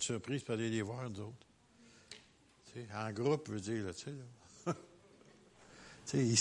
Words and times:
surprise 0.00 0.42
pour 0.42 0.54
aller 0.54 0.70
les 0.70 0.82
voir, 0.82 1.08
nous 1.10 1.20
autres. 1.20 1.46
En 2.94 3.10
groupe, 3.12 3.46
je 3.48 3.52
veux 3.52 3.60
dire, 3.60 3.84
là, 3.84 3.92
tu 3.92 4.04
sais. 4.04 4.12
Ils 6.14 6.38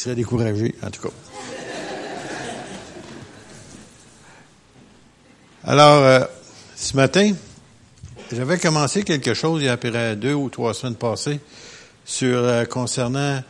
en 0.83 0.91
tout 0.91 1.01
cas. 1.01 1.13
Alors, 5.63 6.03
euh, 6.03 6.23
ce 6.75 6.95
matin, 6.95 7.33
j'avais 8.31 8.57
commencé 8.57 9.03
quelque 9.03 9.33
chose 9.33 9.61
il 9.61 9.65
y 9.65 9.67
a 9.67 9.73
à 9.73 9.77
peu 9.77 9.91
deux 10.15 10.33
ou 10.33 10.49
trois 10.49 10.73
semaines 10.73 10.95
passées 10.95 11.39
sur 12.05 12.37
euh, 12.37 12.65
concernant 12.65 13.43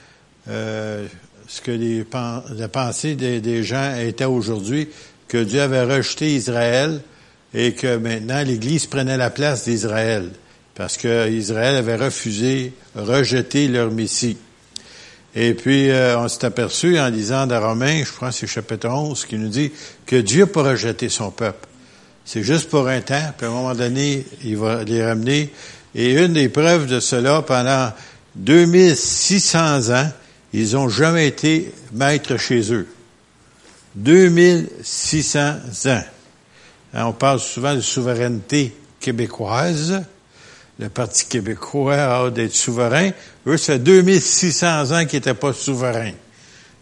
euh, 0.47 1.07
ce 1.47 1.61
que 1.61 1.71
les, 1.71 2.05
la 2.55 2.67
pensée 2.69 3.15
des, 3.15 3.41
des 3.41 3.63
gens 3.63 3.95
était 3.97 4.25
aujourd'hui, 4.25 4.89
que 5.27 5.43
Dieu 5.43 5.61
avait 5.61 5.83
rejeté 5.83 6.33
Israël 6.33 7.01
et 7.53 7.73
que 7.73 7.97
maintenant 7.97 8.41
l'Église 8.43 8.85
prenait 8.85 9.17
la 9.17 9.29
place 9.29 9.65
d'Israël, 9.65 10.29
parce 10.75 10.97
que 10.97 11.29
Israël 11.29 11.75
avait 11.75 11.95
refusé, 11.95 12.73
rejeté 12.95 13.67
leur 13.67 13.91
Messie. 13.91 14.37
Et 15.35 15.53
puis, 15.53 15.89
euh, 15.89 16.17
on 16.19 16.27
s'est 16.27 16.45
aperçu 16.45 16.99
en 16.99 17.09
lisant 17.09 17.47
dans 17.47 17.61
Romains, 17.61 18.03
je 18.03 18.11
crois 18.11 18.31
c'est 18.31 18.47
chapitre 18.47 18.89
11, 18.89 19.25
qui 19.25 19.37
nous 19.37 19.49
dit 19.49 19.71
que 20.05 20.15
Dieu 20.15 20.47
pas 20.47 20.63
rejeté 20.63 21.09
son 21.09 21.31
peuple. 21.31 21.67
C'est 22.25 22.43
juste 22.43 22.69
pour 22.69 22.87
un 22.87 23.01
temps, 23.01 23.33
puis 23.37 23.45
à 23.45 23.49
un 23.49 23.53
moment 23.53 23.75
donné, 23.75 24.25
il 24.43 24.57
va 24.57 24.83
les 24.83 25.05
ramener. 25.05 25.53
Et 25.95 26.13
une 26.13 26.33
des 26.33 26.49
preuves 26.49 26.87
de 26.87 26.99
cela, 26.99 27.41
pendant 27.41 27.93
2600 28.35 29.89
ans, 29.95 30.11
ils 30.53 30.73
n'ont 30.73 30.89
jamais 30.89 31.27
été 31.27 31.71
maîtres 31.93 32.37
chez 32.37 32.73
eux. 32.73 32.87
2600 33.95 35.39
ans. 35.85 36.03
Hein, 36.93 37.05
on 37.05 37.13
parle 37.13 37.39
souvent 37.39 37.75
de 37.75 37.81
souveraineté 37.81 38.73
québécoise. 38.99 40.03
Le 40.79 40.89
Parti 40.89 41.25
québécois 41.25 41.95
a 41.95 42.29
d'être 42.29 42.55
souverain. 42.55 43.11
Eux, 43.47 43.57
ça 43.57 43.73
fait 43.73 43.79
2600 43.79 44.91
ans 44.91 45.05
qu'ils 45.05 45.17
n'étaient 45.17 45.33
pas 45.33 45.53
souverains. 45.53 46.13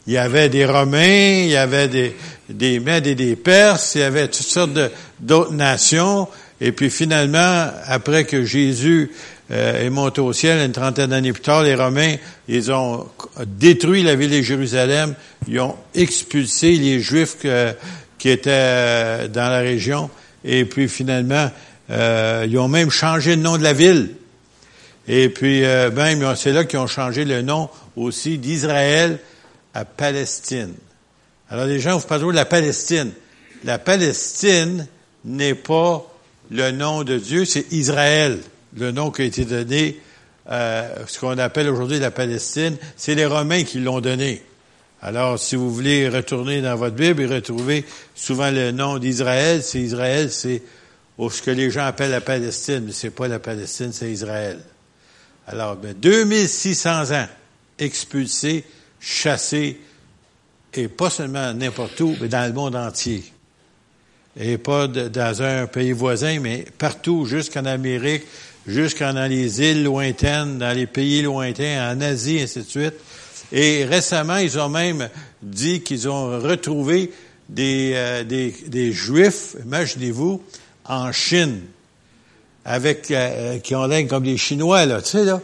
Il 0.08 0.14
y 0.14 0.18
avait 0.18 0.50
des 0.50 0.66
Romains, 0.66 1.44
il 1.44 1.50
y 1.50 1.56
avait 1.56 1.88
des, 1.88 2.16
des 2.50 2.80
Mèdes 2.80 3.08
et 3.08 3.16
des 3.16 3.36
Perses, 3.36 3.96
il 3.96 4.02
y 4.02 4.04
avait 4.04 4.28
toutes 4.28 4.46
sortes 4.46 4.78
d'autres 5.20 5.54
nations. 5.54 6.28
Et 6.62 6.72
puis 6.72 6.90
finalement, 6.90 7.68
après 7.86 8.26
que 8.26 8.46
Jésus 8.46 9.12
euh, 9.52 9.86
est 9.86 9.90
monté 9.90 10.22
au 10.22 10.32
ciel, 10.32 10.64
une 10.64 10.72
trentaine 10.72 11.10
d'années 11.10 11.34
plus 11.34 11.42
tard, 11.42 11.64
les 11.64 11.76
Romains, 11.76 12.16
ils 12.48 12.72
ont 12.72 13.08
détruit 13.46 14.04
la 14.04 14.16
ville 14.16 14.32
de 14.32 14.42
Jérusalem, 14.42 15.16
ils 15.48 15.60
ont 15.60 15.76
expulsé 15.94 16.74
les 16.74 17.00
Juifs 17.00 17.38
qui 18.26 18.32
étaient 18.32 18.50
euh, 18.50 19.28
dans 19.28 19.50
la 19.50 19.60
région, 19.60 20.10
et 20.44 20.66
puis 20.66 20.90
finalement, 20.90 21.52
euh, 21.92 22.48
ils 22.50 22.58
ont 22.58 22.68
même 22.68 22.90
changé 22.90 23.36
le 23.36 23.44
nom 23.44 23.56
de 23.56 23.62
la 23.62 23.74
ville. 23.74 24.16
Et 25.08 25.30
puis 25.30 25.62
même, 25.62 26.36
c'est 26.36 26.52
là 26.52 26.66
qu'ils 26.66 26.80
ont 26.80 26.88
changé 26.88 27.24
le 27.26 27.44
nom 27.44 27.70
aussi 27.96 28.40
d'Israël 28.40 29.20
à 29.76 29.86
Palestine. 29.86 30.74
Alors 31.52 31.66
les 31.66 31.80
gens 31.80 32.00
vous 32.00 32.08
parlent 32.08 32.26
de 32.26 32.32
la 32.32 32.46
Palestine. 32.46 33.12
La 33.64 33.78
Palestine 33.78 34.88
n'est 35.24 35.54
pas 35.54 36.04
le 36.50 36.72
nom 36.72 37.04
de 37.04 37.20
Dieu, 37.20 37.46
c'est 37.46 37.72
Israël, 37.72 38.40
le 38.76 38.92
nom 38.92 39.12
qui 39.12 39.22
a 39.22 39.26
été 39.26 39.46
donné, 39.46 40.00
euh, 40.50 40.90
ce 41.06 41.20
qu'on 41.20 41.38
appelle 41.38 41.70
aujourd'hui 41.70 42.00
la 42.00 42.10
Palestine. 42.10 42.76
C'est 42.98 43.14
les 43.14 43.28
Romains 43.28 43.62
qui 43.62 43.78
l'ont 43.78 44.02
donné. 44.02 44.42
Alors, 45.08 45.38
si 45.38 45.56
vous 45.56 45.72
voulez 45.72 46.10
retourner 46.10 46.64
dans 46.64 46.76
votre 46.76 46.96
Bible 46.96 47.22
et 47.22 47.26
retrouver 47.28 47.86
souvent 48.16 48.50
le 48.50 48.72
nom 48.72 48.98
d'Israël, 48.98 49.62
c'est 49.62 49.80
Israël, 49.80 50.32
c'est 50.32 50.64
ce 51.20 51.42
que 51.44 51.52
les 51.52 51.70
gens 51.70 51.86
appellent 51.86 52.10
la 52.10 52.22
Palestine, 52.22 52.86
mais 52.88 52.92
c'est 52.92 53.12
pas 53.12 53.28
la 53.28 53.38
Palestine, 53.38 53.94
c'est 53.94 54.12
Israël. 54.12 54.58
Alors, 55.46 55.76
ben, 55.76 55.94
2600 55.96 57.12
ans 57.12 57.28
expulsés 57.78 58.64
chassés, 59.00 59.80
et 60.74 60.88
pas 60.88 61.12
seulement 61.12 61.54
n'importe 61.54 62.02
où, 62.02 62.16
mais 62.20 62.28
dans 62.28 62.48
le 62.48 62.54
monde 62.54 62.76
entier. 62.76 63.24
Et 64.40 64.58
pas 64.58 64.88
dans 64.88 65.42
un 65.44 65.68
pays 65.68 65.92
voisin, 65.92 66.40
mais 66.40 66.66
partout, 66.80 67.28
jusqu'en 67.28 67.66
Amérique, 67.66 68.24
jusqu'en 68.66 69.14
dans 69.14 69.30
les 69.30 69.62
îles 69.62 69.84
lointaines, 69.84 70.58
dans 70.58 70.76
les 70.76 70.88
pays 70.88 71.22
lointains, 71.22 71.94
en 71.94 72.02
Asie, 72.02 72.42
ainsi 72.42 72.58
de 72.58 72.64
suite. 72.64 72.96
Et 73.52 73.86
récemment, 73.86 74.38
ils 74.38 74.58
ont 74.60 74.70
même 74.70 75.10
dit 75.42 75.82
qu'ils 75.82 76.10
ont 76.10 76.40
retrouvé 76.40 77.12
des, 77.50 77.92
euh, 77.96 78.24
des, 78.24 78.92
Juifs, 78.92 79.56
imaginez-vous, 79.64 80.42
en 80.86 81.12
Chine, 81.12 81.62
avec 82.64 83.12
euh, 83.12 83.60
qui 83.60 83.76
ont 83.76 83.86
l'air 83.86 84.08
comme 84.08 84.24
des 84.24 84.38
Chinois, 84.38 84.86
là, 84.86 85.02
tu 85.02 85.12
sais, 85.12 85.26
là. 85.26 85.42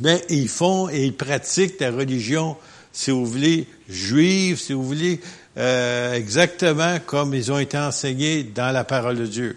Mais 0.00 0.22
ils 0.28 0.48
font 0.48 0.88
et 0.90 1.04
ils 1.04 1.16
pratiquent 1.16 1.80
la 1.80 1.90
religion 1.90 2.56
si 2.92 3.10
vous 3.10 3.24
voulez, 3.24 3.66
juives, 3.88 4.58
si 4.58 4.72
vous 4.72 4.82
voulez, 4.82 5.20
euh, 5.56 6.14
exactement 6.14 6.98
comme 7.06 7.32
ils 7.32 7.50
ont 7.52 7.58
été 7.58 7.78
enseignés 7.78 8.42
dans 8.42 8.72
la 8.72 8.84
parole 8.84 9.16
de 9.16 9.26
Dieu. 9.26 9.56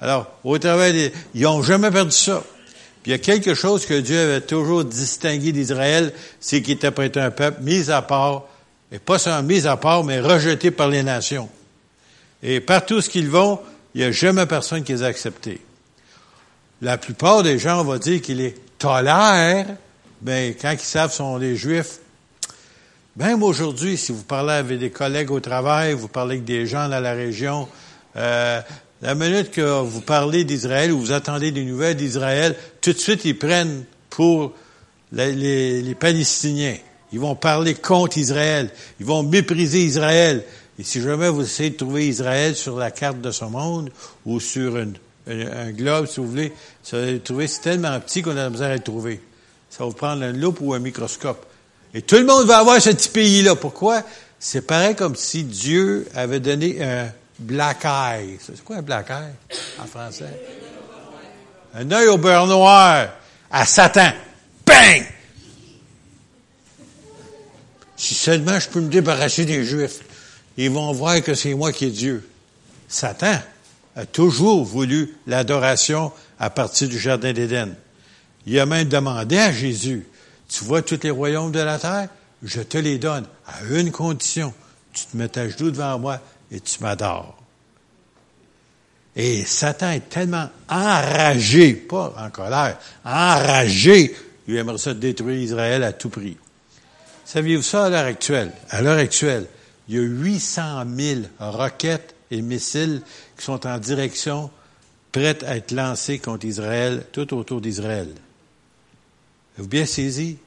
Alors, 0.00 0.30
au 0.44 0.56
travers 0.58 0.92
des... 0.92 1.12
Ils 1.34 1.42
n'ont 1.42 1.62
jamais 1.62 1.90
perdu 1.90 2.12
ça. 2.12 2.42
Il 3.06 3.10
y 3.10 3.14
a 3.14 3.18
quelque 3.18 3.54
chose 3.54 3.86
que 3.86 3.94
Dieu 3.94 4.18
avait 4.18 4.40
toujours 4.40 4.84
distingué 4.84 5.52
d'Israël, 5.52 6.12
c'est 6.40 6.60
qu'il 6.60 6.74
était 6.74 6.88
un 7.20 7.30
peuple 7.30 7.62
mis 7.62 7.88
à 7.88 8.02
part, 8.02 8.44
et 8.90 8.98
pas 8.98 9.18
seulement 9.18 9.44
mis 9.44 9.66
à 9.66 9.76
part, 9.76 10.02
mais 10.02 10.20
rejeté 10.20 10.72
par 10.72 10.88
les 10.88 11.04
nations. 11.04 11.48
Et 12.42 12.60
partout 12.60 13.00
ce 13.00 13.08
qu'ils 13.08 13.28
vont, 13.28 13.60
il 13.94 14.00
n'y 14.00 14.06
a 14.06 14.10
jamais 14.10 14.44
personne 14.46 14.82
qui 14.82 14.92
les 14.92 15.04
a 15.04 15.06
acceptés. 15.06 15.60
La 16.82 16.98
plupart 16.98 17.44
des 17.44 17.60
gens, 17.60 17.80
on 17.80 17.84
va 17.84 17.98
dire 17.98 18.20
qu'ils 18.20 18.38
les 18.38 18.56
tolèrent, 18.76 19.66
mais 20.22 20.56
quand 20.60 20.72
ils 20.72 20.80
savent 20.80 21.12
sont 21.12 21.38
des 21.38 21.54
Juifs, 21.54 22.00
même 23.16 23.42
aujourd'hui, 23.42 23.96
si 23.96 24.12
vous 24.12 24.24
parlez 24.24 24.52
avec 24.52 24.78
des 24.78 24.90
collègues 24.90 25.30
au 25.30 25.40
travail, 25.40 25.94
vous 25.94 26.08
parlez 26.08 26.34
avec 26.34 26.44
des 26.44 26.66
gens 26.66 26.88
dans 26.88 27.00
la 27.00 27.12
région, 27.12 27.68
euh, 28.16 28.60
la 29.02 29.14
minute 29.14 29.50
que 29.50 29.80
vous 29.82 30.00
parlez 30.00 30.44
d'Israël 30.44 30.92
ou 30.92 30.98
vous 30.98 31.12
attendez 31.12 31.50
des 31.50 31.64
nouvelles 31.64 31.96
d'Israël, 31.96 32.56
tout 32.80 32.92
de 32.92 32.98
suite 32.98 33.24
ils 33.24 33.38
prennent 33.38 33.84
pour 34.08 34.52
les, 35.12 35.82
les, 35.82 35.94
Palestiniens. 35.94 36.76
Ils 37.12 37.20
vont 37.20 37.34
parler 37.34 37.74
contre 37.74 38.18
Israël. 38.18 38.70
Ils 38.98 39.06
vont 39.06 39.22
mépriser 39.22 39.80
Israël. 39.80 40.44
Et 40.78 40.84
si 40.84 41.00
jamais 41.00 41.28
vous 41.28 41.42
essayez 41.42 41.70
de 41.70 41.76
trouver 41.76 42.08
Israël 42.08 42.54
sur 42.54 42.76
la 42.78 42.90
carte 42.90 43.20
de 43.20 43.30
ce 43.30 43.44
monde 43.44 43.90
ou 44.24 44.40
sur 44.40 44.76
une, 44.76 44.94
un, 45.26 45.70
globe, 45.72 46.06
si 46.06 46.20
vous 46.20 46.28
voulez, 46.28 46.52
ça 46.82 46.98
va 46.98 47.18
trouver, 47.18 47.46
c'est 47.46 47.60
tellement 47.60 47.98
petit 48.00 48.22
qu'on 48.22 48.32
a 48.32 48.34
la 48.34 48.50
misère 48.50 48.70
à 48.70 48.74
le 48.74 48.80
trouver. 48.80 49.20
Ça 49.70 49.84
va 49.84 49.90
vous 49.90 49.96
prendre 49.96 50.22
un 50.22 50.32
loupe 50.32 50.58
ou 50.60 50.74
un 50.74 50.78
microscope. 50.78 51.44
Et 51.94 52.02
tout 52.02 52.16
le 52.16 52.24
monde 52.24 52.46
va 52.46 52.58
avoir 52.58 52.80
ce 52.80 52.90
petit 52.90 53.08
pays-là. 53.08 53.54
Pourquoi? 53.56 54.02
C'est 54.38 54.62
pareil 54.62 54.94
comme 54.94 55.16
si 55.16 55.44
Dieu 55.44 56.06
avait 56.14 56.40
donné 56.40 56.82
un 56.82 57.10
black 57.38 57.84
eye. 57.84 58.38
C'est 58.40 58.62
quoi 58.64 58.76
un 58.76 58.82
black 58.82 59.10
eye 59.10 59.56
en 59.78 59.86
français? 59.86 60.40
Un 61.74 61.90
œil 61.90 62.08
au 62.08 62.18
beurre 62.18 62.46
noir 62.46 63.08
à 63.50 63.66
Satan. 63.66 64.12
Bang! 64.66 65.04
Si 67.96 68.14
seulement 68.14 68.58
je 68.58 68.68
peux 68.68 68.80
me 68.80 68.88
débarrasser 68.88 69.44
des 69.44 69.64
Juifs, 69.64 70.00
ils 70.56 70.70
vont 70.70 70.92
voir 70.92 71.22
que 71.22 71.34
c'est 71.34 71.54
moi 71.54 71.72
qui 71.72 71.86
est 71.86 71.90
Dieu. 71.90 72.28
Satan 72.88 73.38
a 73.94 74.06
toujours 74.06 74.64
voulu 74.64 75.14
l'adoration 75.26 76.12
à 76.38 76.50
partir 76.50 76.88
du 76.88 76.98
Jardin 76.98 77.32
d'Éden. 77.32 77.74
Il 78.46 78.58
a 78.60 78.66
même 78.66 78.88
demandé 78.88 79.38
à 79.38 79.50
Jésus, 79.50 80.06
tu 80.48 80.64
vois 80.64 80.82
tous 80.82 81.00
les 81.02 81.10
royaumes 81.10 81.52
de 81.52 81.60
la 81.60 81.78
terre? 81.78 82.08
Je 82.42 82.60
te 82.60 82.78
les 82.78 82.98
donne 82.98 83.26
à 83.46 83.64
une 83.70 83.90
condition. 83.90 84.52
Tu 84.92 85.06
te 85.06 85.16
mets 85.16 85.36
à 85.38 85.48
genoux 85.48 85.70
devant 85.70 85.98
moi 85.98 86.20
et 86.56 86.60
tu 86.60 86.82
m'adores. 86.82 87.36
Et 89.14 89.44
Satan 89.44 89.90
est 89.90 90.08
tellement 90.08 90.48
enragé, 90.68 91.74
pas 91.74 92.14
en 92.18 92.30
colère, 92.30 92.78
enragé, 93.04 94.14
il 94.48 94.56
aimerait 94.56 94.78
ça 94.78 94.94
détruire 94.94 95.38
Israël 95.38 95.82
à 95.82 95.92
tout 95.92 96.08
prix. 96.08 96.36
Saviez-vous 97.24 97.62
ça 97.62 97.86
à 97.86 97.90
l'heure 97.90 98.06
actuelle? 98.06 98.52
À 98.70 98.82
l'heure 98.82 98.98
actuelle, 98.98 99.46
il 99.88 99.94
y 99.96 99.98
a 99.98 100.02
800 100.02 100.84
000 100.96 101.20
roquettes 101.38 102.14
et 102.30 102.42
missiles 102.42 103.02
qui 103.36 103.44
sont 103.44 103.66
en 103.66 103.78
direction, 103.78 104.50
prêtes 105.12 105.42
à 105.44 105.56
être 105.56 105.72
lancés 105.72 106.18
contre 106.18 106.46
Israël, 106.46 107.04
tout 107.12 107.34
autour 107.34 107.60
d'Israël. 107.60 108.08
Vous 109.56 109.68
bien 109.68 109.86
saisi? 109.86 110.38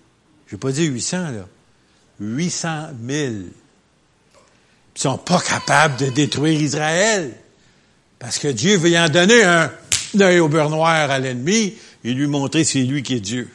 Je 0.47 0.55
n'ai 0.55 0.59
pas 0.59 0.71
dit 0.71 0.85
800, 0.85 1.31
là. 1.31 1.47
800 2.19 2.87
000. 3.05 3.33
Ils 4.95 5.01
sont 5.01 5.17
pas 5.17 5.39
capables 5.39 5.97
de 5.97 6.09
détruire 6.09 6.59
Israël. 6.59 7.33
Parce 8.17 8.37
que 8.37 8.49
Dieu 8.49 8.77
veut 8.77 8.97
en 8.97 9.07
donner 9.07 9.43
un 9.43 9.71
œil 10.19 10.39
au 10.39 10.49
beurre 10.49 10.69
noir 10.69 11.09
à 11.09 11.19
l'ennemi 11.19 11.75
et 12.03 12.13
lui 12.13 12.27
montrer 12.27 12.63
c'est 12.63 12.81
lui 12.81 13.01
qui 13.01 13.15
est 13.15 13.19
Dieu. 13.21 13.49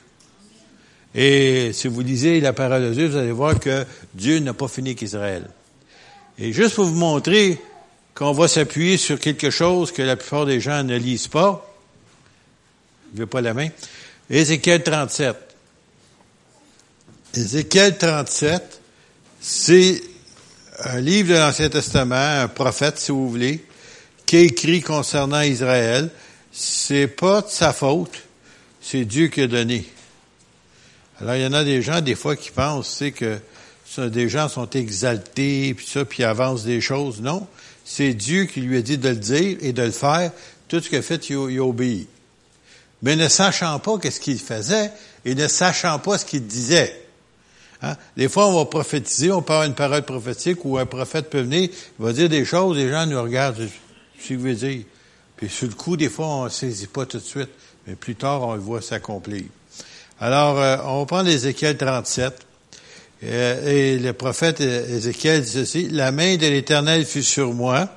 Et 1.14 1.72
si 1.72 1.86
vous 1.86 2.00
lisez 2.00 2.40
la 2.40 2.52
parole 2.52 2.82
de 2.82 2.94
Dieu, 2.94 3.08
vous 3.08 3.16
allez 3.16 3.32
voir 3.32 3.60
que 3.60 3.84
Dieu 4.14 4.38
n'a 4.40 4.52
pas 4.54 4.68
fini 4.68 4.96
qu'Israël. 4.96 5.48
Et 6.38 6.52
juste 6.52 6.74
pour 6.74 6.86
vous 6.86 6.94
montrer 6.94 7.60
qu'on 8.14 8.32
va 8.32 8.48
s'appuyer 8.48 8.96
sur 8.96 9.20
quelque 9.20 9.50
chose 9.50 9.92
que 9.92 10.02
la 10.02 10.16
plupart 10.16 10.46
des 10.46 10.60
gens 10.60 10.82
ne 10.82 10.96
lisent 10.96 11.28
pas, 11.28 11.70
veut 13.12 13.26
pas 13.26 13.40
la 13.40 13.54
main. 13.54 13.68
Ézéchiel 14.28 14.82
37. 14.82 15.36
Ézéchiel 17.34 17.96
37, 17.96 18.80
c'est 19.40 20.02
un 20.84 21.00
livre 21.00 21.30
de 21.30 21.38
l'Ancien 21.38 21.68
Testament, 21.70 22.42
un 22.42 22.48
prophète, 22.48 22.98
si 22.98 23.10
vous 23.10 23.28
voulez, 23.28 23.64
qui 24.26 24.36
écrit 24.38 24.82
concernant 24.82 25.40
Israël. 25.40 26.10
C'est 26.52 27.08
pas 27.08 27.42
de 27.42 27.48
sa 27.48 27.72
faute, 27.72 28.22
c'est 28.80 29.04
Dieu 29.04 29.28
qui 29.28 29.40
a 29.42 29.46
donné. 29.46 29.86
Alors, 31.20 31.34
il 31.36 31.42
y 31.42 31.46
en 31.46 31.52
a 31.52 31.64
des 31.64 31.82
gens, 31.82 32.00
des 32.00 32.14
fois, 32.14 32.36
qui 32.36 32.50
pensent, 32.50 32.88
c'est 32.88 33.12
que 33.12 33.38
des 33.98 34.28
gens 34.28 34.48
sont 34.48 34.68
exaltés, 34.70 35.74
puis 35.74 35.86
ça, 35.86 36.04
puis 36.04 36.22
avancent 36.22 36.64
des 36.64 36.80
choses. 36.80 37.20
Non, 37.20 37.46
c'est 37.84 38.14
Dieu 38.14 38.44
qui 38.44 38.60
lui 38.60 38.76
a 38.76 38.82
dit 38.82 38.98
de 38.98 39.08
le 39.08 39.16
dire 39.16 39.56
et 39.60 39.72
de 39.72 39.82
le 39.82 39.90
faire. 39.90 40.32
Tout 40.68 40.80
ce 40.80 40.88
qu'il 40.88 40.98
a 40.98 41.02
fait, 41.02 41.28
il, 41.30 41.36
a 41.36 41.62
obéi. 41.62 42.06
Mais 43.02 43.16
ne 43.16 43.28
sachant 43.28 43.78
pas 43.78 43.98
qu'est-ce 43.98 44.20
qu'il 44.20 44.38
faisait 44.38 44.90
et 45.24 45.34
ne 45.34 45.48
sachant 45.48 45.98
pas 45.98 46.18
ce 46.18 46.24
qu'il 46.24 46.46
disait. 46.46 47.03
Hein? 47.84 47.96
Des 48.16 48.28
fois, 48.28 48.48
on 48.48 48.56
va 48.56 48.64
prophétiser, 48.64 49.30
on 49.30 49.42
parle 49.42 49.66
une 49.66 49.74
parole 49.74 50.02
prophétique 50.02 50.64
où 50.64 50.78
un 50.78 50.86
prophète 50.86 51.28
peut 51.28 51.42
venir, 51.42 51.68
il 51.70 52.04
va 52.04 52.12
dire 52.12 52.28
des 52.28 52.44
choses, 52.44 52.76
les 52.76 52.88
gens 52.88 53.04
nous 53.04 53.20
regardent, 53.22 53.68
ce 54.18 54.26
qu'il 54.26 54.38
veut 54.38 54.54
dire. 54.54 54.84
Puis 55.36 55.48
sur 55.50 55.68
le 55.68 55.74
coup, 55.74 55.96
des 55.96 56.08
fois, 56.08 56.26
on 56.26 56.44
ne 56.44 56.48
saisit 56.48 56.86
pas 56.86 57.04
tout 57.04 57.18
de 57.18 57.22
suite, 57.22 57.50
mais 57.86 57.94
plus 57.94 58.14
tard, 58.14 58.42
on 58.42 58.54
le 58.54 58.60
voit 58.60 58.80
s'accomplir. 58.80 59.42
Alors, 60.18 60.58
euh, 60.58 60.76
on 60.86 61.04
prend 61.04 61.22
l'Ézéchiel 61.22 61.76
37, 61.76 62.34
euh, 63.24 63.66
et 63.66 63.98
le 63.98 64.12
prophète 64.12 64.60
Ézéchiel 64.60 65.42
dit 65.42 65.50
ceci, 65.50 65.88
La 65.90 66.10
main 66.10 66.36
de 66.36 66.46
l'Éternel 66.46 67.04
fut 67.04 67.22
sur 67.22 67.52
moi, 67.52 67.88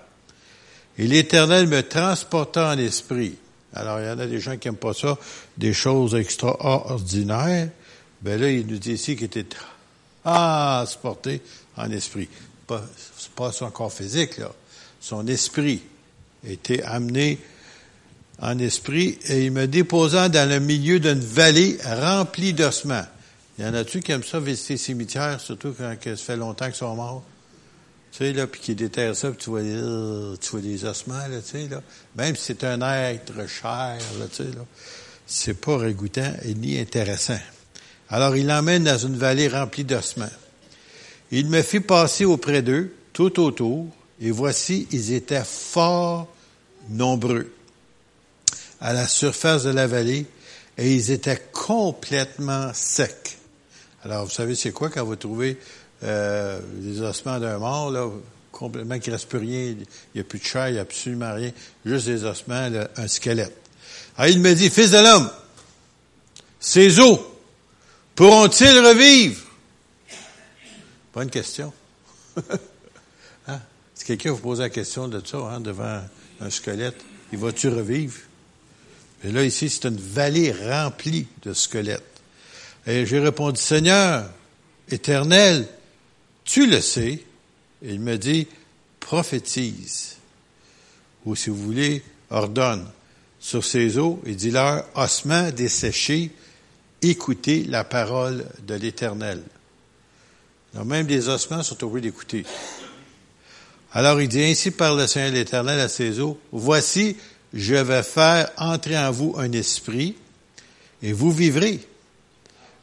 et 0.98 1.08
l'Éternel 1.08 1.68
me 1.68 1.82
transporta 1.82 2.72
en 2.74 2.78
esprit. 2.78 3.36
Alors, 3.74 4.00
il 4.00 4.08
y 4.08 4.10
en 4.10 4.20
a 4.20 4.26
des 4.26 4.40
gens 4.40 4.58
qui 4.58 4.68
n'aiment 4.68 4.78
pas 4.78 4.94
ça, 4.94 5.18
des 5.58 5.74
choses 5.74 6.16
extraordinaires. 6.16 7.70
Ben 8.22 8.42
là, 8.42 8.50
il 8.50 8.66
nous 8.66 8.80
dit 8.80 8.94
ici 8.94 9.16
qu'il 9.16 9.26
était 9.26 9.46
transporté 10.28 11.42
en 11.78 11.90
esprit. 11.92 12.28
Pas, 12.66 12.84
pas 13.36 13.52
son 13.52 13.72
corps 13.72 13.94
physique, 13.94 14.38
là. 14.38 14.52
Son 15.00 15.26
esprit 15.28 15.82
était 16.46 16.84
amené 16.84 17.40
en 18.42 18.60
esprit 18.60 19.18
et 19.28 19.46
il 19.46 19.52
me 19.52 19.68
déposa 19.68 20.28
dans 20.28 20.50
le 20.50 20.60
milieu 20.60 21.00
d'une 21.00 21.20
vallée 21.20 21.78
remplie 21.84 22.54
d'ossements. 22.54 23.06
Il 23.58 23.66
y 23.66 23.68
en 23.68 23.74
a-tu 23.74 24.02
qui 24.02 24.12
aiment 24.12 24.24
ça 24.24 24.40
visiter 24.40 24.74
les 24.74 24.78
cimetières, 24.78 25.40
surtout 25.40 25.74
quand 25.78 25.96
ça 26.04 26.16
fait 26.16 26.36
longtemps 26.36 26.66
qu'ils 26.66 26.76
sont 26.76 26.96
morts? 26.96 27.24
Tu 28.12 28.20
sais, 28.20 28.34
là, 28.34 28.48
puis 28.48 28.60
qui 28.60 28.76
déterrent 28.76 29.16
ça, 29.16 29.30
puis 29.30 29.38
tu 29.38 29.50
vois, 29.50 29.62
euh, 29.62 30.36
tu 30.42 30.50
vois 30.50 30.62
des 30.62 30.86
ossements, 30.86 31.16
là, 31.16 31.42
tu 31.42 31.52
sais, 31.52 31.68
là. 31.68 31.82
Même 32.16 32.36
si 32.36 32.44
c'est 32.44 32.64
un 32.64 32.82
être 32.82 33.48
cher, 33.48 33.98
là, 34.20 34.26
tu 34.30 34.44
sais, 34.44 34.44
là, 34.44 34.66
c'est 35.26 35.60
pas 35.60 35.78
régoûtant 35.78 36.34
et 36.44 36.54
ni 36.54 36.80
intéressant. 36.80 37.40
Alors, 38.10 38.36
il 38.36 38.48
l'emmène 38.48 38.84
dans 38.84 38.98
une 38.98 39.18
vallée 39.18 39.48
remplie 39.48 39.84
d'ossements. 39.84 40.30
Il 41.32 41.50
me 41.50 41.62
fit 41.62 41.82
passer 41.82 42.24
auprès 42.26 42.62
d'eux, 42.62 42.94
tout 43.12 43.40
autour, 43.42 43.88
et 44.22 44.32
voici, 44.32 44.88
ils 44.92 45.14
étaient 45.14 45.44
fort 45.44 46.28
nombreux 46.90 47.52
à 48.80 48.94
la 48.94 49.08
surface 49.08 49.64
de 49.64 49.72
la 49.72 49.88
vallée, 49.88 50.26
et 50.78 50.94
ils 50.94 51.12
étaient 51.12 51.42
complètement 51.52 52.72
secs. 52.74 53.38
Alors, 54.04 54.26
vous 54.26 54.32
savez, 54.32 54.56
c'est 54.56 54.72
quoi 54.72 54.90
quand 54.90 55.04
vous 55.04 55.16
trouvez 55.16 55.58
euh, 56.04 56.62
des 56.76 57.02
ossements 57.02 57.40
d'un 57.40 57.58
mort, 57.58 57.92
là, 57.92 58.08
complètement 58.52 59.00
qu'il 59.00 59.12
ne 59.12 59.18
reste 59.18 59.28
plus 59.28 59.40
rien, 59.40 59.62
il 59.62 59.86
n'y 60.16 60.22
a 60.22 60.24
plus 60.24 60.40
de 60.40 60.46
chair, 60.46 60.70
il 60.70 60.74
n'y 60.74 60.80
a 60.80 60.84
absolument 60.84 61.34
rien, 61.34 61.52
juste 61.86 62.06
des 62.06 62.24
ossements, 62.24 62.70
un 62.96 63.08
squelette. 63.08 63.56
Alors, 64.16 64.32
il 64.32 64.40
me 64.40 64.54
dit, 64.54 64.70
Fils 64.70 64.92
de 64.92 65.00
l'homme, 65.00 65.30
ces 66.60 67.00
os 67.00 67.20
pourront-ils 68.18 68.80
revivre? 68.80 69.40
Bonne 71.14 71.30
question. 71.30 71.72
hein? 73.48 73.62
Si 73.94 74.06
quelqu'un 74.06 74.32
vous 74.32 74.40
pose 74.40 74.60
la 74.60 74.70
question 74.70 75.08
de 75.08 75.22
ça, 75.26 75.38
hein, 75.38 75.62
devant 75.62 76.02
un 76.42 76.50
squelette, 76.50 77.06
il 77.32 77.38
va-tu 77.38 77.70
revivre? 77.70 78.18
Et 79.24 79.32
là, 79.32 79.44
ici, 79.44 79.70
c'est 79.70 79.86
une 79.88 79.98
vallée 79.98 80.52
remplie 80.52 81.28
de 81.44 81.54
squelettes. 81.54 82.04
Et 82.88 83.06
j'ai 83.06 83.20
répondu, 83.20 83.62
Seigneur, 83.62 84.30
éternel, 84.90 85.68
tu 86.44 86.68
le 86.68 86.82
sais. 86.82 87.24
Et 87.84 87.94
il 87.94 88.00
me 88.00 88.18
dit, 88.18 88.48
prophétise. 89.00 90.16
Ou 91.26 91.36
si 91.36 91.52
vous 91.52 91.62
voulez, 91.62 92.04
ordonne 92.32 92.88
sur 93.40 93.64
ces 93.64 94.00
eaux 94.00 94.22
et 94.26 94.34
dis-leur, 94.34 94.86
ossements 94.96 95.52
desséchés, 95.52 96.32
écoutez 97.02 97.64
la 97.64 97.84
parole 97.84 98.46
de 98.66 98.76
l'éternel. 98.76 99.42
Même 100.86 101.08
des 101.08 101.30
ossements 101.30 101.64
sont 101.64 101.84
obligés 101.84 102.10
d'écouter. 102.10 102.46
Alors 103.94 104.22
il 104.22 104.28
dit, 104.28 104.44
ainsi 104.44 104.72
par 104.72 104.96
le 104.96 105.08
Seigneur 105.08 105.32
l'éternel 105.32 105.80
à 105.80 105.90
ces 105.90 106.20
eaux, 106.20 106.40
voici, 106.52 107.18
je 107.54 107.76
vais 107.76 108.04
faire 108.04 108.52
entrer 108.58 108.98
en 108.98 109.12
vous 109.12 109.36
un 109.38 109.52
esprit 109.54 110.16
et 111.02 111.14
vous 111.14 111.32
vivrez 111.32 111.80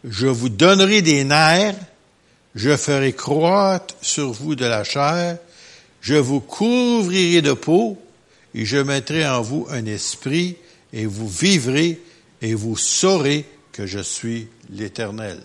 je 0.04 0.26
vous 0.26 0.50
donnerai 0.50 1.02
des 1.02 1.24
nerfs, 1.24 1.76
je 2.54 2.76
ferai 2.76 3.14
croître 3.14 3.94
sur 4.02 4.32
vous 4.32 4.54
de 4.54 4.66
la 4.66 4.84
chair, 4.84 5.38
je 6.00 6.14
vous 6.14 6.40
couvrirai 6.40 7.42
de 7.42 7.54
peau, 7.54 7.98
et 8.54 8.64
je 8.64 8.76
mettrai 8.76 9.26
en 9.26 9.42
vous 9.42 9.66
un 9.70 9.86
esprit, 9.86 10.56
et 10.92 11.06
vous 11.06 11.26
vivrez, 11.26 12.00
et 12.42 12.54
vous 12.54 12.76
saurez 12.76 13.46
que 13.74 13.86
je 13.86 13.98
suis 13.98 14.48
l'Éternel. 14.70 15.38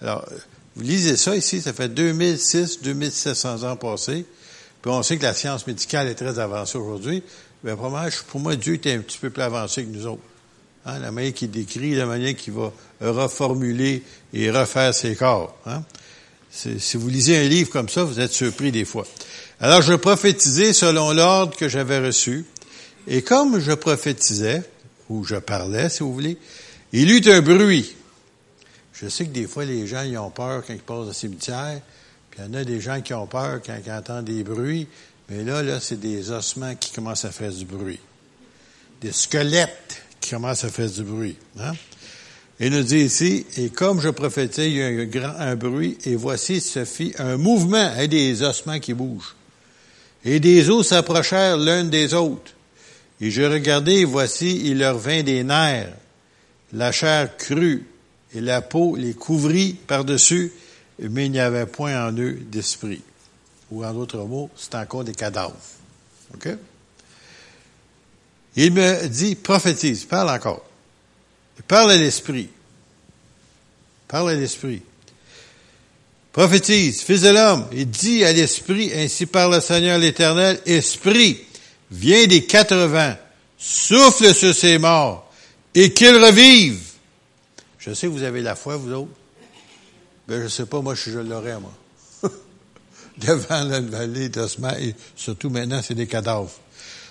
Alors, 0.00 0.26
vous 0.74 0.82
lisez 0.82 1.16
ça 1.16 1.36
ici, 1.36 1.60
ça 1.60 1.72
fait 1.72 1.88
2006, 1.88 2.82
2700 2.82 3.62
ans 3.62 3.76
passés, 3.76 4.24
puis 4.82 4.90
on 4.90 5.02
sait 5.02 5.18
que 5.18 5.22
la 5.22 5.34
science 5.34 5.66
médicale 5.66 6.08
est 6.08 6.14
très 6.16 6.38
avancée 6.40 6.78
aujourd'hui, 6.78 7.22
mais 7.62 7.76
pour 7.76 7.90
moi, 7.90 8.06
pour 8.26 8.40
moi, 8.40 8.56
Dieu 8.56 8.74
était 8.74 8.92
un 8.92 8.98
petit 8.98 9.18
peu 9.18 9.30
plus 9.30 9.42
avancé 9.42 9.84
que 9.84 9.90
nous 9.90 10.06
autres. 10.06 10.22
Hein, 10.86 10.98
la 10.98 11.12
manière 11.12 11.32
qu'il 11.32 11.50
décrit, 11.50 11.94
la 11.94 12.06
manière 12.06 12.34
qu'il 12.34 12.54
va 12.54 12.72
reformuler 13.00 14.02
et 14.32 14.50
refaire 14.50 14.92
ses 14.94 15.14
corps. 15.14 15.56
Hein. 15.66 15.82
Si 16.50 16.96
vous 16.96 17.08
lisez 17.08 17.36
un 17.36 17.48
livre 17.48 17.70
comme 17.70 17.88
ça, 17.88 18.04
vous 18.04 18.20
êtes 18.20 18.32
surpris 18.32 18.70
des 18.70 18.84
fois. 18.84 19.06
Alors, 19.60 19.82
je 19.82 19.94
prophétisais 19.94 20.72
selon 20.72 21.12
l'ordre 21.12 21.56
que 21.56 21.68
j'avais 21.68 21.98
reçu. 21.98 22.44
Et 23.06 23.22
comme 23.22 23.58
je 23.60 23.72
prophétisais, 23.72 24.62
ou 25.08 25.24
je 25.24 25.36
parlais, 25.36 25.88
si 25.88 26.02
vous 26.02 26.12
voulez, 26.12 26.38
il 26.96 27.10
eut 27.10 27.28
un 27.28 27.40
bruit. 27.40 27.96
Je 28.92 29.08
sais 29.08 29.24
que 29.24 29.30
des 29.30 29.48
fois, 29.48 29.64
les 29.64 29.84
gens 29.86 30.02
ils 30.02 30.16
ont 30.16 30.30
peur 30.30 30.62
quand 30.64 30.72
ils 30.72 30.78
passent 30.78 31.08
au 31.08 31.12
cimetière, 31.12 31.80
puis 32.30 32.40
il 32.40 32.46
y 32.46 32.48
en 32.48 32.54
a 32.54 32.62
des 32.62 32.80
gens 32.80 33.00
qui 33.00 33.12
ont 33.12 33.26
peur 33.26 33.60
quand 33.66 33.76
ils 33.84 33.90
entendent 33.90 34.26
des 34.26 34.44
bruits, 34.44 34.86
mais 35.28 35.42
là, 35.42 35.62
là, 35.64 35.80
c'est 35.80 35.98
des 35.98 36.30
ossements 36.30 36.76
qui 36.76 36.92
commencent 36.92 37.24
à 37.24 37.32
faire 37.32 37.50
du 37.50 37.64
bruit. 37.64 37.98
Des 39.00 39.10
squelettes 39.10 40.02
qui 40.20 40.30
commence 40.30 40.62
à 40.62 40.68
faire 40.68 40.88
du 40.88 41.02
bruit. 41.02 41.36
Hein? 41.58 41.72
Il 42.60 42.70
nous 42.70 42.84
dit 42.84 43.00
ici, 43.00 43.44
et 43.56 43.70
comme 43.70 44.00
je 44.00 44.10
prophétisais, 44.10 44.70
il 44.70 44.76
y 44.76 44.82
a 44.82 44.86
un 44.86 45.04
grand 45.06 45.56
bruit, 45.56 45.98
et 46.04 46.14
voici 46.14 46.60
se 46.60 46.84
fit 46.84 47.12
un 47.18 47.36
mouvement, 47.36 47.96
et 47.96 48.06
des 48.06 48.44
ossements 48.44 48.78
qui 48.78 48.94
bougent. 48.94 49.34
Et 50.24 50.38
des 50.38 50.70
os 50.70 50.86
s'approchèrent 50.86 51.56
l'un 51.56 51.82
des 51.82 52.14
autres. 52.14 52.52
Et 53.20 53.32
je 53.32 53.42
regardais, 53.42 53.96
et 53.96 54.04
voici, 54.04 54.62
il 54.66 54.78
leur 54.78 54.96
vint 54.96 55.24
des 55.24 55.42
nerfs, 55.42 55.92
la 56.74 56.92
chair 56.92 57.36
crue, 57.36 57.86
et 58.34 58.40
la 58.40 58.60
peau 58.60 58.96
les 58.96 59.14
couvrit 59.14 59.74
par-dessus, 59.74 60.52
mais 60.98 61.26
il 61.26 61.32
n'y 61.32 61.40
avait 61.40 61.66
point 61.66 62.06
en 62.06 62.12
eux 62.18 62.38
d'esprit. 62.50 63.02
Ou 63.70 63.84
en 63.84 63.92
d'autres 63.92 64.24
mots, 64.24 64.50
c'est 64.56 64.74
encore 64.74 65.04
des 65.04 65.14
cadavres. 65.14 65.56
OK? 66.34 66.48
Il 68.56 68.72
me 68.72 69.06
dit, 69.06 69.34
prophétise, 69.34 70.04
parle 70.04 70.30
encore. 70.30 70.64
Parle 71.66 71.92
à 71.92 71.96
l'esprit. 71.96 72.48
Parle 74.08 74.30
à 74.30 74.34
l'esprit. 74.34 74.82
Prophétise, 76.32 77.02
fils 77.02 77.22
de 77.22 77.28
l'homme, 77.28 77.66
il 77.72 77.88
dit 77.88 78.24
à 78.24 78.32
l'esprit, 78.32 78.90
ainsi 78.92 79.26
par 79.26 79.48
le 79.48 79.60
Seigneur 79.60 79.98
l'Éternel, 79.98 80.60
esprit, 80.66 81.40
viens 81.92 82.26
des 82.26 82.44
quatre 82.44 82.74
vents, 82.74 83.16
souffle 83.56 84.34
sur 84.34 84.52
ces 84.52 84.78
morts, 84.78 85.32
et 85.74 85.92
qu'ils 85.92 86.16
revivent. 86.16 86.82
Je 87.78 87.92
sais 87.92 88.06
que 88.06 88.12
vous 88.12 88.22
avez 88.22 88.42
la 88.42 88.54
foi, 88.54 88.76
vous 88.76 88.92
autres. 88.92 89.10
Ben, 90.26 90.42
je 90.42 90.48
sais 90.48 90.66
pas, 90.66 90.80
moi, 90.80 90.94
je, 90.94 91.10
je 91.10 91.18
l'aurais, 91.18 91.58
moi. 91.60 91.72
Devant 93.18 93.64
la 93.64 93.80
vallée 93.80 94.28
d'ossements, 94.28 94.76
et 94.78 94.94
surtout 95.16 95.50
maintenant, 95.50 95.80
c'est 95.82 95.94
des 95.94 96.06
cadavres. 96.06 96.50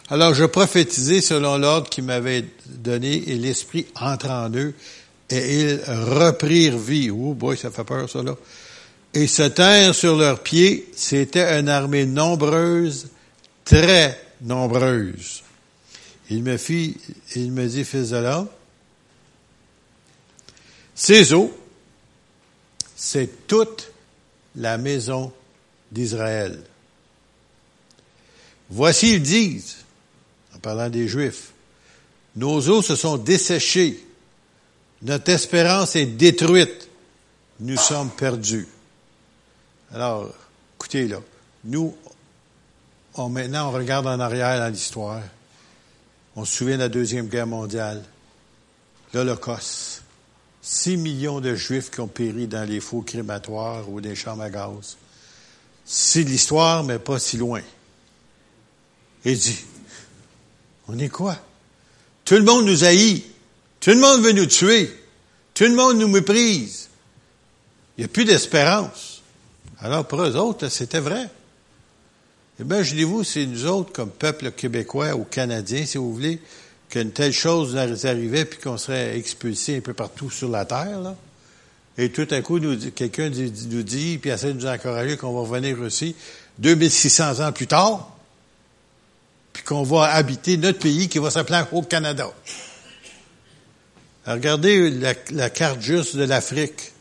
Alors 0.10 0.34
je 0.34 0.44
prophétisais 0.44 1.22
selon 1.22 1.58
l'ordre 1.58 1.90
qu'il 1.90 2.04
m'avait 2.04 2.46
donné 2.68 3.30
et 3.30 3.36
l'Esprit 3.36 3.88
entra 3.96 4.46
en 4.46 4.54
eux 4.54 4.74
et 5.30 5.62
ils 5.62 5.82
reprirent 5.88 6.78
vie. 6.78 7.10
Oh 7.10 7.34
boy, 7.34 7.58
ça 7.58 7.72
fait 7.72 7.86
peur 7.86 8.10
ça 8.10 8.22
là. 8.22 8.36
Et 9.14 9.28
se 9.28 9.44
tinrent 9.44 9.96
sur 9.96 10.18
leurs 10.18 10.42
pieds, 10.42 10.92
c'était 10.96 11.60
une 11.60 11.70
armée 11.70 12.06
nombreuse, 12.06 13.08
très 13.64 14.20
nombreuse. 14.42 15.44
Il 16.30 16.44
me 16.44 16.58
fit, 16.58 16.98
il 17.36 17.52
me 17.52 17.68
dit, 17.68 17.84
fils 17.84 18.10
de 18.10 18.18
l'homme, 18.18 18.48
Ces 20.96 21.34
eaux, 21.34 21.56
c'est 22.96 23.48
toute 23.48 23.92
la 24.56 24.78
maison 24.78 25.34
d'Israël. 25.92 26.64
Voici, 28.70 29.16
ils 29.16 29.22
disent, 29.22 29.78
en 30.56 30.60
parlant 30.60 30.90
des 30.90 31.08
Juifs, 31.08 31.52
nos 32.36 32.68
eaux 32.70 32.82
se 32.82 32.96
sont 32.96 33.18
desséchées, 33.18 34.04
notre 35.02 35.30
espérance 35.30 35.96
est 35.96 36.06
détruite, 36.06 36.88
nous 37.60 37.78
sommes 37.78 38.10
perdus. 38.10 38.68
Alors, 39.94 40.34
écoutez 40.76 41.08
là, 41.08 41.20
nous, 41.66 41.96
on, 43.16 43.30
maintenant 43.30 43.70
on 43.70 43.72
regarde 43.72 44.08
en 44.08 44.20
arrière 44.20 44.58
dans 44.60 44.72
l'histoire, 44.72 45.22
on 46.36 46.46
se 46.46 46.56
souvient 46.56 46.76
de 46.76 46.82
la 46.82 46.90
Deuxième 46.90 47.28
Guerre 47.28 47.48
mondiale, 47.48 48.04
l'Holocauste. 49.14 50.02
Six 50.62 50.96
millions 50.96 51.42
de 51.42 51.56
Juifs 51.56 51.92
qui 51.92 52.00
ont 52.00 52.08
péri 52.08 52.48
dans 52.48 52.68
les 52.68 52.80
faux 52.80 53.02
crématoires 53.02 53.90
ou 53.90 54.00
des 54.00 54.16
chambres 54.16 54.44
à 54.44 54.50
gaz. 54.50 54.96
C'est 55.84 56.24
l'histoire, 56.24 56.86
mais 56.86 57.00
pas 57.00 57.20
si 57.20 57.36
loin. 57.36 57.62
Et 59.26 59.36
dit, 59.36 59.60
on 60.88 60.98
est 61.00 61.10
quoi? 61.10 61.38
Tout 62.24 62.36
le 62.36 62.44
monde 62.44 62.66
nous 62.66 62.86
haït. 62.86 63.26
Tout 63.82 63.90
le 63.90 64.00
monde 64.00 64.22
veut 64.22 64.32
nous 64.32 64.46
tuer. 64.46 64.98
Tout 65.54 65.66
le 65.66 65.76
monde 65.76 65.98
nous 65.98 66.08
méprise. 66.08 66.88
Il 67.98 68.02
n'y 68.02 68.06
a 68.06 68.08
plus 68.08 68.24
d'espérance. 68.24 69.22
Alors 69.80 70.08
pour 70.08 70.22
eux 70.22 70.36
autres, 70.38 70.70
c'était 70.70 71.02
vrai. 71.02 71.30
Imaginez-vous, 72.60 73.24
c'est 73.24 73.46
nous 73.46 73.66
autres, 73.66 73.92
comme 73.92 74.12
peuple 74.12 74.52
québécois 74.52 75.16
ou 75.16 75.24
canadien, 75.24 75.86
si 75.86 75.98
vous 75.98 76.14
voulez, 76.14 76.40
qu'une 76.90 77.12
telle 77.12 77.34
chose 77.34 77.76
nous 77.76 78.06
arrivait 78.06 78.46
puis 78.46 78.60
qu'on 78.60 78.78
serait 78.78 79.18
expulsé 79.18 79.78
un 79.78 79.82
peu 79.82 79.94
partout 79.94 80.30
sur 80.30 80.50
la 80.50 80.66
terre, 80.66 81.00
là. 81.00 81.16
Et 81.98 82.10
tout 82.10 82.28
à 82.32 82.42
coup, 82.42 82.60
quelqu'un 82.96 83.30
nous 83.30 83.84
dit, 83.84 84.18
puis 84.18 84.32
essaie 84.32 84.54
de 84.54 84.60
nous 84.60 84.66
encourager 84.66 85.16
qu'on 85.16 85.34
va 85.34 85.42
revenir 85.42 85.80
aussi 85.80 86.16
2600 86.58 87.46
ans 87.46 87.52
plus 87.52 87.68
tard, 87.68 88.16
puis 89.52 89.64
qu'on 89.64 89.84
va 89.84 90.06
habiter 90.06 90.58
notre 90.58 90.80
pays 90.80 91.08
qui 91.08 91.20
va 91.20 91.30
s'appeler 91.30 91.62
au 91.72 91.84
Canada. 91.84 92.32
regardez 94.26 94.90
la, 94.90 95.50
carte 95.50 95.82
juste 95.82 96.16
de 96.16 96.24
l'Afrique. 96.24 96.92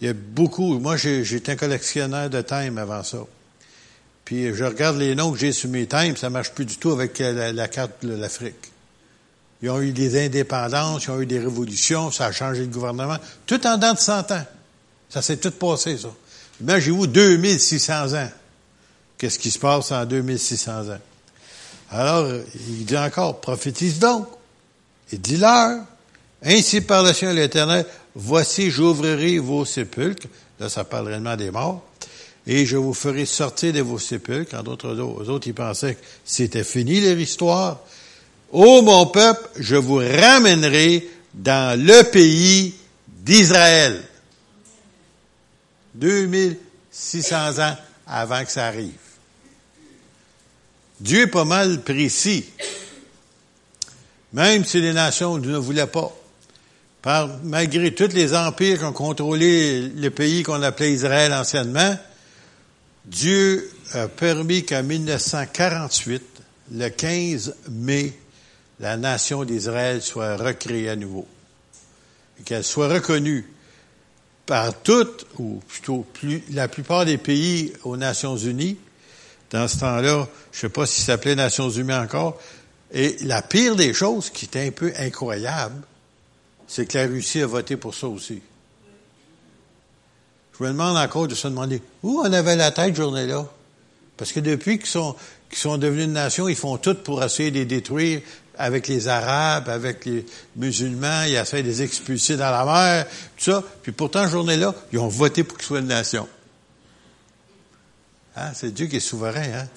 Il 0.00 0.06
y 0.08 0.10
a 0.10 0.14
beaucoup. 0.14 0.78
Moi, 0.78 0.96
j'étais 0.96 1.52
un 1.52 1.56
collectionneur 1.56 2.30
de 2.30 2.40
times 2.42 2.78
avant 2.78 3.04
ça. 3.04 3.18
Puis 4.30 4.54
je 4.54 4.62
regarde 4.62 4.96
les 4.96 5.16
noms 5.16 5.32
que 5.32 5.40
j'ai 5.40 5.50
sur 5.50 5.68
mes 5.68 5.88
times, 5.88 6.16
ça 6.16 6.30
marche 6.30 6.52
plus 6.52 6.64
du 6.64 6.76
tout 6.76 6.92
avec 6.92 7.18
la, 7.18 7.66
carte 7.66 8.06
de 8.06 8.14
l'Afrique. 8.14 8.70
Ils 9.60 9.68
ont 9.70 9.80
eu 9.80 9.90
des 9.90 10.24
indépendances, 10.24 11.02
ils 11.06 11.10
ont 11.10 11.20
eu 11.20 11.26
des 11.26 11.40
révolutions, 11.40 12.12
ça 12.12 12.26
a 12.26 12.32
changé 12.32 12.60
le 12.60 12.68
gouvernement. 12.68 13.16
Tout 13.44 13.66
en 13.66 13.74
dedans 13.74 13.92
de 13.92 13.98
100 13.98 14.30
ans. 14.30 14.44
Ça 15.08 15.20
s'est 15.20 15.38
tout 15.38 15.50
passé, 15.50 15.98
ça. 15.98 16.10
Imaginez-vous 16.60 17.08
2600 17.08 18.14
ans. 18.14 18.30
Qu'est-ce 19.18 19.40
qui 19.40 19.50
se 19.50 19.58
passe 19.58 19.90
en 19.90 20.04
2600 20.04 20.90
ans? 20.90 21.00
Alors, 21.90 22.28
il 22.54 22.84
dit 22.84 22.96
encore, 22.96 23.40
prophétise 23.40 23.98
donc. 23.98 24.28
Et 25.10 25.18
dis-leur, 25.18 25.80
ainsi 26.44 26.82
par 26.82 27.02
le 27.02 27.12
Seigneur 27.12 27.34
l'Éternel, 27.34 27.84
voici, 28.14 28.70
j'ouvrirai 28.70 29.40
vos 29.40 29.64
sépulcres. 29.64 30.28
Là, 30.60 30.68
ça 30.68 30.84
parle 30.84 31.08
réellement 31.08 31.34
des 31.34 31.50
morts. 31.50 31.84
Et 32.46 32.66
je 32.66 32.76
vous 32.76 32.94
ferai 32.94 33.26
sortir 33.26 33.72
de 33.72 33.80
vos 33.80 33.98
sépulcres. 33.98 34.56
En 34.56 34.62
d'autres, 34.62 34.98
autres, 34.98 35.46
ils 35.46 35.54
pensaient 35.54 35.94
que 35.94 36.04
c'était 36.24 36.64
fini 36.64 37.00
leur 37.00 37.18
histoire. 37.18 37.80
Ô 38.50 38.82
mon 38.82 39.06
peuple, 39.06 39.48
je 39.56 39.76
vous 39.76 39.96
ramènerai 39.96 41.08
dans 41.34 41.78
le 41.78 42.02
pays 42.10 42.74
d'Israël. 43.06 44.02
2600 45.94 47.58
ans 47.58 47.76
avant 48.06 48.44
que 48.44 48.50
ça 48.50 48.66
arrive. 48.66 48.92
Dieu 51.00 51.22
est 51.22 51.26
pas 51.26 51.44
mal 51.44 51.82
précis. 51.82 52.44
Même 54.32 54.64
si 54.64 54.80
les 54.80 54.92
nations 54.92 55.38
ne 55.38 55.56
voulaient 55.56 55.86
pas. 55.86 56.12
malgré 57.44 57.94
tous 57.94 58.12
les 58.12 58.34
empires 58.34 58.78
qui 58.78 58.84
ont 58.84 58.92
contrôlé 58.92 59.80
le 59.88 60.10
pays 60.10 60.42
qu'on 60.42 60.62
appelait 60.62 60.92
Israël 60.92 61.32
anciennement, 61.32 61.96
Dieu 63.10 63.68
a 63.92 64.06
permis 64.06 64.64
qu'en 64.64 64.84
1948, 64.84 66.22
le 66.72 66.88
15 66.88 67.56
mai, 67.70 68.12
la 68.78 68.96
nation 68.96 69.44
d'Israël 69.44 70.00
soit 70.00 70.36
recréée 70.36 70.88
à 70.88 70.94
nouveau. 70.94 71.26
Et 72.38 72.44
qu'elle 72.44 72.62
soit 72.62 72.86
reconnue 72.86 73.50
par 74.46 74.80
toutes, 74.82 75.26
ou 75.38 75.60
plutôt 75.66 76.06
plus, 76.12 76.44
la 76.50 76.68
plupart 76.68 77.04
des 77.04 77.18
pays 77.18 77.72
aux 77.82 77.96
Nations 77.96 78.36
Unies, 78.36 78.78
dans 79.50 79.66
ce 79.66 79.80
temps-là, 79.80 80.28
je 80.52 80.58
ne 80.58 80.60
sais 80.60 80.68
pas 80.68 80.86
s'il 80.86 81.02
s'appelait 81.02 81.34
Nations 81.34 81.68
Unies 81.68 81.92
encore. 81.92 82.40
Et 82.92 83.16
la 83.22 83.42
pire 83.42 83.74
des 83.74 83.92
choses, 83.92 84.30
qui 84.30 84.44
est 84.44 84.68
un 84.68 84.70
peu 84.70 84.92
incroyable, 84.96 85.82
c'est 86.68 86.86
que 86.86 86.96
la 86.96 87.06
Russie 87.08 87.42
a 87.42 87.46
voté 87.46 87.76
pour 87.76 87.92
ça 87.92 88.06
aussi. 88.06 88.40
Je 90.60 90.66
me 90.66 90.72
demande 90.72 90.98
encore 90.98 91.26
de 91.26 91.34
se 91.34 91.48
demander 91.48 91.80
où 92.02 92.20
on 92.20 92.32
avait 92.32 92.54
la 92.54 92.70
tête 92.70 92.94
journée-là? 92.94 93.46
Parce 94.18 94.30
que 94.30 94.40
depuis 94.40 94.78
qu'ils 94.78 94.90
sont, 94.90 95.16
sont 95.50 95.78
devenus 95.78 96.04
une 96.04 96.12
nation, 96.12 96.48
ils 96.48 96.56
font 96.56 96.76
tout 96.76 96.94
pour 96.96 97.24
essayer 97.24 97.50
de 97.50 97.56
les 97.56 97.64
détruire 97.64 98.20
avec 98.58 98.86
les 98.86 99.08
Arabes, 99.08 99.70
avec 99.70 100.04
les 100.04 100.26
musulmans, 100.56 101.22
ils 101.22 101.36
essaient 101.36 101.62
de 101.62 101.68
les 101.68 101.80
expulser 101.80 102.36
dans 102.36 102.50
la 102.50 102.66
mer, 102.66 103.06
tout 103.38 103.50
ça. 103.50 103.64
Puis 103.82 103.92
pourtant, 103.92 104.28
journée-là, 104.28 104.74
ils 104.92 104.98
ont 104.98 105.08
voté 105.08 105.44
pour 105.44 105.56
qu'ils 105.56 105.66
soient 105.66 105.78
une 105.78 105.86
nation. 105.86 106.28
Hein? 108.36 108.50
C'est 108.52 108.74
Dieu 108.74 108.84
qui 108.86 108.96
est 108.96 109.00
souverain. 109.00 109.40
Hein? 109.40 109.68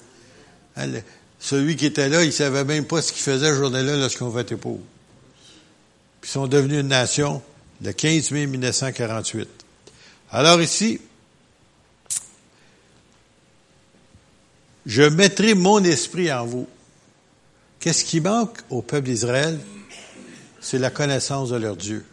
hein 0.76 1.00
celui 1.40 1.76
qui 1.76 1.86
était 1.86 2.10
là, 2.10 2.22
il 2.24 2.32
savait 2.32 2.64
même 2.64 2.84
pas 2.84 3.00
ce 3.00 3.10
qu'il 3.10 3.22
faisait 3.22 3.54
journée-là 3.54 3.96
lorsqu'on 3.96 4.28
votait 4.28 4.56
pour. 4.56 4.80
Puis 6.20 6.28
ils 6.28 6.32
sont 6.32 6.46
devenus 6.46 6.80
une 6.80 6.88
nation 6.88 7.40
le 7.82 7.92
15 7.92 8.32
mai 8.32 8.46
1948. 8.46 9.63
Alors 10.30 10.60
ici, 10.60 11.00
je 14.86 15.02
mettrai 15.02 15.54
mon 15.54 15.82
esprit 15.84 16.32
en 16.32 16.44
vous. 16.44 16.66
Qu'est-ce 17.80 18.04
qui 18.04 18.20
manque 18.20 18.58
au 18.70 18.82
peuple 18.82 19.08
d'Israël? 19.08 19.58
C'est 20.60 20.78
la 20.78 20.90
connaissance 20.90 21.50
de 21.50 21.56
leur 21.56 21.76
Dieu. 21.76 22.04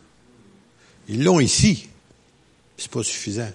Ils 1.07 1.23
l'ont 1.23 1.39
ici. 1.39 1.87
C'est 2.77 2.91
pas 2.91 3.03
suffisant. 3.03 3.51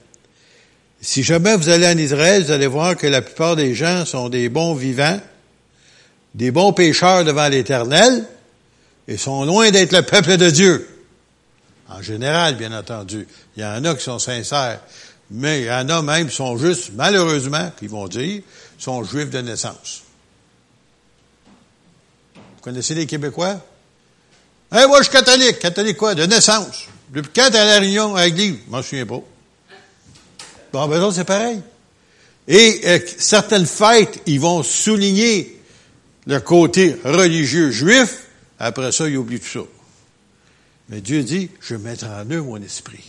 Si 1.00 1.22
jamais 1.22 1.56
vous 1.56 1.68
allez 1.68 1.86
en 1.86 1.98
Israël, 1.98 2.44
vous 2.44 2.50
allez 2.50 2.66
voir 2.66 2.96
que 2.96 3.06
la 3.06 3.22
plupart 3.22 3.56
des 3.56 3.74
gens 3.74 4.04
sont 4.04 4.28
des 4.28 4.48
bons 4.48 4.74
vivants, 4.74 5.20
des 6.34 6.50
bons 6.50 6.72
pécheurs 6.72 7.24
devant 7.24 7.48
l'Éternel, 7.48 8.26
et 9.08 9.16
sont 9.16 9.44
loin 9.44 9.70
d'être 9.70 9.92
le 9.92 10.02
peuple 10.02 10.36
de 10.36 10.50
Dieu. 10.50 10.88
En 11.88 12.02
général, 12.02 12.56
bien 12.56 12.76
entendu. 12.76 13.26
Il 13.56 13.62
y 13.62 13.66
en 13.66 13.84
a 13.84 13.94
qui 13.94 14.02
sont 14.02 14.18
sincères, 14.18 14.80
mais 15.30 15.60
il 15.62 15.66
y 15.66 15.70
en 15.70 15.88
a 15.88 16.02
même 16.02 16.28
qui 16.28 16.34
sont 16.34 16.58
juste, 16.58 16.90
malheureusement, 16.94 17.70
qui 17.78 17.86
vont 17.86 18.08
dire, 18.08 18.42
sont 18.78 19.04
juifs 19.04 19.30
de 19.30 19.40
naissance. 19.40 20.02
Vous 22.34 22.62
connaissez 22.62 22.94
les 22.94 23.06
Québécois? 23.06 23.60
Eh, 24.72 24.86
moi, 24.86 24.98
je 24.98 25.04
suis 25.04 25.12
catholique. 25.12 25.60
Catholique 25.60 25.96
quoi? 25.96 26.14
De 26.14 26.26
naissance. 26.26 26.86
Depuis 27.10 27.30
quand 27.34 27.54
à 27.54 27.64
la 27.64 27.78
réunion 27.78 28.16
à 28.16 28.24
l'église? 28.24 28.56
Je 28.66 28.70
m'en 28.70 28.82
souviens 28.82 29.06
pas. 29.06 29.20
Bon, 30.72 30.88
ben 30.88 31.12
c'est 31.12 31.24
pareil. 31.24 31.60
Et 32.48 32.80
euh, 32.84 32.98
certaines 33.18 33.66
fêtes, 33.66 34.20
ils 34.26 34.40
vont 34.40 34.62
souligner 34.62 35.62
le 36.26 36.40
côté 36.40 36.96
religieux 37.04 37.70
juif. 37.70 38.24
Après 38.58 38.90
ça, 38.90 39.08
ils 39.08 39.16
oublient 39.16 39.40
tout 39.40 39.60
ça. 39.60 39.75
Mais 40.88 41.00
Dieu 41.00 41.22
dit, 41.22 41.50
je 41.60 41.74
mettrai 41.74 42.08
en 42.08 42.30
eux 42.30 42.42
mon 42.42 42.62
esprit. 42.62 43.04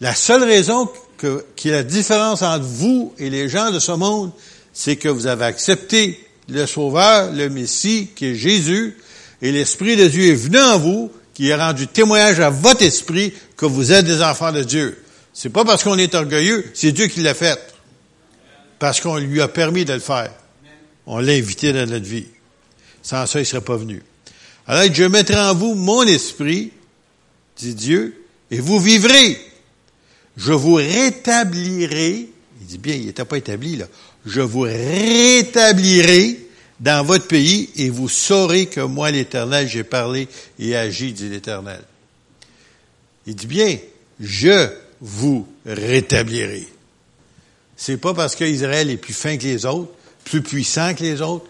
La 0.00 0.14
seule 0.14 0.44
raison 0.44 0.90
qu'il 1.56 1.70
y 1.70 1.74
a 1.74 1.76
la 1.76 1.82
différence 1.82 2.42
entre 2.42 2.64
vous 2.64 3.14
et 3.18 3.30
les 3.30 3.48
gens 3.48 3.70
de 3.70 3.78
ce 3.78 3.92
monde, 3.92 4.32
c'est 4.72 4.96
que 4.96 5.08
vous 5.08 5.26
avez 5.26 5.44
accepté 5.44 6.20
le 6.48 6.66
Sauveur, 6.66 7.32
le 7.32 7.48
Messie, 7.48 8.10
qui 8.14 8.26
est 8.26 8.34
Jésus, 8.34 8.98
et 9.40 9.52
l'Esprit 9.52 9.96
de 9.96 10.06
Dieu 10.08 10.32
est 10.32 10.34
venu 10.34 10.58
en 10.58 10.78
vous, 10.78 11.10
qui 11.32 11.50
a 11.50 11.66
rendu 11.66 11.86
témoignage 11.86 12.40
à 12.40 12.50
votre 12.50 12.82
esprit 12.82 13.32
que 13.56 13.66
vous 13.66 13.92
êtes 13.92 14.04
des 14.04 14.22
enfants 14.22 14.52
de 14.52 14.62
Dieu. 14.62 15.02
C'est 15.32 15.50
pas 15.50 15.64
parce 15.64 15.82
qu'on 15.82 15.98
est 15.98 16.14
orgueilleux, 16.14 16.64
c'est 16.74 16.92
Dieu 16.92 17.06
qui 17.06 17.20
l'a 17.20 17.34
fait. 17.34 17.58
Parce 18.78 19.00
qu'on 19.00 19.16
lui 19.16 19.40
a 19.40 19.48
permis 19.48 19.84
de 19.84 19.94
le 19.94 20.00
faire. 20.00 20.32
On 21.06 21.18
l'a 21.18 21.32
invité 21.32 21.72
dans 21.72 21.88
notre 21.88 22.04
vie. 22.04 22.26
Sans 23.02 23.26
ça, 23.26 23.40
il 23.40 23.46
serait 23.46 23.60
pas 23.60 23.76
venu. 23.76 24.02
Alors, 24.66 24.92
je 24.92 25.04
mettrai 25.04 25.36
en 25.36 25.54
vous 25.54 25.74
mon 25.74 26.02
esprit, 26.02 26.72
dit 27.56 27.74
Dieu, 27.74 28.24
et 28.50 28.60
vous 28.60 28.78
vivrez. 28.80 29.38
Je 30.36 30.52
vous 30.52 30.74
rétablirai, 30.74 32.28
il 32.60 32.66
dit 32.66 32.78
bien, 32.78 32.94
il 32.94 33.06
n'était 33.06 33.24
pas 33.24 33.38
établi 33.38 33.76
là, 33.76 33.86
je 34.26 34.40
vous 34.40 34.62
rétablirai 34.62 36.40
dans 36.80 37.04
votre 37.04 37.28
pays 37.28 37.70
et 37.76 37.90
vous 37.90 38.08
saurez 38.08 38.66
que 38.66 38.80
moi, 38.80 39.10
l'Éternel, 39.10 39.68
j'ai 39.68 39.84
parlé 39.84 40.28
et 40.58 40.74
agi, 40.74 41.12
dit 41.12 41.28
l'Éternel. 41.28 41.82
Il 43.26 43.36
dit 43.36 43.46
bien, 43.46 43.78
je 44.18 44.68
vous 45.00 45.46
rétablirai. 45.64 46.66
C'est 47.76 47.96
pas 47.96 48.14
parce 48.14 48.34
qu'Israël 48.34 48.90
est 48.90 48.96
plus 48.96 49.14
fin 49.14 49.36
que 49.36 49.44
les 49.44 49.66
autres, 49.66 49.92
plus 50.24 50.42
puissant 50.42 50.94
que 50.94 51.02
les 51.02 51.20
autres. 51.20 51.46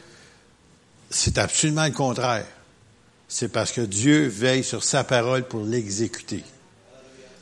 C'est 1.10 1.38
absolument 1.38 1.84
le 1.84 1.92
contraire. 1.92 2.46
C'est 3.28 3.48
parce 3.48 3.72
que 3.72 3.80
Dieu 3.80 4.26
veille 4.26 4.64
sur 4.64 4.84
sa 4.84 5.04
parole 5.04 5.44
pour 5.44 5.64
l'exécuter. 5.64 6.44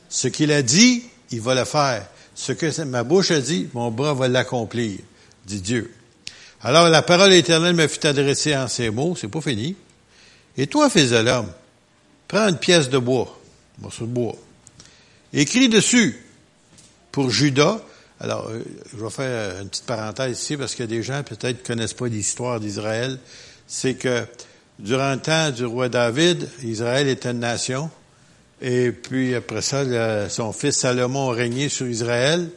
Ce 0.09 0.29
qu'il 0.29 0.53
a 0.53 0.63
dit, 0.63 1.05
il 1.31 1.41
va 1.41 1.55
le 1.55 1.65
faire. 1.65 2.07
Ce 2.35 2.53
que 2.53 2.85
ma 2.85 3.03
bouche 3.03 3.31
a 3.31 3.41
dit, 3.41 3.69
mon 3.75 3.91
bras 3.91 4.15
va 4.15 4.29
l'accomplir, 4.29 4.99
dit 5.47 5.61
Dieu. 5.61 5.93
Alors 6.63 6.89
la 6.89 7.03
parole 7.03 7.33
éternelle 7.33 7.75
me 7.75 7.89
fut 7.89 8.07
adressée 8.07 8.57
en 8.57 8.69
ces 8.69 8.91
mots, 8.91 9.17
c'est 9.17 9.29
pas 9.29 9.41
fini. 9.41 9.75
Et 10.57 10.67
toi, 10.67 10.89
fils 10.89 11.11
de 11.11 11.17
l'homme, 11.17 11.51
prends 12.29 12.49
une 12.49 12.59
pièce 12.59 12.89
de 12.89 12.99
bois, 12.99 13.39
un 13.79 13.83
morceau 13.83 14.07
de 14.07 14.13
bois, 14.13 14.37
écris 15.33 15.69
dessus 15.69 16.25
pour 17.11 17.31
Judas. 17.31 17.81
Alors, 18.21 18.49
euh, 18.49 18.63
je 18.97 19.03
vais 19.03 19.11
faire 19.11 19.61
une 19.61 19.69
petite 19.69 19.87
parenthèse 19.87 20.39
ici 20.39 20.57
parce 20.57 20.75
que 20.75 20.85
des 20.85 21.03
gens 21.03 21.23
peut-être 21.25 21.67
connaissent 21.67 21.95
pas 21.95 22.07
l'histoire 22.07 22.61
d'Israël. 22.61 23.19
C'est 23.67 23.95
que 23.95 24.25
durant 24.79 25.13
le 25.13 25.21
temps 25.21 25.51
du 25.51 25.65
roi 25.65 25.89
David, 25.89 26.49
Israël 26.63 27.09
était 27.09 27.31
une 27.31 27.41
nation. 27.41 27.91
Et 28.61 28.93
puis 28.93 29.35
après 29.35 29.63
ça, 29.63 30.29
son 30.29 30.53
fils 30.53 30.77
Salomon 30.77 31.31
a 31.31 31.35
régné 31.35 31.69
sur 31.69 31.87
Israël. 31.87 32.49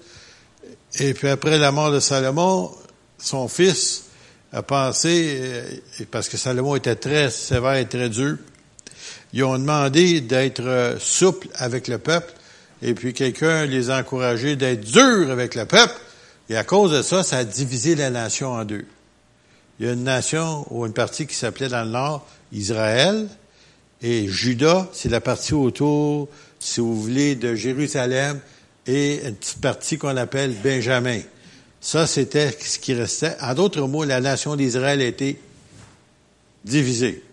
Et 0.99 1.13
puis 1.13 1.29
après 1.29 1.57
la 1.57 1.71
mort 1.71 1.91
de 1.91 1.99
Salomon, 1.99 2.71
son 3.17 3.47
fils 3.47 4.05
a 4.53 4.61
pensé, 4.61 5.37
euh, 5.41 6.05
parce 6.11 6.29
que 6.29 6.37
Salomon 6.37 6.75
était 6.75 6.95
très 6.95 7.29
sévère 7.29 7.75
et 7.75 7.87
très 7.87 8.07
dur, 8.07 8.37
ils 9.33 9.43
ont 9.43 9.57
demandé 9.57 10.21
d'être 10.21 10.63
euh, 10.65 10.97
souple 10.97 11.49
avec 11.55 11.89
le 11.89 11.97
peuple, 11.97 12.31
et 12.81 12.93
puis 12.93 13.13
quelqu'un 13.13 13.65
les 13.65 13.89
a 13.89 13.99
encouragés 13.99 14.55
d'être 14.55 14.81
durs 14.81 15.29
avec 15.29 15.55
le 15.55 15.65
peuple, 15.65 15.95
et 16.49 16.55
à 16.55 16.63
cause 16.63 16.93
de 16.93 17.01
ça, 17.01 17.23
ça 17.23 17.39
a 17.39 17.43
divisé 17.43 17.95
la 17.95 18.09
nation 18.09 18.53
en 18.53 18.63
deux. 18.63 18.85
Il 19.79 19.85
y 19.85 19.89
a 19.89 19.93
une 19.93 20.03
nation 20.03 20.65
ou 20.69 20.85
une 20.85 20.93
partie 20.93 21.27
qui 21.27 21.35
s'appelait 21.35 21.69
dans 21.69 21.83
le 21.83 21.91
nord 21.91 22.27
Israël, 22.51 23.27
et 24.01 24.27
Judas, 24.27 24.87
c'est 24.93 25.09
la 25.09 25.21
partie 25.21 25.53
autour, 25.53 26.29
si 26.59 26.79
vous 26.79 27.01
voulez, 27.01 27.35
de 27.35 27.55
Jérusalem, 27.55 28.39
et 28.87 29.25
une 29.25 29.35
petite 29.35 29.61
partie 29.61 29.97
qu'on 29.97 30.15
appelle 30.15 30.53
Benjamin. 30.63 31.21
Ça, 31.81 32.07
c'était 32.07 32.51
ce 32.51 32.79
qui 32.79 32.93
restait. 32.93 33.35
En 33.41 33.53
d'autres 33.53 33.81
mots, 33.87 34.03
la 34.03 34.21
nation 34.21 34.55
d'Israël 34.55 35.01
a 35.01 35.05
été 35.05 35.39
divisée. 36.63 37.23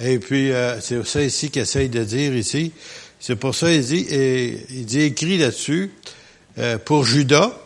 Et 0.00 0.18
puis, 0.18 0.52
euh, 0.52 0.80
c'est 0.80 1.04
ça 1.06 1.22
ici 1.22 1.50
qu'il 1.50 1.62
essaye 1.62 1.88
de 1.88 2.04
dire 2.04 2.34
ici. 2.34 2.72
C'est 3.20 3.36
pour 3.36 3.54
ça 3.54 3.72
il 3.72 3.84
dit, 3.84 4.06
il 4.70 4.86
dit 4.86 5.00
écrit 5.00 5.38
là-dessus, 5.38 5.90
euh, 6.58 6.78
pour 6.78 7.04
Judas, 7.04 7.56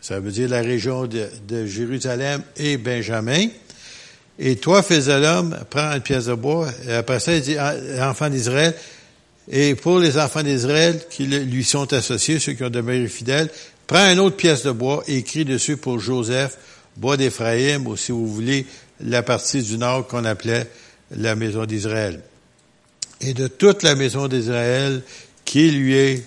ça 0.00 0.20
veut 0.20 0.30
dire 0.30 0.48
la 0.48 0.60
région 0.60 1.06
de, 1.06 1.28
de 1.46 1.66
Jérusalem 1.66 2.42
et 2.56 2.76
Benjamin. 2.76 3.48
Et 4.38 4.56
toi, 4.56 4.82
fils 4.82 5.06
de 5.06 5.12
l'homme, 5.12 5.58
prends 5.70 5.92
une 5.94 6.00
pièce 6.00 6.26
de 6.26 6.34
bois. 6.34 6.68
Et 6.86 6.92
après 6.92 7.20
ça, 7.20 7.34
il 7.34 7.42
dit, 7.42 7.56
enfants 8.00 8.30
d'Israël, 8.30 8.74
et 9.50 9.74
pour 9.74 9.98
les 9.98 10.18
enfants 10.18 10.42
d'Israël 10.42 11.00
qui 11.10 11.24
lui 11.26 11.64
sont 11.64 11.92
associés, 11.92 12.38
ceux 12.38 12.52
qui 12.52 12.62
ont 12.64 12.70
demeuré 12.70 13.08
fidèles, 13.08 13.48
Prends 13.88 14.12
une 14.12 14.20
autre 14.20 14.36
pièce 14.36 14.64
de 14.64 14.70
bois, 14.70 15.02
écrit 15.08 15.46
dessus 15.46 15.78
pour 15.78 15.98
Joseph, 15.98 16.58
bois 16.98 17.16
d'Éphraïm, 17.16 17.86
ou 17.86 17.96
si 17.96 18.12
vous 18.12 18.26
voulez, 18.26 18.66
la 19.00 19.22
partie 19.22 19.62
du 19.62 19.78
nord 19.78 20.06
qu'on 20.06 20.26
appelait 20.26 20.68
la 21.10 21.34
maison 21.34 21.64
d'Israël. 21.64 22.20
Et 23.22 23.32
de 23.32 23.48
toute 23.48 23.82
la 23.82 23.94
maison 23.94 24.28
d'Israël 24.28 25.02
qui 25.46 25.70
lui 25.70 25.94
est 25.94 26.22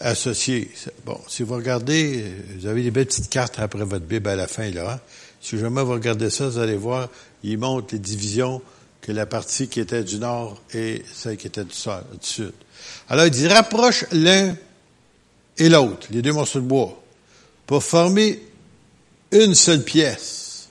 associée. 0.00 0.70
Bon, 1.04 1.18
si 1.28 1.42
vous 1.42 1.54
regardez, 1.54 2.24
vous 2.56 2.66
avez 2.66 2.82
des 2.82 2.90
belles 2.90 3.06
petites 3.06 3.28
cartes 3.28 3.58
après 3.58 3.84
votre 3.84 4.04
Bible 4.04 4.28
à 4.28 4.36
la 4.36 4.46
fin, 4.46 4.70
là. 4.70 4.94
Hein. 4.94 5.00
Si 5.40 5.58
jamais 5.58 5.82
vous 5.82 5.92
regardez 5.92 6.30
ça, 6.30 6.48
vous 6.48 6.58
allez 6.58 6.76
voir, 6.76 7.08
il 7.42 7.58
montre 7.58 7.88
les 7.92 7.98
divisions 7.98 8.60
que 9.00 9.12
la 9.12 9.26
partie 9.26 9.68
qui 9.68 9.80
était 9.80 10.04
du 10.04 10.18
nord 10.18 10.60
et 10.74 11.02
celle 11.12 11.36
qui 11.36 11.46
était 11.46 11.64
du 11.64 11.74
sud. 12.20 12.52
Alors, 13.08 13.26
il 13.26 13.30
dit, 13.30 13.46
rapproche 13.46 14.04
l'un 14.12 14.56
et 15.56 15.68
l'autre, 15.68 16.06
les 16.10 16.22
deux 16.22 16.32
morceaux 16.32 16.60
de 16.60 16.66
bois, 16.66 17.00
pour 17.66 17.82
former 17.82 18.40
une 19.30 19.54
seule 19.54 19.84
pièce, 19.84 20.68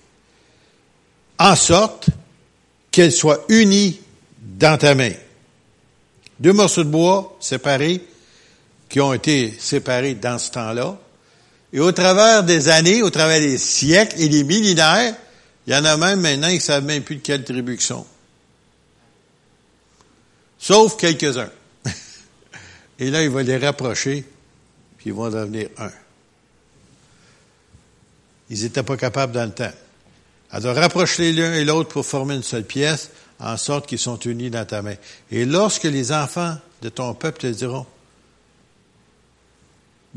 en 1.39 1.55
sorte 1.55 2.09
qu'elle 2.91 3.11
soit 3.11 3.43
unie 3.49 3.99
dans 4.41 4.77
ta 4.77 4.95
main. 4.95 5.11
Deux 6.39 6.53
morceaux 6.53 6.83
de 6.83 6.89
bois 6.89 7.37
séparés, 7.39 8.01
qui 8.89 8.99
ont 9.01 9.13
été 9.13 9.53
séparés 9.59 10.15
dans 10.15 10.39
ce 10.39 10.51
temps-là, 10.51 10.97
et 11.73 11.79
au 11.79 11.91
travers 11.91 12.43
des 12.43 12.69
années, 12.69 13.01
au 13.01 13.09
travers 13.09 13.39
des 13.39 13.57
siècles 13.57 14.21
et 14.21 14.29
des 14.29 14.43
millénaires, 14.43 15.15
il 15.65 15.73
y 15.73 15.75
en 15.75 15.83
a 15.83 15.97
même 15.97 16.21
maintenant 16.21 16.47
qui 16.47 16.55
ne 16.55 16.59
savent 16.59 16.85
même 16.85 17.03
plus 17.03 17.17
de 17.17 17.21
quelle 17.21 17.43
tribu 17.43 17.75
ils 17.75 17.81
sont. 17.81 18.05
Sauf 20.57 20.95
quelques-uns. 20.95 21.51
et 22.99 23.11
là, 23.11 23.21
il 23.21 23.29
va 23.29 23.43
les 23.43 23.57
rapprocher 23.57 24.25
puis 24.97 25.09
ils 25.09 25.13
vont 25.13 25.29
devenir 25.29 25.69
un. 25.77 25.91
Ils 28.49 28.63
n'étaient 28.63 28.83
pas 28.83 28.97
capables 28.97 29.33
dans 29.33 29.45
le 29.45 29.51
temps. 29.51 29.71
Alors, 30.51 30.75
rapproche-les 30.75 31.33
l'un 31.33 31.53
et 31.53 31.65
l'autre 31.65 31.89
pour 31.89 32.05
former 32.05 32.35
une 32.35 32.43
seule 32.43 32.63
pièce, 32.63 33.11
en 33.39 33.57
sorte 33.57 33.87
qu'ils 33.87 33.99
sont 33.99 34.17
unis 34.19 34.49
dans 34.49 34.65
ta 34.65 34.81
main. 34.81 34.95
Et 35.29 35.45
lorsque 35.45 35.83
les 35.83 36.11
enfants 36.11 36.57
de 36.81 36.89
ton 36.89 37.13
peuple 37.13 37.41
te 37.41 37.47
diront, 37.47 37.85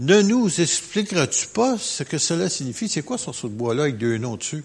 ne 0.00 0.22
nous 0.22 0.60
expliqueras-tu 0.60 1.48
pas 1.48 1.76
ce 1.78 2.02
que 2.04 2.16
cela 2.16 2.48
signifie? 2.48 2.88
C'est 2.88 3.02
quoi 3.02 3.18
ce 3.18 3.32
saut 3.32 3.48
de 3.48 3.54
bois-là 3.54 3.82
avec 3.82 3.98
deux 3.98 4.16
noms 4.16 4.36
dessus? 4.36 4.64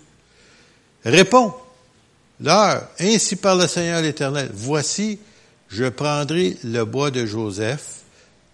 Réponds, 1.03 1.53
leur, 2.39 2.89
ainsi 2.99 3.35
par 3.35 3.57
le 3.57 3.67
Seigneur 3.67 4.01
l'Éternel, 4.01 4.49
voici, 4.53 5.19
je 5.67 5.85
prendrai 5.89 6.55
le 6.63 6.85
bois 6.85 7.11
de 7.11 7.25
Joseph, 7.25 8.01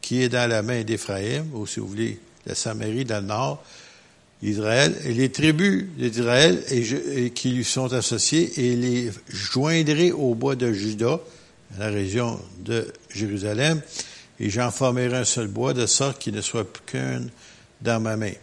qui 0.02 0.24
est 0.24 0.30
dans 0.30 0.50
la 0.50 0.64
main 0.64 0.82
d'Éphraïm, 0.82 1.54
ou 1.54 1.68
si 1.68 1.80
vous 1.80 1.88
voulez, 1.88 2.20
la 2.48 2.56
Samarie 2.56 3.06
dans 3.06 3.22
le 3.22 3.28
nord, 3.28 3.64
Israël, 4.42 4.96
et 5.06 5.14
les 5.14 5.30
tribus 5.30 5.86
d'Israël 5.96 6.64
qui 7.36 7.52
lui 7.52 7.64
sont 7.64 7.94
associées, 7.94 8.52
et 8.58 8.76
les 8.76 9.12
joindrai 9.30 10.12
au 10.12 10.34
bois 10.34 10.56
de 10.56 10.74
Juda, 10.74 11.20
la 11.78 11.90
région 11.90 12.40
de 12.58 12.92
Jérusalem, 13.14 13.82
et 14.42 14.50
j'en 14.50 14.72
formerai 14.72 15.16
un 15.16 15.24
seul 15.24 15.48
bois, 15.48 15.74
de 15.76 15.86
sorte 15.86 16.18
qu'il 16.18 16.34
ne 16.34 16.42
soit 16.42 16.68
qu'un 16.88 17.22
dans 17.80 18.02
ma 18.02 18.18
main. 18.18 18.34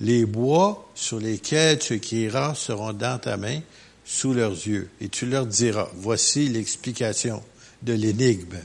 Les 0.00 0.24
bois 0.24 0.90
sur 0.94 1.20
lesquels 1.20 1.78
tu 1.78 1.92
écriras 1.92 2.54
seront 2.54 2.94
dans 2.94 3.18
ta 3.20 3.36
main, 3.36 3.60
sous 4.02 4.32
leurs 4.32 4.52
yeux, 4.52 4.88
et 4.98 5.10
tu 5.10 5.26
leur 5.26 5.44
diras, 5.44 5.88
voici 5.94 6.48
l'explication 6.48 7.42
de 7.82 7.92
l'énigme. 7.92 8.56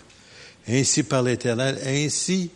Ainsi 0.65 1.03
par 1.03 1.23
l'Éternel, 1.23 1.77
ainsi, 1.85 2.49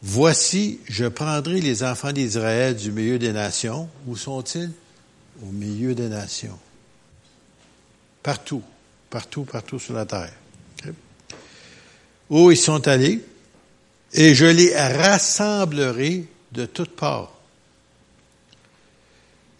voici, 0.00 0.78
je 0.88 1.06
prendrai 1.06 1.60
les 1.60 1.82
enfants 1.82 2.12
d'Israël 2.12 2.76
du 2.76 2.92
milieu 2.92 3.18
des 3.18 3.32
nations. 3.32 3.88
Où 4.06 4.16
sont-ils? 4.16 4.70
Au 5.42 5.50
milieu 5.50 5.96
des 5.96 6.08
nations. 6.08 6.58
Partout, 8.22 8.62
partout, 9.10 9.42
partout 9.42 9.80
sur 9.80 9.94
la 9.94 10.06
terre. 10.06 10.32
Où 12.30 12.50
ils 12.50 12.56
sont 12.56 12.86
allés, 12.88 13.20
et 14.12 14.34
je 14.34 14.46
les 14.46 14.74
rassemblerai 14.74 16.24
de 16.52 16.66
toutes 16.66 16.96
parts. 16.96 17.32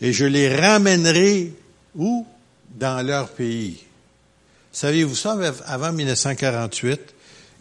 Et 0.00 0.12
je 0.12 0.24
les 0.24 0.54
ramènerai 0.54 1.52
où? 1.94 2.26
Dans 2.70 3.04
leur 3.04 3.30
pays. 3.30 3.82
Saviez-vous 4.72 5.16
ça, 5.16 5.36
avant 5.66 5.92
1948, 5.92 7.00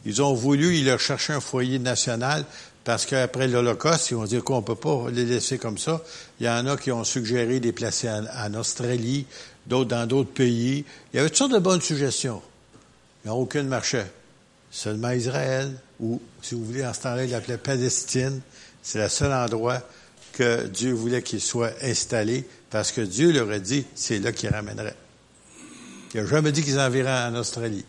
ils 0.05 0.21
ont 0.21 0.35
voulu, 0.35 0.77
ils 0.77 0.85
leur 0.85 0.99
cherchaient 0.99 1.33
un 1.33 1.39
foyer 1.39 1.79
national 1.79 2.45
parce 2.83 3.05
qu'après 3.05 3.47
l'Holocauste, 3.47 4.11
ils 4.11 4.15
ont 4.15 4.25
dit 4.25 4.39
qu'on 4.39 4.61
peut 4.61 4.75
pas 4.75 5.07
les 5.11 5.25
laisser 5.25 5.57
comme 5.57 5.77
ça. 5.77 6.01
Il 6.39 6.45
y 6.45 6.49
en 6.49 6.65
a 6.67 6.77
qui 6.77 6.91
ont 6.91 7.03
suggéré 7.03 7.59
de 7.59 7.65
les 7.65 7.71
placer 7.71 8.09
en, 8.09 8.53
Australie, 8.53 9.25
d'autres 9.65 9.89
dans 9.89 10.05
d'autres 10.05 10.31
pays. 10.31 10.85
Il 11.13 11.17
y 11.17 11.19
avait 11.19 11.29
toutes 11.29 11.37
sortes 11.37 11.53
de 11.53 11.59
bonnes 11.59 11.81
suggestions. 11.81 12.41
N'y 13.25 13.31
a 13.31 13.33
aucune 13.33 13.67
marché. 13.67 14.03
Seulement 14.71 15.11
Israël, 15.11 15.71
ou 15.99 16.21
si 16.41 16.55
vous 16.55 16.63
voulez, 16.63 16.85
en 16.85 16.93
ce 16.93 17.01
temps-là, 17.01 17.25
il 17.25 17.31
l'appelait 17.31 17.57
Palestine. 17.57 18.41
C'est 18.81 18.99
le 18.99 19.09
seul 19.09 19.33
endroit 19.33 19.81
que 20.33 20.67
Dieu 20.67 20.93
voulait 20.93 21.23
qu'il 21.23 21.41
soit 21.41 21.73
installé 21.81 22.45
parce 22.69 22.91
que 22.91 23.01
Dieu 23.01 23.31
leur 23.31 23.49
a 23.49 23.59
dit, 23.59 23.85
c'est 23.95 24.19
là 24.19 24.31
qu'il 24.31 24.49
ramènerait. 24.49 24.95
Il 26.13 26.21
n'a 26.21 26.27
jamais 26.27 26.51
dit 26.51 26.63
qu'ils 26.63 26.79
enverraient 26.79 27.27
en 27.29 27.35
Australie. 27.35 27.85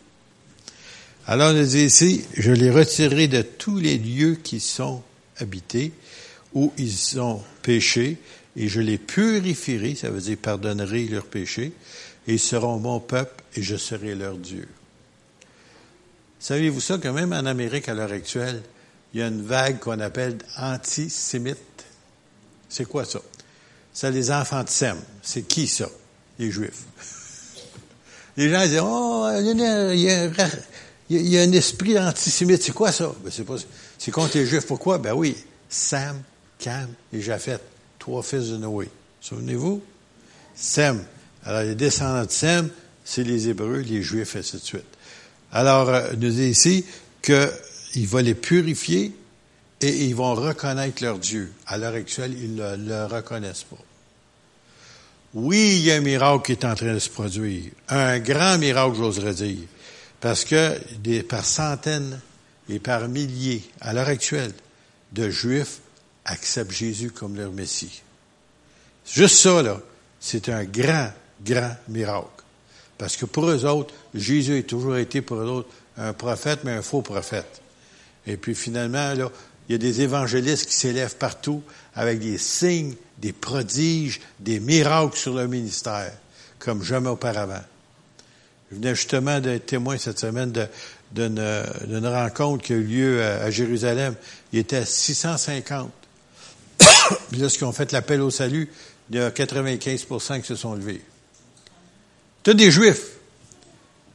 Alors, 1.27 1.53
on 1.53 1.63
dit 1.63 1.85
ici, 1.85 2.25
je 2.35 2.51
les 2.51 2.71
retirerai 2.71 3.27
de 3.27 3.41
tous 3.41 3.77
les 3.77 3.97
lieux 3.97 4.35
qui 4.35 4.59
sont 4.59 5.03
habités, 5.37 5.91
où 6.53 6.73
ils 6.77 7.19
ont 7.19 7.41
péché, 7.61 8.17
et 8.55 8.67
je 8.67 8.81
les 8.81 8.97
purifierai, 8.97 9.95
ça 9.95 10.09
veut 10.09 10.19
dire 10.19 10.37
pardonnerai 10.41 11.05
leurs 11.05 11.25
péchés, 11.25 11.73
et 12.27 12.33
ils 12.33 12.39
seront 12.39 12.79
mon 12.79 12.99
peuple, 12.99 13.43
et 13.55 13.61
je 13.61 13.75
serai 13.75 14.15
leur 14.15 14.35
Dieu. 14.35 14.67
Savez-vous 16.41 16.81
ça 16.81 16.97
que 16.97 17.07
même 17.07 17.33
en 17.33 17.45
Amérique 17.45 17.87
à 17.87 17.93
l'heure 17.93 18.11
actuelle, 18.11 18.63
il 19.13 19.19
y 19.19 19.23
a 19.23 19.27
une 19.27 19.43
vague 19.43 19.77
qu'on 19.77 19.99
appelle 19.99 20.39
antisémite? 20.57 21.85
C'est 22.67 22.85
quoi 22.85 23.05
ça? 23.05 23.21
C'est 23.93 24.09
les 24.09 24.31
enfants 24.31 24.63
de 24.63 24.69
Sem. 24.69 24.97
C'est 25.21 25.43
qui 25.43 25.67
ça? 25.67 25.87
Les 26.39 26.49
Juifs? 26.49 26.83
Les 28.37 28.49
gens 28.49 28.63
disent, 28.63 28.81
oh, 28.81 29.27
il 29.93 31.19
y 31.19 31.37
a, 31.37 31.41
un 31.41 31.51
esprit 31.51 31.99
antisémite. 31.99 32.63
C'est 32.63 32.71
quoi 32.71 32.91
ça? 32.91 33.13
Ben, 33.23 33.29
c'est 33.31 33.43
pas, 33.43 33.57
c'est 33.99 34.09
contre 34.09 34.37
les 34.37 34.47
Juifs. 34.47 34.65
Pourquoi? 34.65 34.97
Ben 34.97 35.13
oui. 35.13 35.37
Sam, 35.69 36.23
Cam 36.57 36.87
et 37.13 37.21
Japhet, 37.21 37.59
trois 37.99 38.23
fils 38.23 38.49
de 38.49 38.57
Noé. 38.57 38.89
Souvenez-vous? 39.19 39.83
Sem. 40.55 41.03
Alors, 41.43 41.61
les 41.61 41.75
descendants 41.75 42.25
de 42.25 42.31
Sem, 42.31 42.69
c'est 43.03 43.23
les 43.23 43.49
Hébreux, 43.49 43.79
les 43.79 44.01
Juifs, 44.01 44.35
et 44.35 44.39
ainsi 44.39 44.55
de 44.55 44.61
suite. 44.61 44.97
Alors, 45.51 45.89
euh, 45.89 46.11
nous 46.17 46.29
dit 46.29 46.49
ici 46.49 46.85
qu'il 47.21 48.07
va 48.07 48.21
les 48.21 48.35
purifier 48.35 49.13
et 49.81 50.05
ils 50.05 50.15
vont 50.15 50.33
reconnaître 50.33 51.03
leur 51.03 51.19
Dieu. 51.19 51.51
À 51.67 51.77
l'heure 51.77 51.95
actuelle, 51.95 52.33
ils 52.37 52.55
ne 52.55 52.75
le, 52.77 53.05
reconnaissent 53.05 53.63
pas. 53.63 53.77
Oui, 55.33 55.77
il 55.77 55.83
y 55.83 55.91
a 55.91 55.95
un 55.95 56.01
miracle 56.01 56.43
qui 56.43 56.51
est 56.51 56.65
en 56.65 56.75
train 56.75 56.93
de 56.93 56.99
se 56.99 57.09
produire. 57.09 57.71
Un 57.89 58.19
grand 58.19 58.57
miracle, 58.57 58.95
j'oserais 58.95 59.33
dire. 59.33 59.67
Parce 60.19 60.45
que 60.45 60.79
des, 60.99 61.23
par 61.23 61.45
centaines 61.45 62.19
et 62.69 62.79
par 62.79 63.07
milliers, 63.07 63.63
à 63.79 63.93
l'heure 63.93 64.07
actuelle, 64.07 64.53
de 65.11 65.29
Juifs 65.29 65.79
acceptent 66.25 66.71
Jésus 66.71 67.11
comme 67.11 67.35
leur 67.35 67.51
Messie. 67.51 68.01
Juste 69.05 69.37
ça, 69.37 69.61
là, 69.61 69.81
c'est 70.19 70.49
un 70.49 70.63
grand, 70.63 71.11
grand 71.43 71.75
miracle. 71.87 72.40
Parce 73.01 73.17
que 73.17 73.25
pour 73.25 73.49
eux 73.49 73.65
autres, 73.65 73.91
Jésus 74.13 74.59
a 74.59 74.61
toujours 74.61 74.95
été 74.95 75.23
pour 75.23 75.37
eux 75.37 75.47
autres 75.47 75.69
un 75.97 76.13
prophète, 76.13 76.59
mais 76.63 76.73
un 76.73 76.83
faux 76.83 77.01
prophète. 77.01 77.59
Et 78.27 78.37
puis 78.37 78.53
finalement, 78.53 79.15
là, 79.15 79.31
il 79.67 79.71
y 79.71 79.75
a 79.75 79.79
des 79.79 80.01
évangélistes 80.01 80.67
qui 80.67 80.75
s'élèvent 80.75 81.15
partout 81.15 81.63
avec 81.95 82.19
des 82.19 82.37
signes, 82.37 82.93
des 83.17 83.33
prodiges, 83.33 84.21
des 84.39 84.59
miracles 84.59 85.17
sur 85.17 85.33
leur 85.33 85.47
ministère, 85.47 86.13
comme 86.59 86.83
jamais 86.83 87.09
auparavant. 87.09 87.63
Je 88.69 88.75
venais 88.75 88.93
justement 88.93 89.39
d'être 89.39 89.65
témoin 89.65 89.97
cette 89.97 90.19
semaine 90.19 90.53
d'une 91.11 92.07
rencontre 92.07 92.63
qui 92.63 92.73
a 92.73 92.75
eu 92.75 92.83
lieu 92.83 93.23
à, 93.23 93.49
Jérusalem. 93.49 94.13
Il 94.53 94.59
était 94.59 94.77
à 94.77 94.85
650. 94.85 95.91
Puis 97.31 97.39
lorsqu'ils 97.39 97.65
ont 97.65 97.71
fait 97.71 97.91
l'appel 97.93 98.21
au 98.21 98.29
salut, 98.29 98.69
il 99.09 99.15
y 99.15 99.19
a 99.19 99.31
95% 99.31 100.41
qui 100.41 100.45
se 100.45 100.55
sont 100.55 100.75
levés. 100.75 101.01
Tous 102.43 102.53
des 102.53 102.71
juifs. 102.71 103.07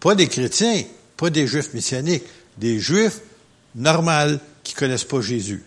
Pas 0.00 0.14
des 0.14 0.28
chrétiens, 0.28 0.82
pas 1.16 1.30
des 1.30 1.46
juifs 1.46 1.72
messianiques, 1.74 2.24
des 2.58 2.78
juifs 2.78 3.20
normaux 3.74 4.38
qui 4.62 4.74
connaissent 4.74 5.04
pas 5.04 5.20
Jésus. 5.20 5.62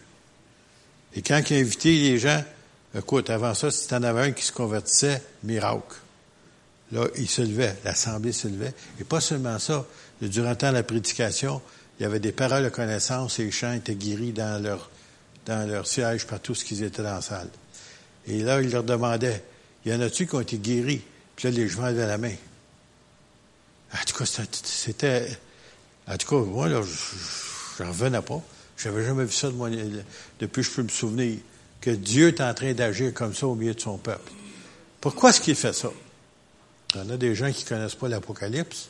Et 1.15 1.22
quand 1.22 1.41
il 1.50 1.58
a 1.58 1.60
invité 1.60 1.91
les 1.91 2.17
gens, 2.17 2.43
écoute, 2.95 3.30
avant 3.30 3.54
ça, 3.54 3.72
si 3.72 3.93
en 3.93 4.04
avais 4.04 4.22
un 4.22 4.32
qui 4.32 4.43
se 4.43 4.52
convertissait, 4.52 5.22
miracle. 5.43 5.95
Là, 6.91 7.08
il 7.17 7.30
se 7.30 7.41
levait, 7.41 7.76
l'assemblée 7.84 8.32
se 8.32 8.48
levait. 8.48 8.74
Et 9.00 9.04
pas 9.04 9.22
seulement 9.22 9.60
ça, 9.60 9.86
durant 10.22 10.52
le 10.52 10.56
temps 10.56 10.69
de 10.69 10.76
la 10.76 10.84
prédication, 10.84 11.62
il 12.00 12.04
y 12.04 12.06
avait 12.06 12.19
des 12.19 12.32
paroles 12.32 12.63
de 12.63 12.69
connaissance 12.69 13.39
et 13.39 13.45
les 13.45 13.52
chants 13.52 13.74
étaient 13.74 13.95
guéris 13.95 14.32
dans 14.32 14.62
leur, 14.62 14.89
dans 15.45 15.69
leur 15.69 15.88
siège 15.88 16.26
par 16.26 16.39
tout 16.39 16.56
ce 16.56 16.65
qu'ils 16.65 16.84
étaient 16.84 17.04
dans 17.04 17.15
la 17.15 17.22
salle. 17.22 17.50
Et 18.28 18.39
là, 18.39 18.62
il 18.62 18.72
leur 18.72 18.84
demandait, 18.84 19.43
y 19.86 19.93
en 19.93 20.02
a-tu 20.02 20.26
qui 20.26 20.36
ont 20.36 20.41
été 20.41 20.58
guéris? 20.58 21.02
Puis 21.36 21.48
là, 21.48 21.56
les 21.56 21.67
gens 21.67 21.86
levaient 21.88 22.08
la 22.08 22.17
main. 22.17 22.34
En 23.93 24.06
tout 24.06 24.17
cas, 24.17 24.25
c'était... 24.25 25.28
En 26.08 26.17
tout 26.17 26.28
cas, 26.28 26.45
moi, 26.45 26.67
là, 26.67 26.82
je 26.82 27.84
n'en 27.84 27.89
revenais 27.89 28.21
pas. 28.21 28.41
Je 28.78 28.89
n'avais 28.89 29.06
jamais 29.06 29.25
vu 29.25 29.34
ça 29.34 29.47
de 29.47 29.54
moi, 29.54 29.69
depuis 30.39 30.62
que 30.62 30.67
je 30.67 30.71
peux 30.71 30.84
me 30.84 30.89
souvenir, 30.89 31.38
que 31.82 31.91
Dieu 31.91 32.30
est 32.30 32.41
en 32.41 32.54
train 32.54 32.73
d'agir 32.73 33.13
comme 33.13 33.36
ça 33.36 33.47
au 33.47 33.56
milieu 33.56 33.73
de 33.73 33.80
son 33.80 33.97
peuple. 33.97 34.32
Pourquoi 35.02 35.30
est-ce 35.30 35.41
qu'il 35.41 35.56
fait 35.56 35.73
ça? 35.73 35.89
Il 36.95 37.02
y 37.02 37.04
en 37.04 37.10
a 37.10 37.17
des 37.17 37.36
gens 37.36 37.52
qui 37.52 37.63
connaissent 37.65 37.95
pas 37.95 38.08
l'Apocalypse. 38.08 38.89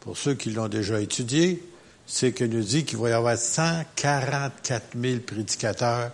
Pour 0.00 0.16
ceux 0.16 0.34
qui 0.34 0.50
l'ont 0.50 0.68
déjà 0.68 1.00
étudié, 1.00 1.62
c'est 2.06 2.32
que 2.32 2.44
nous 2.44 2.62
dit 2.62 2.84
qu'il 2.84 2.98
va 2.98 3.10
y 3.10 3.12
avoir 3.12 3.38
144 3.38 4.98
000 5.00 5.20
prédicateurs, 5.20 6.10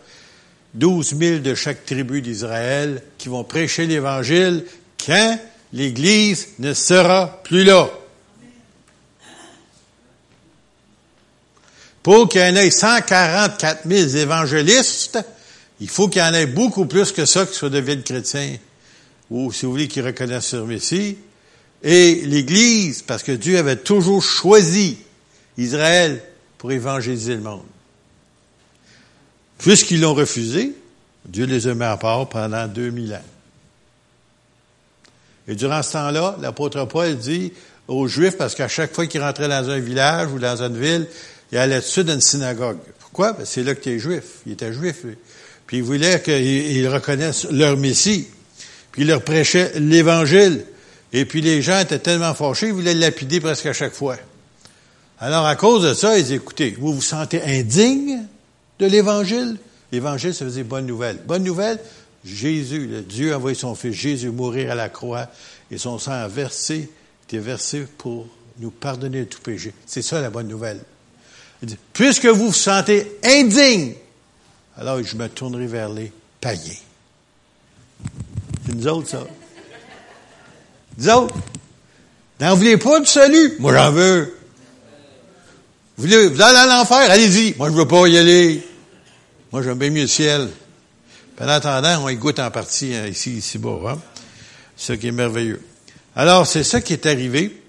12 0.75 1.17
000 1.19 1.39
de 1.41 1.55
chaque 1.55 1.85
tribu 1.85 2.23
d'Israël 2.23 3.03
qui 3.17 3.29
vont 3.29 3.45
prêcher 3.45 3.87
l'Évangile 3.87 4.65
quand 5.05 5.39
l'Église 5.73 6.49
ne 6.59 6.73
sera 6.75 7.43
plus 7.43 7.65
là. 7.65 7.91
Pour 12.09 12.27
qu'il 12.27 12.41
y 12.41 12.45
en 12.45 12.57
ait 12.57 12.71
144 12.71 13.87
000 13.87 14.17
évangélistes, 14.17 15.19
il 15.79 15.91
faut 15.91 16.09
qu'il 16.09 16.23
y 16.23 16.25
en 16.25 16.33
ait 16.33 16.47
beaucoup 16.47 16.87
plus 16.87 17.13
que 17.13 17.27
ça 17.27 17.45
qui 17.45 17.53
soient 17.53 17.69
devenus 17.69 18.03
chrétiens, 18.03 18.57
ou 19.29 19.53
si 19.53 19.67
vous 19.67 19.73
voulez, 19.73 19.89
qui 19.89 20.01
reconnaissent 20.01 20.55
leur 20.55 20.65
Messie. 20.65 21.19
Et 21.83 22.23
l'Église, 22.25 23.03
parce 23.03 23.23
que 23.23 23.33
Dieu 23.33 23.59
avait 23.59 23.77
toujours 23.77 24.23
choisi 24.23 24.97
Israël 25.59 26.23
pour 26.57 26.73
évangéliser 26.73 27.35
le 27.35 27.43
monde. 27.43 27.67
Puisqu'ils 29.59 30.01
l'ont 30.01 30.15
refusé, 30.15 30.73
Dieu 31.27 31.45
les 31.45 31.67
a 31.67 31.75
mis 31.75 31.85
à 31.85 31.99
part 31.99 32.27
pendant 32.31 32.67
2000 32.67 33.13
ans. 33.13 33.23
Et 35.47 35.55
durant 35.55 35.83
ce 35.83 35.93
temps-là, 35.93 36.39
l'apôtre 36.41 36.87
Paul 36.87 37.19
dit 37.19 37.53
aux 37.87 38.09
Juifs, 38.09 38.39
parce 38.39 38.55
qu'à 38.55 38.69
chaque 38.69 38.95
fois 38.95 39.07
qu'ils 39.07 39.21
rentraient 39.21 39.49
dans 39.49 39.69
un 39.69 39.79
village 39.79 40.33
ou 40.33 40.39
dans 40.39 40.63
une 40.63 40.81
ville, 40.81 41.07
il 41.53 41.59
allait 41.59 41.77
tout 41.77 41.87
de 41.87 41.91
suite 41.91 42.07
dans 42.07 42.15
une 42.15 42.21
synagogue. 42.21 42.79
Pourquoi? 42.99 43.37
c'est 43.45 43.63
là 43.63 43.75
que 43.75 43.81
tu 43.81 43.91
es 43.91 43.99
juif. 43.99 44.25
Il 44.47 44.53
était 44.53 44.73
juif. 44.73 45.05
Puis 45.67 45.79
il 45.79 45.83
voulait 45.83 46.21
qu'ils 46.23 46.89
reconnaissent 46.89 47.47
leur 47.51 47.77
Messie. 47.77 48.29
Puis 48.93 49.03
il 49.03 49.09
leur 49.09 49.23
prêchait 49.23 49.73
l'Évangile. 49.79 50.65
Et 51.13 51.25
puis 51.25 51.41
les 51.41 51.63
gens 51.63 51.81
étaient 51.81 51.99
tellement 51.99 52.35
fâchés, 52.35 52.69
ils 52.69 52.73
voulaient 52.73 52.95
le 52.95 53.01
lapider 53.01 53.41
presque 53.41 53.67
à 53.67 53.73
chaque 53.73 53.95
fois. 53.95 54.17
Alors 55.19 55.47
à 55.47 55.57
cause 55.57 55.83
de 55.83 55.95
ça, 55.95 56.19
ils 56.19 56.23
disaient, 56.23 56.37
écoutez, 56.37 56.77
vous 56.79 56.95
vous 56.95 57.03
sentez 57.03 57.43
indigne 57.43 58.25
de 58.79 58.87
l'Évangile? 58.87 59.57
L'Évangile, 59.91 60.35
ça 60.35 60.45
veut 60.45 60.51
dire 60.51 60.65
bonne 60.65 60.87
nouvelle. 60.87 61.19
Bonne 61.27 61.45
nouvelle, 61.45 61.79
Jésus, 62.25 62.89
Dieu 63.09 63.33
a 63.33 63.37
envoyé 63.37 63.57
son 63.57 63.75
Fils 63.75 63.95
Jésus 63.95 64.31
mourir 64.31 64.71
à 64.71 64.75
la 64.75 64.89
croix 64.89 65.29
et 65.71 65.79
son 65.79 65.99
sang 65.99 66.13
a 66.13 66.29
versé, 66.29 66.91
était 67.27 67.39
versé 67.39 67.87
pour 67.97 68.27
nous 68.59 68.71
pardonner 68.71 69.21
de 69.21 69.25
tout 69.25 69.41
péché. 69.41 69.73
C'est 69.87 70.03
ça 70.03 70.21
la 70.21 70.31
bonne 70.31 70.49
nouvelle. 70.49 70.81
Il 71.63 71.69
dit, 71.69 71.79
puisque 71.93 72.27
vous 72.27 72.47
vous 72.47 72.53
sentez 72.53 73.19
indigne, 73.25 73.95
alors 74.77 75.03
je 75.03 75.17
me 75.17 75.29
tournerai 75.29 75.67
vers 75.67 75.89
les 75.89 76.13
païens. 76.41 76.61
C'est 78.67 78.75
nous 78.75 78.87
autres, 78.87 79.09
ça. 79.09 79.27
Nous 80.99 81.09
autres. 81.09 81.35
N'en 82.41 82.55
voulez 82.55 82.77
pas 82.77 83.01
du 83.01 83.07
salut? 83.07 83.57
Moi, 83.59 83.75
j'en 83.75 83.91
veux. 83.91 84.37
Vous 85.97 86.05
voulez, 86.05 86.29
vous 86.29 86.41
allez 86.41 86.59
à 86.59 86.67
l'enfer? 86.67 87.11
Allez-y. 87.11 87.57
Moi, 87.57 87.71
je 87.71 87.75
veux 87.75 87.89
pas 87.89 88.07
y 88.07 88.17
aller. 88.17 88.65
Moi, 89.51 89.63
j'aime 89.63 89.79
bien 89.79 89.91
mieux 89.91 90.03
le 90.03 90.07
ciel. 90.07 90.49
En 91.41 91.49
attendant, 91.49 92.05
on 92.05 92.09
y 92.09 92.17
goûte 92.17 92.39
en 92.39 92.51
partie 92.51 92.95
hein, 92.95 93.07
ici, 93.07 93.39
ici 93.39 93.59
bas. 93.59 93.81
Hein? 93.89 93.99
Ce 94.77 94.93
qui 94.93 95.09
est 95.09 95.13
merveilleux. 95.13 95.61
Alors, 96.15 96.47
c'est 96.47 96.63
ça 96.63 96.81
qui 96.81 96.93
est 96.93 97.07
arrivé. 97.07 97.61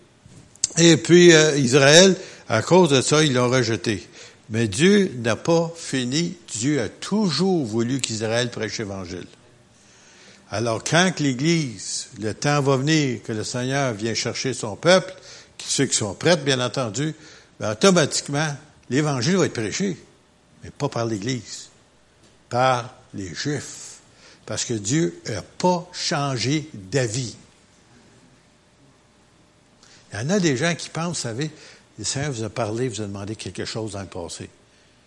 Et 0.77 0.97
puis, 0.97 1.33
euh, 1.33 1.57
Israël 1.57 2.15
à 2.49 2.63
cause 2.63 2.89
de 2.89 3.01
ça, 3.01 3.23
ils 3.23 3.33
l'ont 3.33 3.49
rejeté. 3.49 4.07
Mais 4.49 4.67
Dieu 4.67 5.13
n'a 5.19 5.35
pas 5.35 5.71
fini. 5.77 6.35
Dieu 6.51 6.81
a 6.81 6.89
toujours 6.89 7.63
voulu 7.65 8.01
qu'Israël 8.01 8.49
prêche 8.49 8.79
l'Évangile. 8.79 9.27
Alors, 10.49 10.83
quand 10.83 11.19
l'Église, 11.19 12.07
le 12.19 12.33
temps 12.33 12.59
va 12.61 12.77
venir 12.77 13.21
que 13.21 13.31
le 13.31 13.43
Seigneur 13.43 13.93
vient 13.93 14.15
chercher 14.15 14.55
son 14.55 14.75
peuple, 14.75 15.13
ceux 15.63 15.85
qui 15.85 15.95
sont 15.95 16.15
prêts, 16.15 16.37
bien 16.37 16.59
entendu, 16.59 17.13
ben, 17.59 17.71
automatiquement, 17.71 18.55
l'Évangile 18.89 19.37
va 19.37 19.45
être 19.45 19.53
prêché. 19.53 19.95
Mais 20.63 20.71
pas 20.71 20.89
par 20.89 21.05
l'Église. 21.05 21.69
Par 22.49 22.95
les 23.13 23.31
Juifs. 23.35 23.99
Parce 24.47 24.65
que 24.65 24.73
Dieu 24.73 25.21
n'a 25.27 25.43
pas 25.43 25.87
changé 25.93 26.67
d'avis. 26.73 27.35
Il 30.11 30.19
y 30.19 30.23
en 30.23 30.29
a 30.31 30.39
des 30.39 30.57
gens 30.57 30.73
qui 30.73 30.89
pensent, 30.89 31.17
vous 31.17 31.21
savez, 31.21 31.51
le 31.99 32.05
Seigneur 32.05 32.31
vous 32.31 32.43
a 32.43 32.49
parlé, 32.49 32.87
vous 32.87 33.01
a 33.01 33.07
demandé 33.07 33.35
quelque 33.35 33.65
chose 33.65 33.91
dans 33.91 33.99
le 33.99 34.07
passé. 34.07 34.49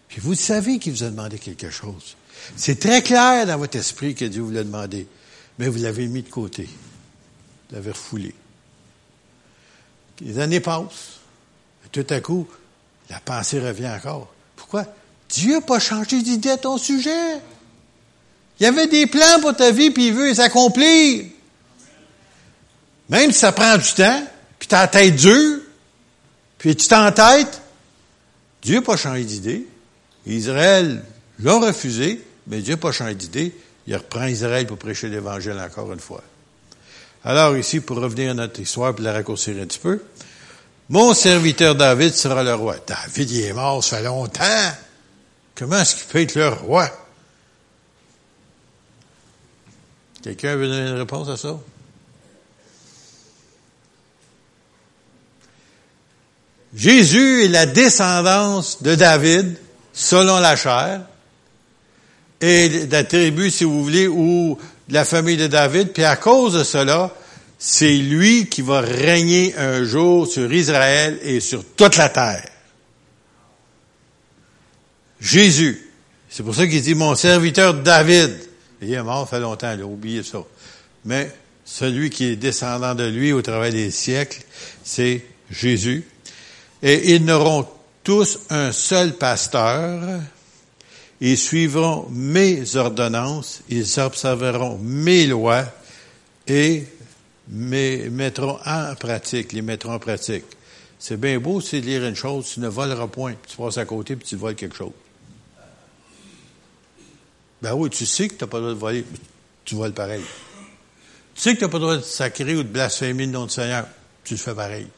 Puis 0.09 0.21
vous 0.21 0.35
savez 0.35 0.79
qu'il 0.79 0.93
vous 0.93 1.05
a 1.05 1.09
demandé 1.09 1.39
quelque 1.39 1.71
chose. 1.71 2.17
C'est 2.55 2.79
très 2.79 3.03
clair 3.03 3.47
dans 3.47 3.57
votre 3.57 3.79
esprit 3.79 4.15
que 4.15 4.27
Dieu 4.27 4.43
vous 4.43 4.51
l'a 4.51 4.63
demandé, 4.63 5.07
mais 5.59 5.69
vous 5.69 5.83
l'avez 5.83 6.07
mis 6.07 6.23
de 6.23 6.29
côté. 6.29 6.65
Vous 6.65 7.77
l'avez 7.77 7.93
refoulé. 7.93 8.35
Les 10.21 10.39
années 10.39 10.61
passent. 10.61 11.21
Tout 11.93 12.07
à 12.11 12.21
coup, 12.21 12.47
la 13.09 13.21
pensée 13.21 13.59
revient 13.59 13.89
encore. 13.89 14.31
Pourquoi? 14.55 14.85
Dieu 15.31 15.55
n'a 15.55 15.61
pas 15.63 15.79
changé 15.79 16.21
d'idée 16.21 16.51
à 16.51 16.59
ton 16.59 16.77
sujet. 16.77 17.39
Il 18.61 18.65
y 18.65 18.67
avait 18.67 18.87
des 18.87 19.07
plans 19.07 19.41
pour 19.41 19.57
ta 19.57 19.71
vie, 19.71 19.91
puis 19.91 20.09
il 20.09 20.15
veut 20.15 20.29
les 20.29 20.41
accomplir. 20.41 21.25
Même 23.09 23.33
si 23.33 23.39
ça 23.39 23.53
prend 23.53 23.79
du 23.79 23.93
temps, 23.95 24.27
puis 24.59 24.69
ta 24.69 24.87
tête 24.89 25.17
dure, 25.17 25.61
puis 26.63 26.77
tu 26.77 26.87
t'entêtes, 26.87 27.61
Dieu 28.63 28.77
n'a 28.77 28.83
pas 28.83 28.97
changé 28.97 29.25
d'idée. 29.25 29.67
Israël 30.27 31.03
l'a 31.41 31.55
refusé, 31.59 32.25
mais 32.47 32.61
Dieu 32.61 32.75
n'a 32.75 32.81
pas 32.81 32.93
changé 32.93 33.17
d'idée. 33.17 33.53
Il 33.89 33.97
reprend 33.97 34.27
Israël 34.27 34.65
pour 34.69 34.79
prêcher 34.79 35.09
l'Évangile 35.09 35.59
encore 35.59 35.93
une 35.93 35.99
fois. 35.99 36.23
Alors 37.25 37.57
ici, 37.57 37.81
pour 37.81 37.97
revenir 37.97 38.31
à 38.31 38.35
notre 38.35 38.61
histoire, 38.61 38.95
pour 38.95 39.05
la 39.05 39.13
raccourcir 39.13 39.61
un 39.61 39.67
petit 39.67 39.81
peu, 39.81 40.05
mon 40.89 41.15
serviteur 41.15 41.75
David 41.75 42.15
sera 42.15 42.45
le 42.45 42.55
roi. 42.55 42.77
David, 42.87 43.29
il 43.33 43.41
est 43.41 43.53
mort, 43.53 43.83
ça 43.83 43.97
fait 43.97 44.05
longtemps. 44.05 44.73
Comment 45.57 45.81
est-ce 45.81 45.97
qu'il 45.97 46.05
peut 46.05 46.21
être 46.21 46.37
le 46.37 46.49
roi? 46.51 46.89
Quelqu'un 50.23 50.55
veut 50.55 50.69
donner 50.69 50.91
une 50.91 50.99
réponse 50.99 51.29
à 51.29 51.37
ça? 51.37 51.59
Jésus 56.75 57.45
est 57.45 57.49
la 57.49 57.67
descendance 57.67 58.83
de 58.83 58.95
David, 58.95 59.57
selon 59.93 60.39
la 60.39 60.57
chair, 60.57 61.03
et 62.41 62.87
la 62.87 63.05
tribu, 63.05 63.51
si 63.51 63.65
vous 63.65 63.83
voulez, 63.85 64.09
ou 64.09 64.59
de 64.89 64.95
la 64.95 65.05
famille 65.05 65.37
de 65.37 65.47
David. 65.47 65.93
Puis 65.93 66.05
à 66.05 66.17
cause 66.17 66.55
de 66.55 66.65
cela, 66.65 67.15
c'est 67.59 67.97
lui 67.97 68.49
qui 68.49 68.63
va 68.63 68.81
régner 68.81 69.55
un 69.57 69.85
jour 69.85 70.27
sur 70.27 70.53
Israël 70.53 71.19
et 71.23 71.41
sur 71.41 71.65
toute 71.77 71.97
la 71.97 72.09
terre. 72.09 72.49
Jésus. 75.21 75.89
C'est 76.29 76.43
pour 76.43 76.55
ça 76.55 76.67
qu'il 76.67 76.83
dit 76.83 76.95
mon 76.95 77.15
serviteur 77.15 77.75
David. 77.75 78.33
Il 78.81 78.93
est 78.93 79.03
mort, 79.03 79.29
ça 79.29 79.37
fait 79.37 79.41
longtemps, 79.41 79.73
il 79.73 79.83
a 79.83 79.87
oublié 79.87 80.23
ça. 80.25 80.43
Mais 81.05 81.31
celui 81.65 82.11
qui 82.11 82.25
est 82.25 82.37
descendant 82.37 82.95
de 82.95 83.05
lui 83.05 83.33
au 83.33 83.43
travers 83.43 83.71
des 83.71 83.91
siècles, 83.91 84.43
c'est 84.83 85.25
Jésus. 85.51 86.05
Et 86.83 87.15
ils 87.15 87.25
n'auront 87.25 87.67
tous 88.03 88.41
un 88.51 88.73
seul 88.73 89.17
pasteur. 89.17 90.21
Ils 91.21 91.39
suivront 91.39 92.09
mes 92.11 92.75
ordonnances, 92.75 93.63
ils 93.69 94.01
observeront 94.01 94.79
mes 94.79 95.27
lois 95.27 95.65
et 96.49 96.85
mes 97.49 98.09
mettront 98.11 98.59
en 98.67 98.95
pratique, 98.97 99.53
les 99.53 99.63
mettront 99.63 99.93
en 99.93 99.99
pratique. 100.01 100.45
C'est 100.99 101.19
bien 101.19 101.39
beau, 101.39 101.61
c'est 101.61 101.81
de 101.81 101.87
lire 101.87 102.05
une 102.05 102.17
chose, 102.17 102.51
tu 102.53 102.61
ne 102.61 102.69
voleras 102.69 103.07
point, 103.07 103.35
tu 103.47 103.57
passes 103.57 103.79
à 103.79 103.85
côté, 103.85 104.17
puis 104.17 104.27
tu 104.27 104.37
voles 104.37 104.57
quelque 104.57 104.77
chose. 104.77 104.93
Ben 107.61 107.75
oui, 107.75 107.91
tu 107.91 108.05
sais 108.05 108.29
que 108.29 108.35
tu 108.35 108.43
n'as 108.45 108.49
pas 108.49 108.59
le 108.59 108.75
droit 108.75 108.75
de 108.75 108.79
voler, 108.79 109.05
tu 109.65 109.77
voles 109.77 109.93
pareil. 109.93 110.23
Tu 111.35 111.41
sais 111.41 111.55
que 111.55 111.59
tu 111.59 111.65
n'as 111.65 111.71
pas 111.71 111.79
le 111.79 111.85
droit 111.85 111.97
de 111.97 112.03
sacrer 112.03 112.57
ou 112.57 112.65
de 112.65 112.69
blasphémer 112.69 113.27
le 113.27 113.33
nom 113.33 113.47
du 113.47 113.53
Seigneur, 113.53 113.87
tu 114.25 114.35
le 114.35 114.39
fais 114.39 114.55
pareil. 114.55 114.89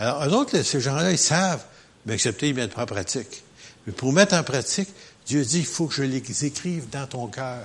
Alors, 0.00 0.24
eux 0.24 0.32
autres, 0.32 0.62
ces 0.62 0.80
gens-là, 0.80 1.12
ils 1.12 1.18
savent, 1.18 1.62
mais 2.06 2.14
accepter, 2.14 2.48
ils 2.48 2.54
mettent 2.54 2.72
pas 2.72 2.82
en 2.82 2.86
pratique. 2.86 3.44
Mais 3.86 3.92
pour 3.92 4.14
mettre 4.14 4.34
en 4.34 4.42
pratique, 4.42 4.88
Dieu 5.26 5.44
dit, 5.44 5.58
il 5.58 5.66
faut 5.66 5.86
que 5.86 5.94
je 5.94 6.02
les 6.02 6.44
écrive 6.44 6.88
dans 6.88 7.06
ton 7.06 7.26
cœur. 7.26 7.62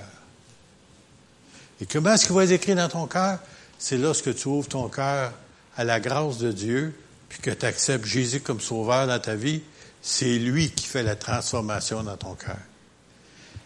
Et 1.80 1.86
comment 1.86 2.12
est-ce 2.12 2.26
qu'il 2.26 2.34
va 2.34 2.44
les 2.44 2.52
écrire 2.52 2.76
dans 2.76 2.88
ton 2.88 3.06
cœur? 3.06 3.38
C'est 3.78 3.96
lorsque 3.96 4.34
tu 4.34 4.48
ouvres 4.48 4.68
ton 4.68 4.88
cœur 4.88 5.32
à 5.78 5.84
la 5.84 5.98
grâce 5.98 6.36
de 6.36 6.52
Dieu, 6.52 6.94
puis 7.30 7.40
que 7.40 7.50
tu 7.50 7.64
acceptes 7.64 8.04
Jésus 8.04 8.40
comme 8.40 8.60
sauveur 8.60 9.06
dans 9.06 9.18
ta 9.18 9.34
vie, 9.34 9.62
c'est 10.02 10.38
lui 10.38 10.70
qui 10.70 10.86
fait 10.86 11.02
la 11.02 11.16
transformation 11.16 12.02
dans 12.02 12.18
ton 12.18 12.34
cœur. 12.34 12.58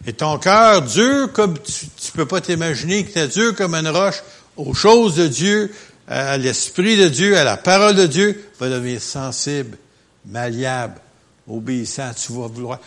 Et 0.07 0.13
ton 0.13 0.39
cœur 0.39 0.81
dur 0.81 1.31
comme 1.33 1.59
tu, 1.59 1.85
ne 1.85 2.11
peux 2.13 2.25
pas 2.25 2.39
t'imaginer 2.39 3.05
que 3.05 3.11
tu 3.11 3.19
es 3.19 3.27
dur 3.27 3.55
comme 3.55 3.75
une 3.75 3.89
roche 3.89 4.23
aux 4.55 4.73
choses 4.73 5.15
de 5.15 5.27
Dieu, 5.27 5.73
à 6.11 6.37
l'Esprit 6.37 6.97
de 6.97 7.07
Dieu, 7.07 7.37
à 7.37 7.45
la 7.45 7.55
parole 7.55 7.95
de 7.95 8.05
Dieu, 8.05 8.43
va 8.59 8.69
devenir 8.69 9.01
sensible, 9.01 9.77
malléable, 10.25 10.99
obéissant. 11.47 12.11
Tu 12.13 12.33
vas 12.33 12.47
vouloir. 12.47 12.79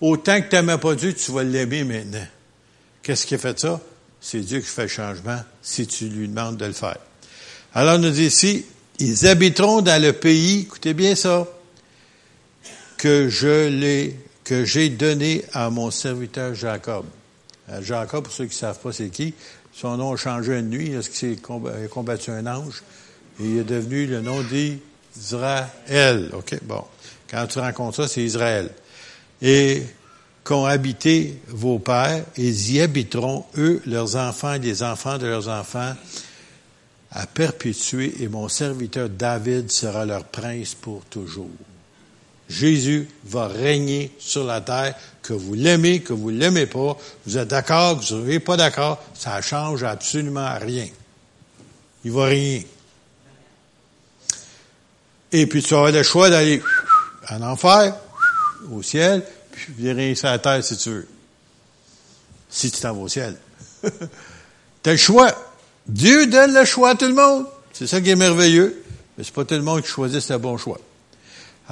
autant 0.00 0.40
que 0.40 0.48
tu 0.48 0.54
n'aimais 0.54 0.78
pas 0.78 0.94
Dieu, 0.94 1.12
tu 1.12 1.32
vas 1.32 1.42
l'aimer 1.42 1.82
maintenant. 1.82 2.26
Qu'est-ce 3.02 3.26
qui 3.26 3.34
a 3.34 3.38
fait 3.38 3.58
ça? 3.58 3.80
C'est 4.20 4.38
Dieu 4.40 4.60
qui 4.60 4.66
fait 4.66 4.82
le 4.82 4.88
changement 4.88 5.40
si 5.60 5.88
tu 5.88 6.08
lui 6.08 6.28
demandes 6.28 6.56
de 6.56 6.66
le 6.66 6.72
faire. 6.72 6.98
Alors, 7.74 7.96
on 7.96 7.98
nous 7.98 8.10
dit 8.10 8.26
ici, 8.26 8.64
ils 9.00 9.26
habiteront 9.26 9.82
dans 9.82 10.00
le 10.00 10.12
pays, 10.12 10.60
écoutez 10.60 10.94
bien 10.94 11.16
ça, 11.16 11.48
que 12.96 13.28
je 13.28 13.68
l'ai 13.68 14.16
que 14.44 14.64
j'ai 14.64 14.88
donné 14.88 15.44
à 15.52 15.70
mon 15.70 15.90
serviteur 15.90 16.54
Jacob. 16.54 17.06
Euh, 17.70 17.80
Jacob, 17.82 18.24
pour 18.24 18.32
ceux 18.32 18.44
qui 18.44 18.54
ne 18.54 18.60
savent 18.60 18.78
pas 18.80 18.92
c'est 18.92 19.08
qui, 19.08 19.34
son 19.72 19.96
nom 19.96 20.12
a 20.12 20.16
changé 20.16 20.58
une 20.58 20.68
nuit 20.68 20.90
lorsqu'il 20.90 21.32
a 21.32 21.88
combattu 21.88 22.30
un 22.30 22.46
ange? 22.46 22.82
Et 23.40 23.44
il 23.44 23.58
est 23.58 23.64
devenu 23.64 24.06
le 24.06 24.20
nom 24.20 24.42
d'Israël. 24.42 26.30
OK, 26.34 26.58
bon. 26.62 26.84
Quand 27.30 27.46
tu 27.46 27.58
rencontres 27.58 27.96
ça, 27.96 28.08
c'est 28.08 28.22
Israël. 28.22 28.70
Et 29.40 29.82
qu'ont 30.44 30.66
habité 30.66 31.40
vos 31.48 31.78
pères, 31.78 32.24
ils 32.36 32.72
y 32.72 32.80
habiteront, 32.80 33.44
eux, 33.56 33.80
leurs 33.86 34.16
enfants 34.16 34.54
et 34.54 34.58
les 34.58 34.82
enfants 34.82 35.18
de 35.18 35.26
leurs 35.26 35.48
enfants, 35.48 35.94
à 37.10 37.26
perpétuer, 37.26 38.14
et 38.20 38.28
mon 38.28 38.48
serviteur 38.48 39.08
David 39.08 39.70
sera 39.70 40.04
leur 40.04 40.24
prince 40.24 40.74
pour 40.74 41.04
toujours. 41.04 41.50
Jésus 42.52 43.08
va 43.24 43.48
régner 43.48 44.12
sur 44.18 44.44
la 44.44 44.60
terre, 44.60 44.94
que 45.22 45.32
vous 45.32 45.54
l'aimez, 45.54 46.00
que 46.00 46.12
vous 46.12 46.28
l'aimez 46.28 46.66
pas, 46.66 46.98
vous 47.26 47.38
êtes 47.38 47.48
d'accord, 47.48 47.98
que 47.98 48.12
vous 48.12 48.26
n'êtes 48.26 48.44
pas 48.44 48.58
d'accord, 48.58 49.02
ça 49.14 49.40
change 49.40 49.82
absolument 49.84 50.54
rien. 50.60 50.86
Il 52.04 52.12
va 52.12 52.26
régner. 52.26 52.66
Et 55.32 55.46
puis 55.46 55.62
tu 55.62 55.72
auras 55.72 55.92
le 55.92 56.02
choix 56.02 56.28
d'aller 56.28 56.62
en 57.30 57.40
enfer, 57.40 57.96
au 58.70 58.82
ciel, 58.82 59.24
puis 59.50 59.72
virer 59.78 60.14
sur 60.14 60.28
la 60.28 60.38
terre 60.38 60.62
si 60.62 60.76
tu 60.76 60.90
veux. 60.90 61.08
Si 62.50 62.70
tu 62.70 62.80
t'en 62.82 62.92
vas 62.92 63.00
au 63.00 63.08
ciel. 63.08 63.38
tu 63.82 64.90
as 64.90 64.92
le 64.92 64.98
choix. 64.98 65.32
Dieu 65.86 66.26
donne 66.26 66.52
le 66.52 66.66
choix 66.66 66.90
à 66.90 66.94
tout 66.96 67.06
le 67.06 67.14
monde. 67.14 67.46
C'est 67.72 67.86
ça 67.86 68.02
qui 68.02 68.10
est 68.10 68.16
merveilleux. 68.16 68.84
Mais 69.16 69.24
c'est 69.24 69.32
pas 69.32 69.46
tout 69.46 69.54
le 69.54 69.62
monde 69.62 69.80
qui 69.80 69.88
choisit 69.88 70.20
ce 70.20 70.34
bon 70.34 70.58
choix. 70.58 70.78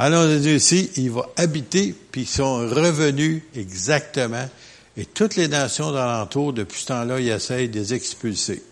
Alors, 0.02 0.24
on 0.24 0.38
dit 0.38 0.54
ici, 0.54 0.90
il 0.96 1.10
va 1.10 1.28
habiter, 1.36 1.94
puis 2.10 2.22
ils 2.22 2.26
sont 2.26 2.60
revenus 2.60 3.42
exactement. 3.54 4.48
Et 4.96 5.04
toutes 5.04 5.36
les 5.36 5.46
nations 5.46 5.92
d'alentour, 5.92 6.54
depuis 6.54 6.80
ce 6.80 6.86
temps-là, 6.86 7.20
ils 7.20 7.28
essayent 7.28 7.68
de 7.68 7.78
les 7.78 7.92
expulser. 7.92 8.62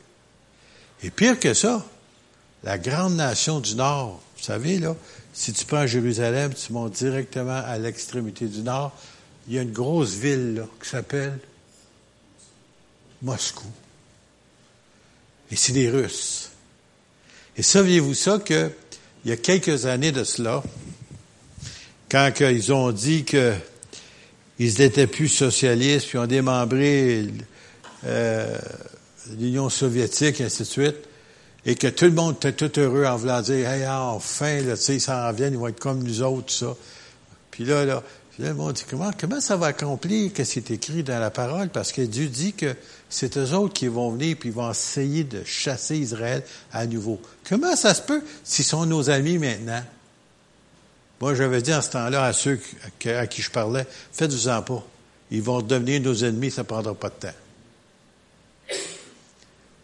Et 1.03 1.11
pire 1.11 1.39
que 1.39 1.53
ça, 1.53 1.85
la 2.65 2.79
grande 2.79 3.15
nation 3.15 3.61
du 3.61 3.75
Nord, 3.75 4.23
vous 4.39 4.43
savez, 4.43 4.79
là, 4.79 4.97
si 5.35 5.53
tu 5.53 5.67
prends 5.67 5.87
Jérusalem, 5.87 6.55
tu 6.55 6.73
montes 6.73 6.95
directement 6.95 7.63
à 7.63 7.77
l'extrémité 7.77 8.47
du 8.47 8.63
Nord, 8.63 8.97
il 9.49 9.55
y 9.55 9.59
a 9.59 9.63
une 9.63 9.73
grosse 9.73 10.15
ville 10.15 10.55
là, 10.55 10.63
qui 10.83 10.89
s'appelle 10.89 11.39
Moscou. 13.21 13.69
Et 15.51 15.57
c'est 15.57 15.75
des 15.75 15.91
Russes. 15.91 16.49
Et 17.55 17.63
saviez-vous 17.63 18.15
ça 18.15 18.39
que 18.39 18.71
il 19.27 19.31
y 19.31 19.35
a 19.35 19.37
quelques 19.37 19.85
années 19.85 20.13
de 20.13 20.25
cela, 20.25 20.63
quand 22.11 22.31
ils 22.41 22.73
ont 22.73 22.93
dit 22.93 23.25
que 23.25 23.55
ils 24.59 24.79
n'étaient 24.81 25.07
plus 25.07 25.29
socialistes, 25.29 26.09
puis 26.09 26.19
ont 26.19 26.27
démembré 26.27 27.29
euh, 28.05 28.59
l'Union 29.39 29.69
soviétique, 29.69 30.41
et 30.41 30.45
ainsi 30.45 30.63
de 30.63 30.65
suite, 30.65 30.97
et 31.65 31.77
que 31.77 31.87
tout 31.87 32.07
le 32.07 32.13
monde 32.13 32.37
était 32.37 32.53
tout 32.53 32.81
heureux 32.81 33.05
en 33.05 33.17
voulant 33.17 33.41
dire, 33.41 33.69
hey, 33.69 33.87
enfin, 33.87 34.61
là, 34.63 34.77
tu 34.77 34.83
sais, 34.83 34.95
ils 34.97 35.01
s'en 35.01 35.29
reviennent, 35.29 35.53
ils 35.53 35.59
vont 35.59 35.69
être 35.69 35.79
comme 35.79 36.03
nous 36.03 36.23
autres, 36.23 36.53
ça. 36.53 36.77
Puis 37.51 37.65
là, 37.65 37.85
là, 37.85 38.03
le 38.39 38.55
monde 38.55 38.75
dit, 38.75 38.85
comment, 38.89 39.11
comment 39.19 39.41
ça 39.41 39.57
va 39.57 39.67
accomplir? 39.67 40.31
Ce 40.37 40.43
qui 40.43 40.59
est 40.59 40.71
écrit 40.71 41.03
dans 41.03 41.19
la 41.19 41.31
parole? 41.31 41.71
Parce 41.71 41.93
que 41.93 42.03
Dieu 42.03 42.27
dit 42.27 42.53
que 42.53 42.75
c'est 43.09 43.37
eux 43.37 43.53
autres 43.53 43.75
qui 43.75 43.89
vont 43.89 44.11
venir 44.11 44.37
puis 44.39 44.51
ils 44.51 44.55
vont 44.55 44.71
essayer 44.71 45.25
de 45.25 45.43
chasser 45.45 45.97
Israël 45.97 46.43
à 46.73 46.87
nouveau. 46.87 47.21
Comment 47.49 47.75
ça 47.75 47.95
se 47.95 48.03
peut 48.03 48.23
s'ils 48.45 48.65
sont 48.65 48.87
nos 48.87 49.11
amis 49.11 49.39
maintenant? 49.39 49.83
Moi, 51.21 51.35
j'avais 51.35 51.63
dit 51.63 51.75
en 51.75 51.83
ce 51.83 51.91
temps-là 51.91 52.25
à 52.25 52.33
ceux 52.33 52.61
à 53.07 53.27
qui 53.27 53.43
je 53.43 53.51
parlais, 53.51 53.87
faites-vous-en 54.13 54.63
pas. 54.63 54.87
Ils 55.31 55.43
vont 55.43 55.61
devenir 55.61 56.01
nos 56.01 56.15
ennemis, 56.15 56.51
ça 56.51 56.63
ne 56.63 56.67
prendra 56.67 56.95
pas 56.95 57.09
de 57.09 57.15
temps. 57.15 57.35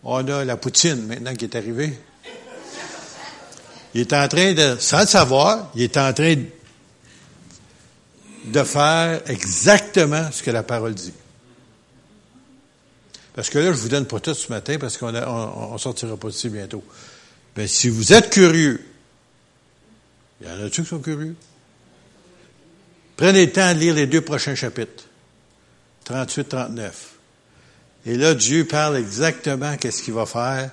On 0.04 0.26
a 0.28 0.44
la 0.44 0.56
Poutine 0.56 1.06
maintenant 1.06 1.34
qui 1.34 1.44
est 1.44 1.56
arrivée. 1.56 1.98
Il 3.94 4.02
est 4.02 4.12
en 4.12 4.28
train 4.28 4.52
de, 4.52 4.76
sans 4.78 5.00
le 5.00 5.06
savoir, 5.06 5.70
il 5.74 5.82
est 5.82 5.96
en 5.96 6.12
train 6.12 6.36
de 8.44 8.62
faire 8.62 9.22
exactement 9.26 10.30
ce 10.30 10.42
que 10.42 10.50
la 10.50 10.62
parole 10.62 10.94
dit. 10.94 11.12
Parce 13.34 13.50
que 13.50 13.58
là, 13.58 13.72
je 13.72 13.78
vous 13.78 13.88
donne 13.88 14.06
pas 14.06 14.20
tout 14.20 14.34
ce 14.34 14.52
matin 14.52 14.76
parce 14.78 14.96
qu'on 14.96 15.14
on, 15.14 15.78
sortira 15.78 16.16
pas 16.16 16.28
d'ici 16.28 16.48
bientôt. 16.48 16.84
Mais 17.56 17.66
si 17.66 17.88
vous 17.88 18.12
êtes 18.12 18.30
curieux, 18.30 18.84
il 20.44 20.50
y 20.50 20.52
en 20.52 20.66
a-tu 20.66 20.82
qui 20.82 20.88
sont 20.88 20.98
curieux? 20.98 21.36
Prenez 23.16 23.46
le 23.46 23.52
temps 23.52 23.72
de 23.72 23.78
lire 23.78 23.94
les 23.94 24.06
deux 24.06 24.20
prochains 24.20 24.54
chapitres, 24.54 25.04
38-39. 26.06 26.90
Et 28.06 28.16
là, 28.16 28.34
Dieu 28.34 28.66
parle 28.66 28.96
exactement 28.96 29.76
qu'est-ce 29.76 30.02
qu'il 30.02 30.14
va 30.14 30.26
faire 30.26 30.70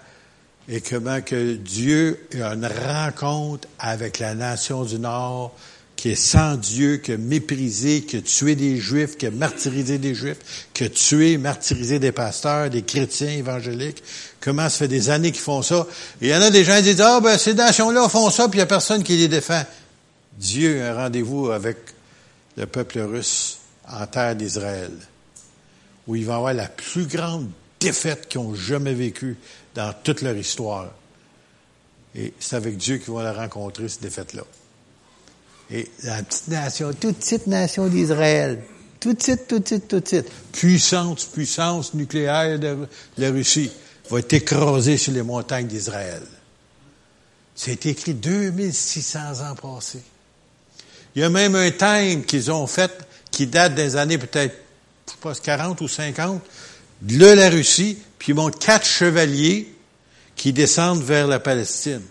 et 0.67 0.81
comment 0.81 1.21
que 1.21 1.53
Dieu 1.53 2.27
a 2.41 2.53
une 2.53 2.65
rencontre 2.65 3.67
avec 3.79 4.19
la 4.19 4.35
nation 4.35 4.83
du 4.83 4.99
Nord 4.99 5.55
qui 6.01 6.09
est 6.09 6.15
sans 6.15 6.55
Dieu, 6.55 6.97
qui 6.97 7.11
a 7.11 7.17
méprisé, 7.17 8.01
qui 8.01 8.17
a 8.17 8.21
tué 8.21 8.55
des 8.55 8.77
Juifs, 8.77 9.17
qui 9.17 9.27
a 9.27 9.29
martyrisé 9.29 9.99
des 9.99 10.15
Juifs, 10.15 10.65
qui 10.73 10.85
a 10.85 10.89
tué, 10.89 11.37
martyrisé 11.37 11.99
des 11.99 12.11
pasteurs, 12.11 12.71
des 12.71 12.81
chrétiens 12.81 13.29
évangéliques. 13.29 14.01
Comment 14.39 14.67
ça 14.67 14.79
fait 14.79 14.87
des 14.87 15.11
années 15.11 15.31
qu'ils 15.31 15.43
font 15.43 15.61
ça? 15.61 15.85
Et 16.19 16.29
il 16.29 16.31
y 16.31 16.35
en 16.35 16.41
a 16.41 16.49
des 16.49 16.63
gens 16.63 16.77
qui 16.77 16.81
disent, 16.85 17.01
ah 17.01 17.19
ben 17.21 17.37
ces 17.37 17.53
nations-là 17.53 18.09
font 18.09 18.31
ça, 18.31 18.49
puis 18.49 18.57
il 18.57 18.61
n'y 18.61 18.63
a 18.63 18.65
personne 18.65 19.03
qui 19.03 19.15
les 19.15 19.27
défend. 19.27 19.63
Dieu 20.39 20.81
a 20.81 20.89
un 20.89 20.95
rendez-vous 21.03 21.51
avec 21.51 21.77
le 22.57 22.65
peuple 22.65 23.01
russe 23.01 23.59
en 23.87 24.07
terre 24.07 24.35
d'Israël, 24.35 24.93
où 26.07 26.15
il 26.15 26.25
va 26.25 26.37
avoir 26.37 26.55
la 26.55 26.67
plus 26.67 27.05
grande 27.05 27.47
défaite 27.79 28.27
qu'ils 28.27 28.41
ont 28.41 28.55
jamais 28.55 28.95
vécue 28.95 29.37
dans 29.75 29.93
toute 30.03 30.23
leur 30.23 30.35
histoire. 30.35 30.91
Et 32.15 32.33
c'est 32.39 32.55
avec 32.55 32.77
Dieu 32.77 32.97
qu'ils 32.97 33.13
vont 33.13 33.19
la 33.19 33.33
rencontrer, 33.33 33.87
cette 33.87 34.01
défaite-là. 34.01 34.45
Et 35.71 35.87
la 36.03 36.21
petite 36.21 36.49
nation, 36.49 36.91
toute 36.93 37.17
petite 37.17 37.47
nation 37.47 37.87
d'Israël, 37.87 38.61
tout 38.99 39.13
de 39.13 39.21
suite, 39.21 39.47
tout 39.47 39.59
de 39.59 39.67
suite, 39.67 39.87
tout 39.87 39.99
de 39.99 40.07
suite, 40.07 40.27
puissance, 40.51 41.25
puissance 41.25 41.93
nucléaire 41.93 42.59
de 42.59 42.87
la 43.17 43.31
Russie, 43.31 43.71
va 44.09 44.19
être 44.19 44.33
écrasée 44.33 44.97
sur 44.97 45.13
les 45.13 45.23
montagnes 45.23 45.67
d'Israël. 45.67 46.21
C'est 47.55 47.85
écrit 47.85 48.13
2600 48.13 49.19
ans 49.41 49.55
passés. 49.55 50.03
Il 51.15 51.21
y 51.21 51.25
a 51.25 51.29
même 51.29 51.55
un 51.55 51.71
thème 51.71 52.25
qu'ils 52.25 52.51
ont 52.51 52.67
fait 52.67 52.91
qui 53.31 53.47
date 53.47 53.75
des 53.75 53.95
années 53.95 54.17
peut-être, 54.17 54.55
je 55.07 55.11
sais 55.11 55.17
pas, 55.21 55.33
40 55.33 55.79
ou 55.81 55.87
50, 55.87 56.41
de 57.01 57.25
la 57.25 57.49
Russie, 57.49 57.97
puis 58.19 58.33
ils 58.33 58.35
montrent 58.35 58.59
quatre 58.59 58.85
chevaliers 58.85 59.73
qui 60.35 60.53
descendent 60.53 61.03
vers 61.03 61.27
la 61.27 61.39
Palestine, 61.39 62.01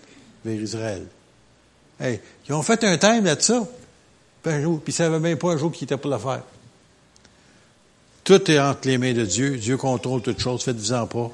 vers 0.45 0.61
Israël. 0.61 1.07
Ils 2.51 2.55
ont 2.55 2.63
fait 2.63 2.83
un 2.83 2.99
thème 2.99 3.27
là-dessus, 3.27 3.63
puis 4.43 4.53
ils 4.55 4.81
ne 4.85 4.93
savaient 4.93 5.21
même 5.21 5.39
pas 5.39 5.53
un 5.53 5.57
jour 5.57 5.71
qui 5.71 5.85
était 5.85 5.97
pour 5.97 6.11
le 6.11 6.19
faire. 6.19 6.43
Tout 8.25 8.51
est 8.51 8.59
entre 8.59 8.89
les 8.89 8.99
mains 8.99 9.13
de 9.13 9.25
Dieu. 9.25 9.57
Dieu 9.57 9.77
contrôle 9.77 10.21
toutes 10.21 10.41
choses, 10.41 10.65
faites-vous-en 10.65 11.07
pas. 11.07 11.31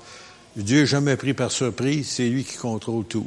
Dieu 0.57 0.81
n'est 0.81 0.87
jamais 0.87 1.17
pris 1.17 1.33
par 1.33 1.51
surprise, 1.51 2.07
c'est 2.11 2.29
lui 2.29 2.45
qui 2.45 2.59
contrôle 2.59 3.07
tout. 3.07 3.27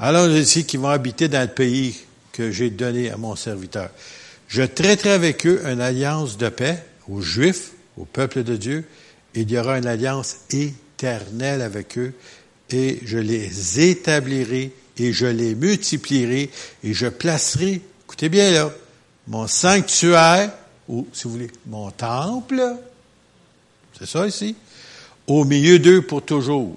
Alors, 0.00 0.28
ici 0.30 0.66
qui 0.66 0.78
vont 0.78 0.88
habiter 0.88 1.28
dans 1.28 1.42
le 1.42 1.54
pays 1.54 1.96
que 2.32 2.50
j'ai 2.50 2.70
donné 2.70 3.08
à 3.08 3.16
mon 3.16 3.36
serviteur. 3.36 3.90
Je 4.48 4.62
traiterai 4.62 5.12
avec 5.12 5.46
eux 5.46 5.62
une 5.64 5.80
alliance 5.80 6.38
de 6.38 6.48
paix 6.48 6.84
aux 7.08 7.20
Juifs, 7.20 7.70
au 7.98 8.04
peuple 8.04 8.42
de 8.42 8.56
Dieu, 8.56 8.84
il 9.34 9.48
y 9.48 9.56
aura 9.56 9.78
une 9.78 9.86
alliance 9.86 10.38
éternelle 10.50 11.62
avec 11.62 11.96
eux, 11.98 12.14
et 12.70 12.98
je 13.04 13.18
les 13.18 13.80
établirai 13.88 14.72
et 15.00 15.12
je 15.12 15.26
les 15.26 15.54
multiplierai 15.54 16.50
et 16.82 16.92
je 16.92 17.06
placerai, 17.06 17.80
écoutez 18.04 18.28
bien 18.28 18.50
là, 18.50 18.70
mon 19.26 19.46
sanctuaire, 19.46 20.52
ou 20.88 21.06
si 21.12 21.24
vous 21.24 21.30
voulez, 21.30 21.50
mon 21.66 21.90
temple, 21.90 22.76
c'est 23.98 24.06
ça 24.06 24.26
ici, 24.26 24.56
au 25.26 25.44
milieu 25.44 25.78
d'eux 25.78 26.02
pour 26.02 26.24
toujours. 26.24 26.76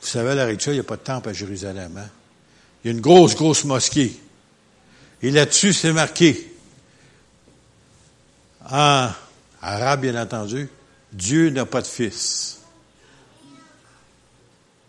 Vous 0.00 0.08
savez, 0.08 0.30
à 0.30 0.34
l'heure 0.34 0.50
il 0.50 0.72
n'y 0.72 0.78
a 0.78 0.84
pas 0.84 0.96
de 0.96 1.02
temple 1.02 1.28
à 1.28 1.32
Jérusalem. 1.32 1.96
Hein? 1.96 2.08
Il 2.82 2.88
y 2.88 2.90
a 2.90 2.94
une 2.94 3.00
grosse, 3.00 3.36
grosse 3.36 3.64
mosquée. 3.64 4.20
Et 5.22 5.30
là-dessus, 5.30 5.72
c'est 5.72 5.92
marqué, 5.92 6.52
en 8.70 9.10
arabe 9.60 10.00
bien 10.00 10.20
entendu, 10.20 10.68
Dieu 11.12 11.50
n'a 11.50 11.66
pas 11.66 11.82
de 11.82 11.86
fils. 11.86 12.60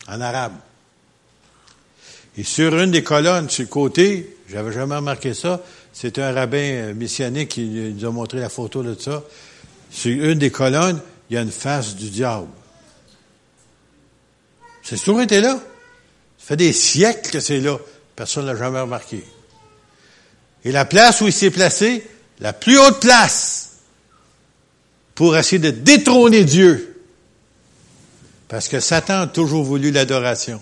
En 0.08 0.20
arabe. 0.20 0.54
Et 2.38 2.44
sur 2.44 2.78
une 2.78 2.92
des 2.92 3.04
colonnes, 3.04 3.50
sur 3.50 3.64
le 3.64 3.70
côté, 3.70 4.38
j'avais 4.50 4.72
jamais 4.72 4.96
remarqué 4.96 5.34
ça, 5.34 5.62
c'est 5.92 6.18
un 6.18 6.34
rabbin 6.34 6.58
euh, 6.58 6.94
missionnaire 6.94 7.48
qui 7.48 7.66
nous 7.66 8.06
a 8.06 8.12
montré 8.12 8.40
la 8.40 8.50
photo 8.50 8.82
de 8.82 9.00
ça. 9.00 9.24
Sur 9.92 10.12
une 10.12 10.40
des 10.40 10.50
colonnes, 10.50 11.00
il 11.30 11.36
y 11.36 11.38
a 11.38 11.42
une 11.42 11.52
face 11.52 11.96
du 11.96 12.10
diable. 12.10 12.48
C'est 14.82 14.98
toujours 14.98 15.22
été 15.22 15.40
là. 15.40 15.60
Ça 16.40 16.48
fait 16.48 16.58
des 16.58 16.74
siècles 16.74 17.30
que 17.30 17.40
c'est 17.40 17.60
là. 17.60 17.78
Personne 18.16 18.46
ne 18.46 18.52
l'a 18.52 18.58
jamais 18.58 18.82
remarqué. 18.82 19.24
Et 20.66 20.72
la 20.72 20.86
place 20.86 21.22
où 21.22 21.28
il 21.28 21.34
s'est 21.34 21.52
placé, 21.52 22.06
la 22.40 22.54
plus 22.54 22.80
haute 22.80 23.00
place, 23.00 23.78
pour 25.16 25.38
essayer 25.38 25.60
de 25.60 25.70
détrôner 25.70 26.44
Dieu. 26.44 27.02
Parce 28.48 28.68
que 28.68 28.80
Satan 28.80 29.22
a 29.22 29.28
toujours 29.28 29.64
voulu 29.64 29.92
l'adoration. 29.92 30.62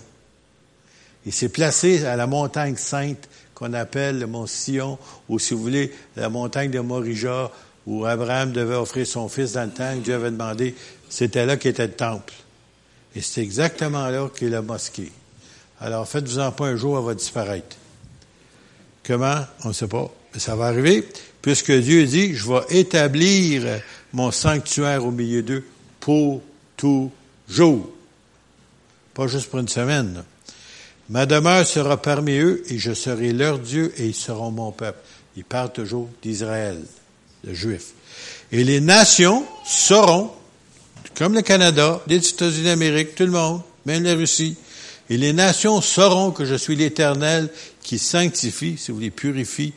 Il 1.26 1.32
s'est 1.32 1.48
placé 1.48 2.04
à 2.04 2.16
la 2.16 2.26
montagne 2.26 2.76
sainte 2.76 3.28
qu'on 3.54 3.72
appelle 3.74 4.18
le 4.18 4.26
mont 4.26 4.46
Sion, 4.46 4.98
ou 5.28 5.38
si 5.38 5.54
vous 5.54 5.62
voulez, 5.62 5.92
la 6.16 6.28
montagne 6.28 6.70
de 6.70 6.80
Morija, 6.80 7.50
où 7.86 8.04
Abraham 8.04 8.52
devait 8.52 8.74
offrir 8.74 9.06
son 9.06 9.28
fils 9.28 9.52
dans 9.52 9.64
le 9.64 9.70
temps, 9.70 9.94
Dieu 9.96 10.14
avait 10.14 10.30
demandé, 10.30 10.74
c'était 11.08 11.46
là 11.46 11.56
qu'était 11.56 11.86
le 11.86 11.92
temple. 11.92 12.32
Et 13.14 13.20
c'est 13.20 13.42
exactement 13.42 14.08
là 14.08 14.28
qu'est 14.34 14.48
la 14.48 14.62
mosquée. 14.62 15.12
Alors 15.80 16.08
faites-vous-en 16.08 16.52
pas 16.52 16.66
un 16.66 16.76
jour, 16.76 16.98
elle 16.98 17.04
va 17.04 17.14
disparaître. 17.14 17.76
Comment? 19.04 19.40
On 19.64 19.68
ne 19.68 19.72
sait 19.72 19.88
pas. 19.88 20.10
Mais 20.32 20.40
ça 20.40 20.56
va 20.56 20.66
arriver, 20.66 21.06
puisque 21.42 21.72
Dieu 21.72 22.06
dit, 22.06 22.34
je 22.34 22.48
vais 22.48 22.80
établir 22.80 23.80
mon 24.12 24.30
sanctuaire 24.30 25.04
au 25.04 25.10
milieu 25.10 25.42
d'eux 25.42 25.64
pour 26.00 26.40
toujours. 26.76 27.90
Pas 29.14 29.26
juste 29.26 29.50
pour 29.50 29.58
une 29.58 29.68
semaine. 29.68 30.24
Ma 31.12 31.26
demeure 31.26 31.66
sera 31.66 32.00
parmi 32.00 32.38
eux 32.38 32.62
et 32.70 32.78
je 32.78 32.94
serai 32.94 33.34
leur 33.34 33.58
Dieu 33.58 33.92
et 33.98 34.06
ils 34.06 34.14
seront 34.14 34.50
mon 34.50 34.72
peuple. 34.72 34.98
Il 35.36 35.44
parle 35.44 35.70
toujours 35.70 36.08
d'Israël, 36.22 36.80
le 37.44 37.52
juif. 37.52 37.88
Et 38.50 38.64
les 38.64 38.80
nations 38.80 39.44
sauront, 39.62 40.30
comme 41.14 41.34
le 41.34 41.42
Canada, 41.42 42.00
les 42.06 42.16
États-Unis 42.16 42.64
d'Amérique, 42.64 43.14
tout 43.14 43.24
le 43.24 43.30
monde, 43.30 43.60
même 43.84 44.04
la 44.04 44.14
Russie, 44.14 44.56
et 45.10 45.18
les 45.18 45.34
nations 45.34 45.82
sauront 45.82 46.30
que 46.30 46.46
je 46.46 46.54
suis 46.54 46.76
l'Éternel 46.76 47.50
qui 47.82 47.98
sanctifie, 47.98 48.78
si 48.78 48.90
vous 48.90 49.00
les 49.00 49.10
purifie, 49.10 49.74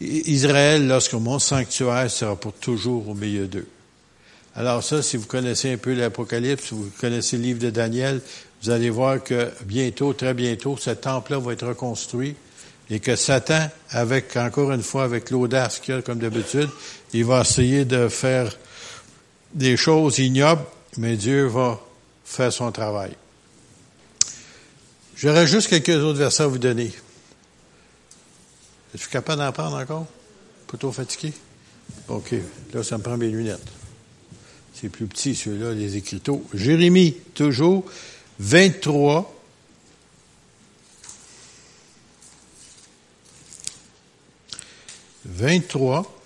Israël 0.00 0.86
lorsque 0.86 1.14
mon 1.14 1.40
sanctuaire 1.40 2.08
sera 2.08 2.36
pour 2.36 2.52
toujours 2.52 3.08
au 3.08 3.14
milieu 3.14 3.48
d'eux. 3.48 3.66
Alors 4.54 4.84
ça, 4.84 5.02
si 5.02 5.16
vous 5.16 5.26
connaissez 5.26 5.72
un 5.72 5.76
peu 5.76 5.92
l'Apocalypse, 5.92 6.72
vous 6.72 6.88
connaissez 7.00 7.36
le 7.36 7.42
livre 7.42 7.58
de 7.58 7.70
Daniel, 7.70 8.20
vous 8.66 8.72
allez 8.72 8.90
voir 8.90 9.22
que 9.22 9.52
bientôt, 9.64 10.12
très 10.12 10.34
bientôt, 10.34 10.76
ce 10.76 10.90
temple-là 10.90 11.38
va 11.38 11.52
être 11.52 11.68
reconstruit 11.68 12.34
et 12.90 12.98
que 12.98 13.14
Satan, 13.14 13.70
avec, 13.90 14.36
encore 14.36 14.72
une 14.72 14.82
fois, 14.82 15.04
avec 15.04 15.30
l'audace 15.30 15.78
qu'il 15.78 15.94
a 15.94 16.02
comme 16.02 16.18
d'habitude, 16.18 16.68
il 17.12 17.24
va 17.24 17.42
essayer 17.42 17.84
de 17.84 18.08
faire 18.08 18.52
des 19.54 19.76
choses 19.76 20.18
ignobles, 20.18 20.64
mais 20.96 21.16
Dieu 21.16 21.46
va 21.46 21.80
faire 22.24 22.52
son 22.52 22.72
travail. 22.72 23.12
J'aurais 25.16 25.46
juste 25.46 25.68
quelques 25.68 26.02
autres 26.02 26.18
versets 26.18 26.42
à 26.42 26.48
vous 26.48 26.58
donner. 26.58 26.92
Es-tu 28.96 29.08
capable 29.08 29.42
d'en 29.42 29.52
prendre 29.52 29.76
encore? 29.76 30.06
Trop 30.76 30.90
fatigué? 30.90 31.32
OK. 32.08 32.34
Là, 32.74 32.82
ça 32.82 32.98
me 32.98 33.02
prend 33.04 33.16
mes 33.16 33.28
lunettes. 33.28 33.68
C'est 34.74 34.88
plus 34.88 35.06
petit, 35.06 35.36
ceux-là, 35.36 35.72
les 35.72 35.96
écriteaux. 35.96 36.44
Jérémie, 36.52 37.16
toujours. 37.32 37.84
23. 38.38 39.32
Vingt-trois, 45.28 46.20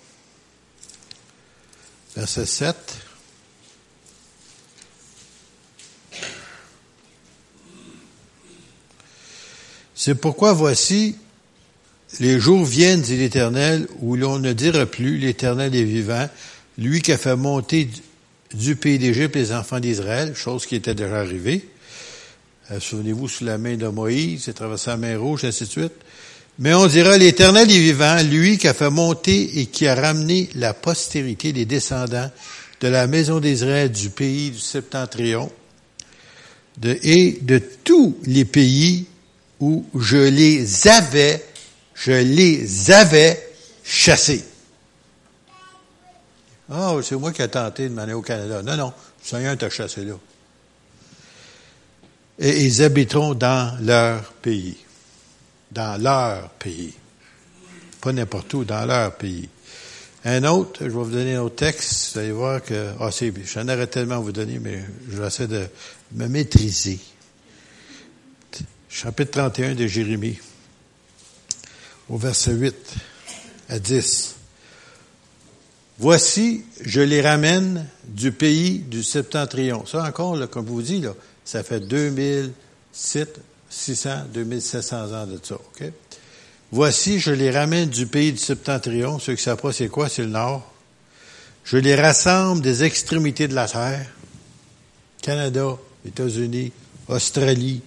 verset 2.15 2.45
7. 2.45 2.97
C'est 9.95 10.15
pourquoi 10.15 10.53
voici, 10.53 11.15
les 12.19 12.39
jours 12.39 12.63
viennent, 12.63 13.01
dit 13.01 13.17
l'Éternel, 13.17 13.87
où 13.99 14.15
l'on 14.15 14.37
ne 14.37 14.53
dira 14.53 14.85
plus, 14.85 15.17
l'Éternel 15.17 15.75
est 15.75 15.83
vivant, 15.83 16.29
lui 16.77 17.01
qui 17.01 17.11
a 17.11 17.17
fait 17.17 17.35
monter 17.35 17.89
du 18.53 18.75
pays 18.75 18.99
d'Égypte 18.99 19.35
les 19.35 19.51
enfants 19.51 19.79
d'Israël, 19.79 20.35
chose 20.35 20.65
qui 20.65 20.75
était 20.75 20.95
déjà 20.95 21.19
arrivée, 21.19 21.67
euh, 22.69 22.79
souvenez-vous, 22.79 23.27
sous 23.27 23.43
la 23.43 23.57
main 23.57 23.75
de 23.75 23.87
Moïse, 23.87 24.45
il 24.47 24.53
traversé 24.53 24.91
la 24.91 24.97
mer 24.97 25.19
Rouge, 25.19 25.43
ainsi 25.45 25.63
de 25.63 25.69
suite. 25.69 25.93
Mais 26.59 26.73
on 26.73 26.85
dira, 26.85 27.17
l'Éternel 27.17 27.71
est 27.71 27.79
vivant, 27.79 28.21
lui 28.21 28.57
qui 28.57 28.67
a 28.67 28.73
fait 28.73 28.89
monter 28.89 29.59
et 29.59 29.65
qui 29.65 29.87
a 29.87 29.95
ramené 29.95 30.49
la 30.55 30.73
postérité 30.73 31.53
des 31.53 31.65
descendants 31.65 32.29
de 32.81 32.87
la 32.87 33.07
maison 33.07 33.39
d'Israël 33.39 33.91
du 33.91 34.09
pays 34.09 34.51
du 34.51 34.59
septentrion 34.59 35.51
et 36.83 37.39
de 37.41 37.61
tous 37.83 38.17
les 38.25 38.45
pays 38.45 39.05
où 39.59 39.85
je 39.97 40.17
les 40.17 40.87
avais, 40.87 41.43
je 41.95 42.11
les 42.11 42.91
avais 42.91 43.41
chassés. 43.83 44.43
Ah, 46.71 46.95
c'est 47.03 47.15
moi 47.15 47.31
qui 47.31 47.41
ai 47.41 47.47
tenté 47.47 47.89
de 47.89 47.93
m'aller 47.93 48.13
au 48.13 48.21
Canada. 48.21 48.61
Non, 48.63 48.77
non, 48.77 48.87
le 48.87 49.27
Seigneur 49.27 49.57
t'a 49.57 49.69
chassé 49.69 50.05
là 50.05 50.13
et 52.41 52.65
ils 52.65 52.81
habiteront 52.81 53.35
dans 53.35 53.77
leur 53.81 54.33
pays. 54.33 54.75
Dans 55.71 56.01
leur 56.01 56.49
pays. 56.49 56.93
pas 58.01 58.11
n'importe 58.11 58.53
où, 58.55 58.65
dans 58.65 58.83
leur 58.83 59.15
pays. 59.15 59.47
Un 60.25 60.43
autre, 60.45 60.79
je 60.81 60.85
vais 60.85 60.89
vous 60.89 61.11
donner 61.11 61.35
un 61.35 61.41
autre 61.41 61.55
texte, 61.55 62.13
vous 62.13 62.19
allez 62.19 62.31
voir 62.31 62.63
que, 62.63 62.93
ah, 62.99 63.09
c'est, 63.11 63.31
j'en 63.45 63.65
aurais 63.65 63.87
tellement 63.87 64.15
à 64.15 64.19
vous 64.19 64.31
donner, 64.31 64.59
mais 64.59 64.83
je 65.09 65.21
vais 65.21 65.47
de 65.47 65.67
me 66.13 66.27
maîtriser. 66.27 66.99
Chapitre 68.89 69.31
31 69.31 69.75
de 69.75 69.87
Jérémie, 69.87 70.39
au 72.09 72.17
verset 72.17 72.53
8 72.53 72.75
à 73.69 73.79
10. 73.79 74.35
Voici, 76.01 76.65
je 76.83 76.99
les 76.99 77.21
ramène 77.21 77.85
du 78.07 78.31
pays 78.31 78.79
du 78.79 79.03
septentrion. 79.03 79.85
Ça 79.85 80.03
encore, 80.03 80.35
là, 80.35 80.47
comme 80.47 80.65
vous 80.65 80.81
là, 80.81 81.13
ça 81.45 81.61
fait 81.61 81.79
2600, 81.79 83.21
2700 84.33 85.13
ans 85.13 85.27
de 85.27 85.39
ça, 85.43 85.53
OK? 85.53 85.83
Voici, 86.71 87.19
je 87.19 87.29
les 87.29 87.51
ramène 87.51 87.87
du 87.87 88.07
pays 88.07 88.31
du 88.31 88.39
septentrion. 88.39 89.19
Ceux 89.19 89.35
qui 89.35 89.43
savent 89.43 89.61
pas 89.61 89.71
c'est 89.73 89.89
quoi, 89.89 90.09
c'est 90.09 90.23
le 90.23 90.29
nord. 90.29 90.73
Je 91.65 91.77
les 91.77 91.93
rassemble 91.93 92.63
des 92.63 92.83
extrémités 92.83 93.47
de 93.47 93.53
la 93.53 93.67
terre. 93.67 94.07
Canada, 95.21 95.77
États-Unis, 96.03 96.71
Australie, 97.09 97.83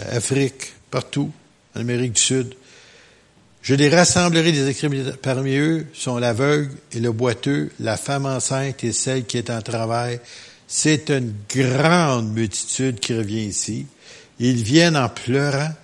euh, 0.00 0.16
Afrique, 0.16 0.72
partout, 0.90 1.30
en 1.76 1.80
Amérique 1.82 2.14
du 2.14 2.20
Sud. 2.22 2.56
Je 3.62 3.74
les 3.74 3.88
rassemblerai 3.88 4.52
des 4.52 4.68
extrémités. 4.68 5.12
Parmi 5.20 5.56
eux 5.56 5.86
sont 5.92 6.18
l'aveugle 6.18 6.70
et 6.92 7.00
le 7.00 7.12
boiteux, 7.12 7.70
la 7.78 7.96
femme 7.96 8.26
enceinte 8.26 8.84
et 8.84 8.92
celle 8.92 9.24
qui 9.24 9.38
est 9.38 9.50
en 9.50 9.60
travail. 9.60 10.20
C'est 10.66 11.10
une 11.10 11.34
grande 11.48 12.32
multitude 12.32 13.00
qui 13.00 13.14
revient 13.14 13.44
ici. 13.44 13.86
Ils 14.38 14.62
viennent 14.62 14.96
en 14.96 15.08
pleurant 15.08 15.74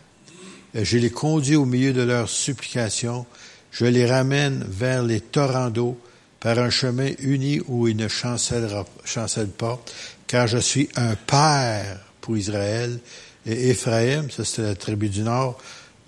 je 0.84 0.98
les 0.98 1.10
conduis 1.10 1.56
au 1.56 1.64
milieu 1.64 1.92
de 1.92 2.02
leurs 2.02 2.28
supplications. 2.28 3.24
Je 3.70 3.86
les 3.86 4.06
ramène 4.06 4.64
vers 4.68 5.02
les 5.02 5.20
torrents 5.20 5.70
d'eau 5.70 5.98
par 6.40 6.58
un 6.58 6.70
chemin 6.70 7.10
uni 7.20 7.60
où 7.66 7.88
ils 7.88 7.96
ne 7.96 8.08
chancellent 8.08 9.48
pas, 9.56 9.82
car 10.26 10.46
je 10.46 10.58
suis 10.58 10.88
un 10.96 11.14
père 11.14 11.98
pour 12.20 12.36
Israël 12.36 12.98
et 13.46 13.70
Éphraïm, 13.70 14.30
ça 14.30 14.44
c'est 14.44 14.62
la 14.62 14.74
tribu 14.74 15.08
du 15.08 15.22
Nord, 15.22 15.58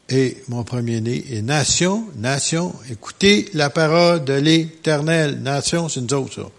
et 0.09 0.39
mon 0.49 0.65
premier-né, 0.65 1.25
et 1.31 1.43
nation, 1.43 2.07
nation, 2.17 2.75
écoutez 2.91 3.51
la 3.53 3.69
parole 3.69 4.25
de 4.25 4.33
l'Éternel. 4.33 5.41
Nation, 5.41 5.89
c'est 5.89 6.01
une 6.01 6.13
autre, 6.15 6.35
ça. 6.35 6.51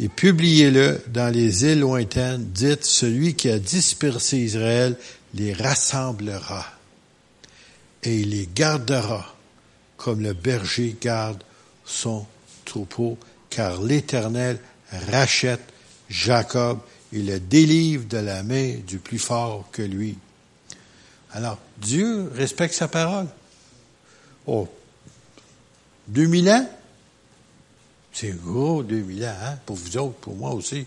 Et 0.00 0.08
publiez-le 0.08 1.00
dans 1.08 1.32
les 1.32 1.64
îles 1.64 1.80
lointaines. 1.80 2.44
Dites, 2.44 2.84
celui 2.84 3.34
qui 3.34 3.50
a 3.50 3.58
dispersé 3.58 4.38
Israël 4.38 4.96
les 5.34 5.52
rassemblera 5.52 6.64
et 8.04 8.20
il 8.20 8.30
les 8.30 8.48
gardera 8.54 9.34
comme 9.96 10.20
le 10.20 10.32
berger 10.32 10.96
garde 11.00 11.42
son 11.84 12.24
troupeau, 12.64 13.18
car 13.50 13.82
l'Éternel 13.82 14.60
rachète 15.10 15.62
Jacob 16.08 16.78
et 17.12 17.22
le 17.22 17.40
délivre 17.40 18.04
de 18.06 18.18
la 18.18 18.42
main 18.42 18.74
du 18.86 18.98
plus 18.98 19.18
fort 19.18 19.68
que 19.72 19.82
lui. 19.82 20.16
Alors, 21.38 21.56
Dieu 21.76 22.32
respecte 22.34 22.74
sa 22.74 22.88
parole. 22.88 23.28
Oh, 24.44 24.66
2000 26.08 26.50
ans? 26.50 26.68
C'est 28.12 28.36
gros, 28.42 28.82
2000 28.82 29.24
ans, 29.24 29.34
hein? 29.44 29.58
pour 29.64 29.76
vous 29.76 29.96
autres, 29.98 30.16
pour 30.16 30.34
moi 30.34 30.50
aussi. 30.50 30.84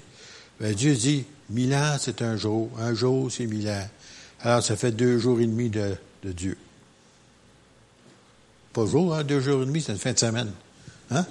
Ben, 0.59 0.75
Dieu 0.75 0.93
dit, 0.93 1.23
mille 1.51 1.73
ans, 1.73 1.95
c'est 1.97 2.21
un 2.21 2.35
jour. 2.35 2.69
Un 2.77 2.93
jour, 2.93 3.31
c'est 3.31 3.45
mille 3.45 3.69
ans. 3.69 3.87
Alors, 4.41 4.61
ça 4.61 4.75
fait 4.75 4.91
deux 4.91 5.19
jours 5.19 5.39
et 5.39 5.45
demi 5.45 5.69
de, 5.69 5.95
Dieu. 6.21 6.57
Pas 8.73 8.85
jour, 8.85 9.15
hein? 9.15 9.23
Deux 9.23 9.39
jours 9.39 9.63
et 9.63 9.65
demi, 9.65 9.81
c'est 9.81 9.93
une 9.93 9.99
fin 9.99 10.11
de 10.11 10.19
semaine. 10.19 10.51
Hein? 11.11 11.25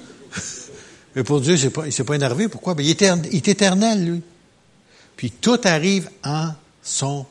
Mais 1.15 1.25
pour 1.25 1.43
Dieu, 1.43 1.57
il 1.57 1.85
ne 1.85 1.91
s'est 1.91 2.05
pas 2.05 2.15
énervé. 2.15 2.49
Pourquoi? 2.49 2.73
Ben, 2.73 2.87
il, 2.87 2.91
est 2.91 3.49
éternel, 3.49 4.03
lui. 4.03 4.23
Puis 5.15 5.31
tout 5.31 5.61
arrive 5.65 6.09
en 6.25 6.55
son 6.83 7.27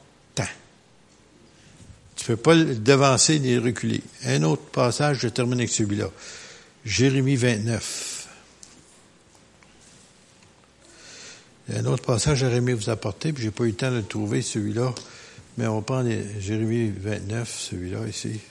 Tu 2.19 2.25
peux 2.25 2.35
pas 2.35 2.53
le 2.53 2.75
devancer 2.75 3.39
ni 3.39 3.55
le 3.55 3.61
reculer. 3.61 4.01
Un 4.25 4.43
autre 4.43 4.63
passage, 4.63 5.19
je 5.19 5.29
termine 5.29 5.59
avec 5.59 5.69
celui-là. 5.69 6.11
Jérémie 6.83 7.37
29. 7.37 8.27
Il 11.67 11.75
y 11.75 11.77
a 11.77 11.81
un 11.81 11.85
autre 11.85 12.03
passage, 12.03 12.43
aimé 12.43 12.73
vous 12.73 12.89
apporter, 12.89 13.31
puis 13.31 13.43
j'ai 13.43 13.51
pas 13.51 13.63
eu 13.63 13.67
le 13.67 13.75
temps 13.75 13.89
de 13.89 13.97
le 13.97 14.03
trouver, 14.03 14.41
celui-là. 14.41 14.93
Mais 15.57 15.67
on 15.67 15.81
prend 15.81 16.03
Jérémie 16.39 16.91
29, 16.91 17.57
celui-là 17.57 18.05
ici. 18.05 18.41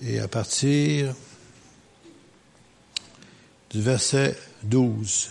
Et 0.00 0.20
à 0.20 0.28
partir 0.28 1.12
du 3.70 3.82
verset 3.82 4.38
12, 4.62 5.30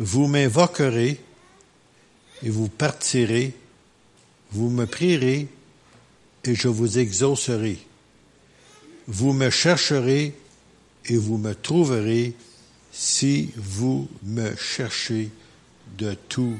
vous 0.00 0.26
m'invoquerez 0.26 1.20
et 2.42 2.48
vous 2.48 2.68
partirez, 2.68 3.52
vous 4.50 4.70
me 4.70 4.86
prierez 4.86 5.46
et 6.44 6.54
je 6.54 6.68
vous 6.68 6.98
exaucerai. 6.98 7.78
Vous 9.06 9.34
me 9.34 9.50
chercherez 9.50 10.34
et 11.04 11.16
vous 11.18 11.36
me 11.36 11.54
trouverez 11.54 12.34
si 12.90 13.52
vous 13.56 14.08
me 14.22 14.56
cherchez 14.56 15.30
de 15.98 16.14
tout 16.30 16.56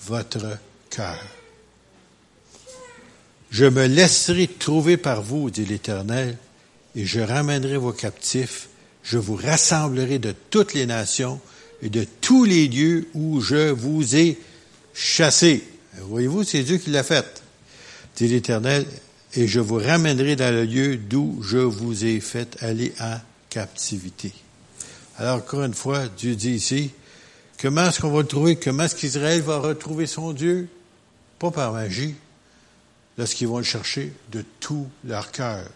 votre 0.00 0.58
cœur. 0.90 1.24
Je 3.50 3.66
me 3.66 3.86
laisserai 3.86 4.48
trouver 4.48 4.96
par 4.96 5.22
vous, 5.22 5.50
dit 5.50 5.66
l'Éternel, 5.66 6.36
et 6.96 7.06
je 7.06 7.20
ramènerai 7.20 7.76
vos 7.76 7.92
captifs, 7.92 8.68
je 9.04 9.18
vous 9.18 9.36
rassemblerai 9.36 10.18
de 10.18 10.34
toutes 10.50 10.74
les 10.74 10.86
nations 10.86 11.40
et 11.82 11.90
de 11.90 12.06
tous 12.20 12.44
les 12.44 12.68
lieux 12.68 13.08
où 13.12 13.40
je 13.40 13.70
vous 13.70 14.16
ai 14.16 14.38
chassés. 14.94 15.64
Voyez-vous, 15.98 16.44
c'est 16.44 16.62
Dieu 16.62 16.78
qui 16.78 16.90
l'a 16.90 17.02
fait, 17.02 17.42
dit 18.16 18.28
l'Éternel, 18.28 18.86
et 19.34 19.48
je 19.48 19.60
vous 19.60 19.76
ramènerai 19.76 20.36
dans 20.36 20.54
le 20.54 20.64
lieu 20.64 20.96
d'où 20.96 21.42
je 21.42 21.58
vous 21.58 22.04
ai 22.04 22.20
fait 22.20 22.56
aller 22.60 22.92
en 23.00 23.16
captivité. 23.50 24.32
Alors, 25.16 25.38
encore 25.38 25.64
une 25.64 25.74
fois, 25.74 26.08
Dieu 26.08 26.34
dit 26.34 26.52
ici, 26.52 26.90
comment 27.60 27.88
est-ce 27.88 28.00
qu'on 28.00 28.10
va 28.10 28.22
le 28.22 28.28
trouver? 28.28 28.56
Comment 28.56 28.84
est-ce 28.84 28.96
qu'Israël 28.96 29.42
va 29.42 29.58
retrouver 29.58 30.06
son 30.06 30.32
Dieu? 30.32 30.68
Pas 31.38 31.50
par 31.50 31.72
magie, 31.72 32.14
lorsqu'ils 33.18 33.48
vont 33.48 33.58
le 33.58 33.64
chercher 33.64 34.12
de 34.30 34.44
tout 34.60 34.86
leur 35.04 35.32
cœur. 35.32 35.66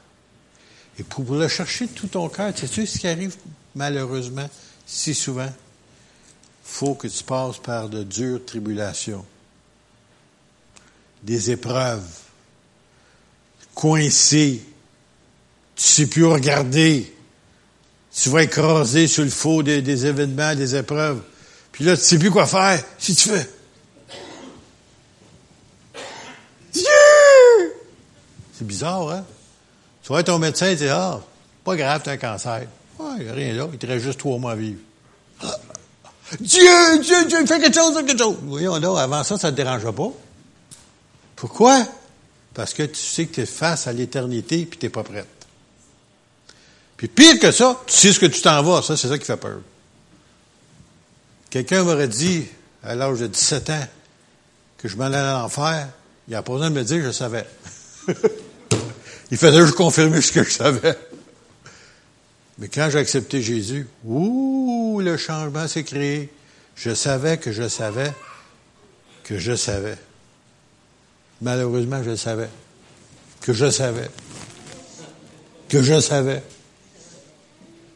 Et 0.99 1.03
pour 1.03 1.35
le 1.35 1.49
chercher 1.49 1.87
de 1.87 1.93
tout 1.93 2.07
ton 2.07 2.29
cœur, 2.29 2.53
sais 2.57 2.87
ce 2.87 2.99
qui 2.99 3.09
arrive 3.09 3.37
malheureusement 3.75 4.49
si 4.87 5.15
souvent? 5.15 5.53
Faut 6.67 6.95
que 6.95 7.07
tu 7.07 7.23
passes 7.23 7.59
par 7.59 7.89
de 7.89 8.03
dures 8.03 8.45
tribulations, 8.45 9.25
des 11.23 11.53
épreuves, 11.53 12.05
coincé, 13.75 14.63
tu 15.77 15.83
sais 15.83 16.07
plus 16.07 16.25
regarder, 16.25 17.15
tu 18.13 18.29
vas 18.31 18.43
écraser 18.43 19.07
sur 19.07 19.25
le 19.25 19.31
faux 19.31 19.63
des, 19.63 20.07
événements, 20.07 20.55
des 20.55 20.75
épreuves. 20.75 21.23
Puis 21.73 21.85
là, 21.85 21.97
tu 21.97 22.03
sais 22.03 22.19
plus 22.19 22.31
quoi 22.31 22.47
faire. 22.47 22.83
Si 22.99 23.15
tu 23.15 23.29
fais. 23.29 23.49
C'est 28.53 28.67
bizarre, 28.67 29.11
hein? 29.11 29.25
Tu 30.03 30.13
être 30.15 30.27
ton 30.27 30.39
médecin 30.39 30.69
et 30.69 30.77
dire, 30.77 30.95
ah, 30.95 31.23
pas 31.65 31.77
grave, 31.77 32.01
t'as 32.05 32.13
un 32.13 32.17
cancer. 32.17 32.67
Ah, 32.99 33.17
il 33.21 33.29
a 33.29 33.33
rien 33.33 33.53
là, 33.53 33.69
il 33.73 33.79
te 33.79 33.87
reste 33.87 34.05
juste 34.05 34.19
trois 34.19 34.39
mois 34.39 34.53
à 34.53 34.57
vivre. 34.57 34.81
Dieu, 36.41 36.99
Dieu, 37.03 37.25
Dieu, 37.27 37.47
fais 37.47 37.61
quelque 37.61 37.75
chose, 37.75 37.95
fais 37.95 38.05
quelque 38.05 38.19
chose. 38.19 38.37
Voyons 38.43 38.77
là, 38.77 39.01
avant 39.01 39.23
ça, 39.25 39.39
ça 39.39 39.51
te 39.51 39.57
dérange 39.57 39.91
pas. 39.91 40.13
Pourquoi? 41.37 41.87
Parce 42.55 42.75
que 42.75 42.83
tu 42.83 42.97
sais 43.01 43.27
que 43.27 43.35
tu 43.35 43.41
es 43.43 43.47
face 43.47 43.87
à 43.87 43.93
l'éternité 43.93 44.67
puis 44.67 44.79
tu 44.79 44.87
n'es 44.87 44.91
pas 44.91 45.03
prête. 45.03 45.27
Puis 46.97 47.09
pire 47.09 47.39
que 47.39 47.51
ça, 47.51 47.81
tu 47.87 47.95
sais 47.95 48.13
ce 48.13 48.19
que 48.19 48.27
tu 48.27 48.41
t'en 48.41 48.63
vas. 48.63 48.83
Ça, 48.83 48.97
c'est 48.97 49.09
ça 49.09 49.19
qui 49.19 49.25
fait 49.25 49.37
peur. 49.37 49.61
Quelqu'un 51.51 51.85
m'aurait 51.85 52.09
dit, 52.09 52.47
à 52.83 52.95
l'âge 52.95 53.21
de 53.21 53.27
17 53.27 53.71
ans, 53.71 53.87
que 54.79 54.89
je 54.89 54.97
m'en 54.97 55.05
allais 55.05 55.17
à 55.17 55.41
l'enfer. 55.41 55.89
Il 56.29 56.35
a 56.35 56.43
pas 56.43 56.53
besoin 56.53 56.71
de 56.71 56.75
me 56.75 56.85
dire, 56.85 57.05
je 57.05 57.13
savais. 57.13 57.47
Il 59.31 59.37
fallait 59.37 59.61
juste 59.61 59.75
confirmer 59.75 60.21
ce 60.21 60.33
que 60.33 60.45
je 60.45 60.51
savais. 60.51 60.97
Mais 62.59 62.69
quand 62.69 62.89
j'ai 62.91 62.99
accepté 62.99 63.43
Jésus, 63.43 63.87
ouh, 64.05 64.76
le 65.01 65.17
changement 65.17 65.69
s'est 65.69 65.85
créé. 65.85 66.31
Je 66.75 66.95
savais 66.95 67.39
que 67.39 67.53
je 67.53 67.69
savais 67.69 68.13
que 69.27 69.39
je 69.39 69.57
savais. 69.57 69.99
Malheureusement, 71.43 72.01
je 72.05 72.15
savais. 72.15 72.49
Que 73.41 73.53
je 73.53 73.69
savais. 73.71 74.09
Que 75.69 75.83
je 75.83 76.01
savais 76.01 76.43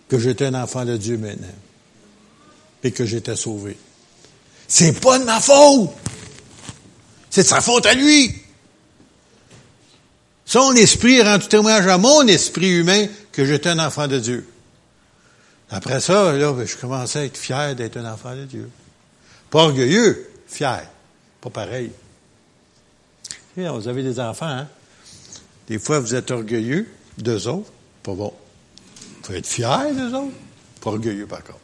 que 0.08 0.18
j'étais 0.18 0.46
un 0.46 0.54
enfant 0.54 0.84
de 0.84 0.96
Dieu 0.96 1.16
maintenant 1.18 1.46
et 2.82 2.90
que 2.90 3.06
j'étais 3.06 3.36
sauvé. 3.36 3.76
C'est 4.66 5.00
pas 5.00 5.20
de 5.20 5.24
ma 5.24 5.40
faute. 5.40 5.90
C'est 7.30 7.44
de 7.44 7.46
sa 7.46 7.60
faute 7.60 7.86
à 7.86 7.94
lui. 7.94 8.34
Son 10.44 10.72
esprit 10.72 11.22
rend 11.22 11.38
tout 11.38 11.46
témoignage 11.46 11.86
à 11.86 11.96
mon 11.96 12.26
esprit 12.26 12.70
humain 12.70 13.06
que 13.30 13.44
j'étais 13.44 13.68
un 13.68 13.78
enfant 13.78 14.08
de 14.08 14.18
Dieu. 14.18 14.48
Après 15.70 16.00
ça, 16.00 16.32
là, 16.32 16.54
je 16.64 16.76
commençais 16.76 17.20
à 17.20 17.24
être 17.24 17.36
fier 17.36 17.76
d'être 17.76 17.96
un 17.96 18.12
enfant 18.12 18.34
de 18.34 18.44
Dieu. 18.44 18.68
Pas 19.50 19.64
orgueilleux, 19.64 20.28
fier. 20.46 20.82
Pas 21.40 21.50
pareil. 21.50 21.90
Vous 23.56 23.88
avez 23.88 24.02
des 24.02 24.18
enfants, 24.18 24.46
hein? 24.46 24.68
Des 25.68 25.78
fois, 25.78 26.00
vous 26.00 26.14
êtes 26.14 26.30
orgueilleux 26.30 26.88
d'eux 27.18 27.46
autres. 27.46 27.70
Pas 28.02 28.14
bon. 28.14 28.32
Vous 28.96 29.26
faut 29.26 29.32
être 29.32 29.46
fier 29.46 29.94
d'eux 29.94 30.14
autres. 30.14 30.34
Pas 30.80 30.90
orgueilleux, 30.90 31.26
par 31.26 31.44
contre. 31.44 31.58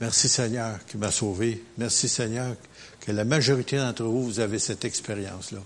Merci 0.00 0.28
Seigneur 0.28 0.78
qui 0.86 0.96
m'a 0.96 1.10
sauvé. 1.10 1.62
Merci 1.78 2.08
Seigneur 2.08 2.56
que 3.00 3.12
la 3.12 3.24
majorité 3.24 3.76
d'entre 3.76 4.04
vous, 4.04 4.24
vous 4.24 4.40
avez 4.40 4.58
cette 4.58 4.84
expérience-là. 4.84 5.60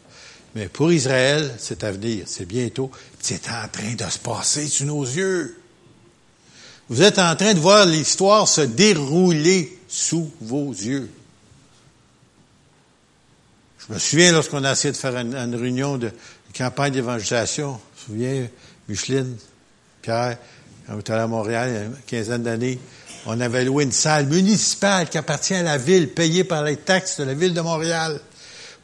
Mais 0.54 0.68
pour 0.68 0.92
Israël, 0.92 1.54
c'est 1.59 1.84
à 1.84 1.92
venir, 1.92 2.24
c'est 2.26 2.46
bientôt, 2.46 2.90
c'est 3.20 3.48
en 3.48 3.68
train 3.68 3.94
de 3.94 4.11
se 4.11 4.18
passer 4.18 4.66
sous 4.66 4.84
nos 4.84 5.04
yeux. 5.04 5.59
Vous 6.89 7.03
êtes 7.03 7.18
en 7.18 7.34
train 7.34 7.53
de 7.53 7.59
voir 7.59 7.84
l'histoire 7.84 8.47
se 8.47 8.61
dérouler 8.61 9.76
sous 9.89 10.30
vos 10.41 10.70
yeux. 10.70 11.11
Je 13.78 13.95
me 13.95 13.99
souviens 13.99 14.32
lorsqu'on 14.32 14.62
a 14.64 14.72
essayé 14.72 14.93
de 14.93 14.97
faire 14.97 15.16
une, 15.16 15.55
réunion 15.55 15.99
de, 15.99 16.11
campagne 16.57 16.93
d'évangélisation, 16.93 17.78
je 17.97 18.12
me 18.12 18.18
souviens, 18.18 18.49
Micheline, 18.89 19.37
Pierre, 20.03 20.39
quand 20.87 20.95
on 20.95 21.01
était 21.01 21.12
à 21.12 21.26
Montréal 21.26 21.68
il 21.68 21.74
y 21.74 21.78
a 21.78 21.84
une 21.84 21.97
quinzaine 22.07 22.43
d'années, 22.43 22.78
on 23.26 23.41
avait 23.41 23.64
loué 23.64 23.84
une 23.84 23.93
salle 23.93 24.26
municipale 24.26 25.09
qui 25.09 25.18
appartient 25.18 25.55
à 25.55 25.62
la 25.62 25.78
ville, 25.78 26.09
payée 26.09 26.45
par 26.45 26.62
les 26.62 26.76
taxes 26.76 27.18
de 27.18 27.24
la 27.24 27.34
ville 27.34 27.53
de 27.53 27.61
Montréal, 27.61 28.20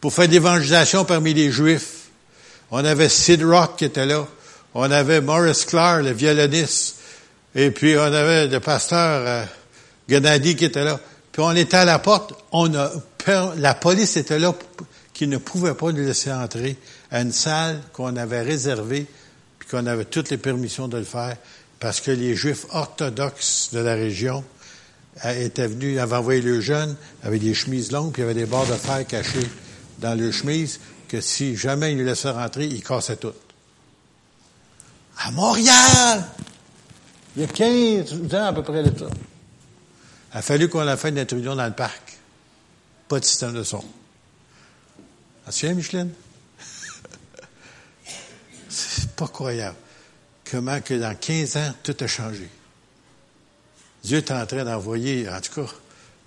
pour 0.01 0.13
faire 0.13 0.29
d'évangélisation 0.29 1.05
parmi 1.05 1.33
les 1.33 1.53
Juifs. 1.53 2.09
On 2.73 2.85
avait 2.85 3.09
Sid 3.09 3.45
Rock 3.45 3.77
qui 3.77 3.85
était 3.85 4.07
là. 4.07 4.27
On 4.75 4.91
avait 4.91 5.21
Morris 5.21 5.65
Clark, 5.67 6.03
le 6.03 6.13
violoniste. 6.13 6.97
Et 7.55 7.71
puis 7.71 7.97
on 7.97 8.03
avait 8.03 8.49
le 8.49 8.61
pasteur 8.61 9.27
euh, 9.27 9.45
Gennady 10.09 10.57
qui 10.57 10.65
était 10.67 10.85
là. 10.85 10.99
Puis 11.31 11.43
on 11.43 11.53
était 11.53 11.79
à 11.79 11.85
la 11.85 11.99
porte. 11.99 12.35
On 12.53 12.75
a 12.75 12.91
la 13.57 13.75
police 13.75 14.17
était 14.17 14.39
là 14.39 14.55
qui 15.13 15.27
ne 15.27 15.37
pouvait 15.37 15.75
pas 15.75 15.93
nous 15.93 16.05
laisser 16.05 16.33
entrer 16.33 16.77
à 17.11 17.21
une 17.21 17.33
salle 17.33 17.81
qu'on 17.93 18.17
avait 18.17 18.43
réservée 18.43 19.07
puis 19.59 19.69
qu'on 19.69 19.87
avait 19.87 20.07
toutes 20.07 20.31
les 20.31 20.39
permissions 20.39 20.89
de 20.89 20.99
le 20.99 21.05
faire 21.05 21.37
parce 21.79 22.01
que 22.01 22.11
les 22.11 22.35
Juifs 22.35 22.67
orthodoxes 22.71 23.71
de 23.73 23.81
la 23.81 23.95
région 23.95 24.45
euh, 25.25 25.45
étaient 25.45 25.67
venus, 25.67 25.99
avaient 25.99 26.17
envoyé 26.17 26.41
le 26.41 26.61
jeune 26.61 26.97
avec 27.23 27.43
des 27.43 27.55
chemises 27.55 27.91
longues, 27.91 28.13
puis 28.13 28.23
il 28.23 28.27
y 28.27 28.31
avait 28.31 28.41
des 28.41 28.47
barres 28.47 28.67
de 28.67 28.75
fer 28.75 29.05
cachées 29.07 29.51
dans 29.99 30.19
le 30.19 30.31
chemise, 30.31 30.79
que 31.09 31.21
si 31.21 31.57
jamais 31.57 31.93
ils 31.93 31.99
nous 31.99 32.05
laissaient 32.05 32.31
rentrer, 32.31 32.67
ils 32.67 32.83
cassaient 32.83 33.17
tout. 33.17 33.33
À 35.19 35.31
Montréal! 35.33 36.25
Il 37.37 37.43
y 37.43 37.45
a 37.45 37.49
15 37.49 38.35
ans 38.35 38.47
à 38.47 38.53
peu 38.53 38.63
près 38.63 38.83
de 38.83 38.99
ça. 38.99 39.07
Il 40.35 40.39
a 40.39 40.43
fallu 40.43 40.69
qu'on 40.69 40.87
ait 40.87 40.97
fait 40.97 41.09
une 41.09 41.19
intrusion 41.19 41.57
dans 41.57 41.67
le 41.67 41.73
parc. 41.73 42.19
Pas 43.09 43.21
de 43.21 43.25
système 43.25 43.55
de 43.55 43.63
son. 43.63 43.85
Tu 45.51 45.75
Micheline? 45.75 46.11
C'est 48.69 49.11
pas 49.11 49.29
croyable. 49.29 49.77
Comment 50.51 50.81
que 50.81 50.95
dans 50.95 51.15
15 51.15 51.57
ans, 51.57 51.75
tout 51.83 51.97
a 52.01 52.07
changé? 52.07 52.49
Dieu 54.05 54.19
est 54.19 54.31
en 54.31 54.45
train 54.47 54.65
d'envoyer, 54.65 55.29
en 55.29 55.41
tout 55.41 55.63
cas, 55.63 55.71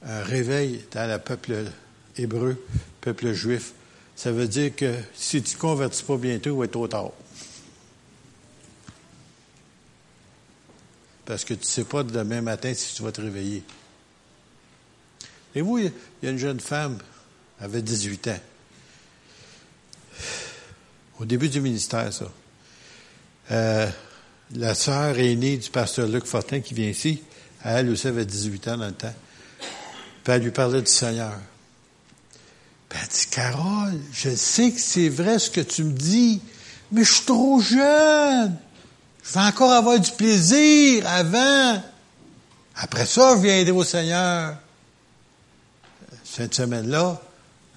un 0.03 0.23
réveil 0.23 0.83
dans 0.91 1.09
le 1.09 1.19
peuple 1.19 1.65
hébreu, 2.17 2.63
peuple 3.01 3.33
juif. 3.33 3.73
Ça 4.15 4.31
veut 4.31 4.47
dire 4.47 4.75
que 4.75 4.95
si 5.13 5.43
tu 5.43 5.55
ne 5.55 5.59
convertis 5.59 6.03
pas 6.03 6.17
bientôt, 6.17 6.55
il 6.55 6.59
va 6.59 6.65
être 6.65 6.71
trop 6.71 6.87
tard. 6.87 7.11
Parce 11.25 11.43
que 11.43 11.53
tu 11.53 11.61
ne 11.61 11.65
sais 11.65 11.83
pas 11.83 12.03
demain 12.03 12.41
matin 12.41 12.73
si 12.73 12.95
tu 12.95 13.03
vas 13.03 13.11
te 13.11 13.21
réveiller. 13.21 13.63
Et 15.55 15.61
vous, 15.61 15.79
il 15.79 15.91
y 16.21 16.27
a 16.27 16.29
une 16.29 16.37
jeune 16.37 16.59
femme, 16.59 16.97
elle 17.59 17.65
avait 17.65 17.81
18 17.81 18.27
ans. 18.27 18.39
Au 21.19 21.25
début 21.25 21.49
du 21.49 21.61
ministère, 21.61 22.11
ça. 22.11 22.31
Euh, 23.51 23.89
la 24.53 24.75
sœur 24.75 25.17
aînée 25.17 25.57
du 25.57 25.69
pasteur 25.69 26.07
Luc 26.07 26.25
Fortin 26.25 26.59
qui 26.59 26.73
vient 26.73 26.89
ici, 26.89 27.21
elle 27.63 27.89
aussi 27.89 28.07
avait 28.07 28.25
18 28.25 28.67
ans 28.67 28.77
dans 28.77 28.87
le 28.87 28.93
temps. 28.93 29.13
Puis 30.23 30.33
elle 30.33 30.43
lui 30.43 30.51
parlait 30.51 30.81
du 30.81 30.91
Seigneur. 30.91 31.39
Puis 32.89 32.99
elle 33.01 33.07
dit, 33.07 33.27
Carole, 33.31 33.99
je 34.11 34.29
sais 34.35 34.71
que 34.71 34.79
c'est 34.79 35.09
vrai 35.09 35.39
ce 35.39 35.49
que 35.49 35.61
tu 35.61 35.83
me 35.83 35.93
dis, 35.93 36.41
mais 36.91 37.03
je 37.03 37.13
suis 37.13 37.25
trop 37.25 37.59
jeune. 37.59 38.57
Je 39.25 39.33
vais 39.33 39.45
encore 39.45 39.71
avoir 39.71 39.99
du 39.99 40.11
plaisir 40.11 41.07
avant. 41.07 41.81
Après 42.75 43.05
ça, 43.05 43.35
je 43.35 43.41
viendrai 43.41 43.71
au 43.71 43.83
Seigneur. 43.83 44.55
Cette 46.23 46.53
semaine-là, 46.53 47.19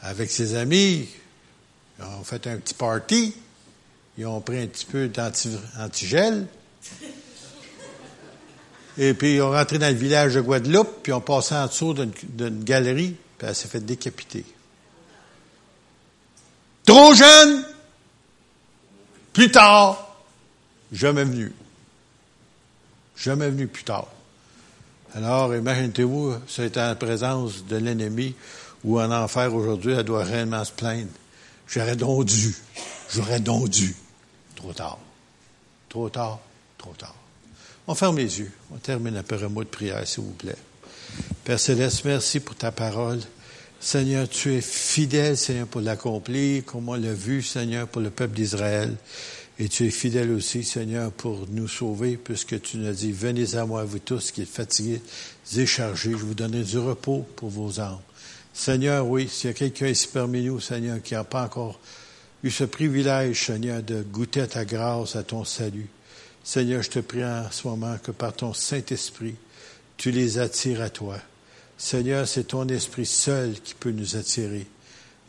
avec 0.02 0.30
ses 0.30 0.54
amis, 0.54 1.08
ils 1.98 2.04
ont 2.04 2.22
fait 2.24 2.46
un 2.48 2.58
petit 2.58 2.74
party. 2.74 3.34
Ils 4.18 4.26
ont 4.26 4.40
pris 4.40 4.60
un 4.60 4.66
petit 4.66 4.84
peu 4.84 5.08
d'antigel. 5.08 6.46
Et 8.98 9.14
puis, 9.14 9.36
ils 9.36 9.42
ont 9.42 9.52
rentré 9.52 9.78
dans 9.78 9.88
le 9.88 9.94
village 9.94 10.34
de 10.34 10.40
Guadeloupe, 10.40 11.02
puis 11.02 11.12
ils 11.12 11.14
ont 11.14 11.20
passé 11.20 11.54
en 11.54 11.66
dessous 11.66 11.94
d'une 11.94 12.64
galerie, 12.64 13.16
puis 13.38 13.48
elle 13.48 13.54
s'est 13.54 13.68
fait 13.68 13.80
décapiter. 13.80 14.44
Trop 16.84 17.14
jeune! 17.14 17.64
Plus 19.32 19.50
tard! 19.52 20.07
Jamais 20.92 21.24
venu. 21.24 21.52
Jamais 23.16 23.50
venu 23.50 23.66
plus 23.66 23.84
tard. 23.84 24.08
Alors, 25.14 25.54
imaginez-vous, 25.54 26.34
c'est 26.46 26.76
en 26.78 26.94
présence 26.94 27.64
de 27.66 27.76
l'ennemi 27.76 28.34
ou 28.84 29.00
en 29.00 29.10
enfer 29.10 29.54
aujourd'hui, 29.54 29.92
elle 29.92 30.04
doit 30.04 30.24
réellement 30.24 30.64
se 30.64 30.72
plaindre. 30.72 31.10
J'aurais 31.66 31.96
donc 31.96 32.26
dû. 32.26 32.54
J'aurais 33.10 33.40
donc 33.40 33.68
dû. 33.68 33.94
Trop 34.54 34.72
tard. 34.72 34.98
Trop 35.88 36.08
tard. 36.08 36.40
Trop 36.76 36.92
tard. 36.92 37.14
On 37.86 37.94
ferme 37.94 38.18
les 38.18 38.38
yeux. 38.38 38.52
On 38.72 38.76
termine 38.76 39.22
par 39.22 39.42
un 39.42 39.48
mot 39.48 39.64
de 39.64 39.68
prière, 39.68 40.06
s'il 40.06 40.24
vous 40.24 40.32
plaît. 40.32 40.56
Père 41.44 41.58
Céleste, 41.58 42.04
merci 42.04 42.40
pour 42.40 42.54
ta 42.54 42.70
parole. 42.70 43.20
Seigneur, 43.80 44.28
tu 44.28 44.54
es 44.54 44.60
fidèle, 44.60 45.36
Seigneur, 45.36 45.66
pour 45.66 45.80
l'accomplir, 45.80 46.64
comme 46.64 46.88
on 46.88 46.94
l'a 46.94 47.12
vu, 47.12 47.42
Seigneur, 47.42 47.88
pour 47.88 48.02
le 48.02 48.10
peuple 48.10 48.34
d'Israël. 48.34 48.94
Et 49.60 49.68
tu 49.68 49.86
es 49.86 49.90
fidèle 49.90 50.30
aussi, 50.30 50.62
Seigneur, 50.62 51.10
pour 51.10 51.46
nous 51.50 51.66
sauver, 51.66 52.16
puisque 52.16 52.60
tu 52.62 52.76
nous 52.76 52.88
as 52.88 52.92
dit, 52.92 53.10
venez 53.10 53.56
à 53.56 53.66
moi, 53.66 53.84
vous 53.84 53.98
tous 53.98 54.30
qui 54.30 54.42
êtes 54.42 54.48
fatigués, 54.48 55.02
déchargés, 55.52 56.12
je 56.12 56.16
vous 56.16 56.34
donnerai 56.34 56.62
du 56.62 56.78
repos 56.78 57.26
pour 57.34 57.48
vos 57.48 57.80
âmes. 57.80 57.98
Seigneur, 58.54 59.06
oui, 59.08 59.28
s'il 59.28 59.48
y 59.48 59.50
a 59.50 59.54
quelqu'un 59.54 59.88
ici 59.88 60.08
parmi 60.12 60.44
nous, 60.44 60.60
Seigneur, 60.60 61.02
qui 61.02 61.14
n'a 61.14 61.24
pas 61.24 61.44
encore 61.44 61.80
eu 62.44 62.50
ce 62.50 62.64
privilège, 62.64 63.46
Seigneur, 63.46 63.82
de 63.82 64.02
goûter 64.02 64.42
à 64.42 64.46
ta 64.46 64.64
grâce, 64.64 65.16
à 65.16 65.24
ton 65.24 65.44
salut, 65.44 65.88
Seigneur, 66.44 66.82
je 66.82 66.90
te 66.90 66.98
prie 67.00 67.24
en 67.24 67.50
ce 67.50 67.66
moment 67.66 67.96
que 68.02 68.12
par 68.12 68.32
ton 68.32 68.54
Saint-Esprit, 68.54 69.34
tu 69.96 70.12
les 70.12 70.38
attires 70.38 70.82
à 70.82 70.88
toi. 70.88 71.18
Seigneur, 71.76 72.26
c'est 72.28 72.44
ton 72.44 72.66
Esprit 72.68 73.06
seul 73.06 73.54
qui 73.60 73.74
peut 73.74 73.90
nous 73.90 74.16
attirer. 74.16 74.66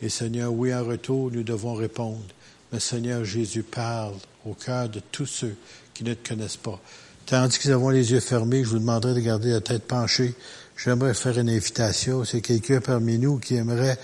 Et 0.00 0.08
Seigneur, 0.08 0.52
oui, 0.52 0.72
en 0.72 0.84
retour, 0.84 1.30
nous 1.32 1.42
devons 1.42 1.74
répondre. 1.74 2.24
Mais 2.72 2.80
Seigneur 2.80 3.24
Jésus 3.24 3.62
parle 3.62 4.14
au 4.44 4.54
cœur 4.54 4.88
de 4.88 5.00
tous 5.12 5.26
ceux 5.26 5.56
qui 5.94 6.04
ne 6.04 6.14
te 6.14 6.28
connaissent 6.28 6.56
pas. 6.56 6.80
Tandis 7.26 7.58
qu'ils 7.58 7.72
avons 7.72 7.90
les 7.90 8.12
yeux 8.12 8.20
fermés, 8.20 8.64
je 8.64 8.70
vous 8.70 8.78
demanderai 8.78 9.14
de 9.14 9.20
garder 9.20 9.50
la 9.50 9.60
tête 9.60 9.84
penchée. 9.84 10.34
J'aimerais 10.76 11.14
faire 11.14 11.38
une 11.38 11.50
invitation. 11.50 12.24
C'est 12.24 12.40
quelqu'un 12.40 12.80
parmi 12.80 13.18
nous 13.18 13.38
qui 13.38 13.54
aimerait 13.56 13.98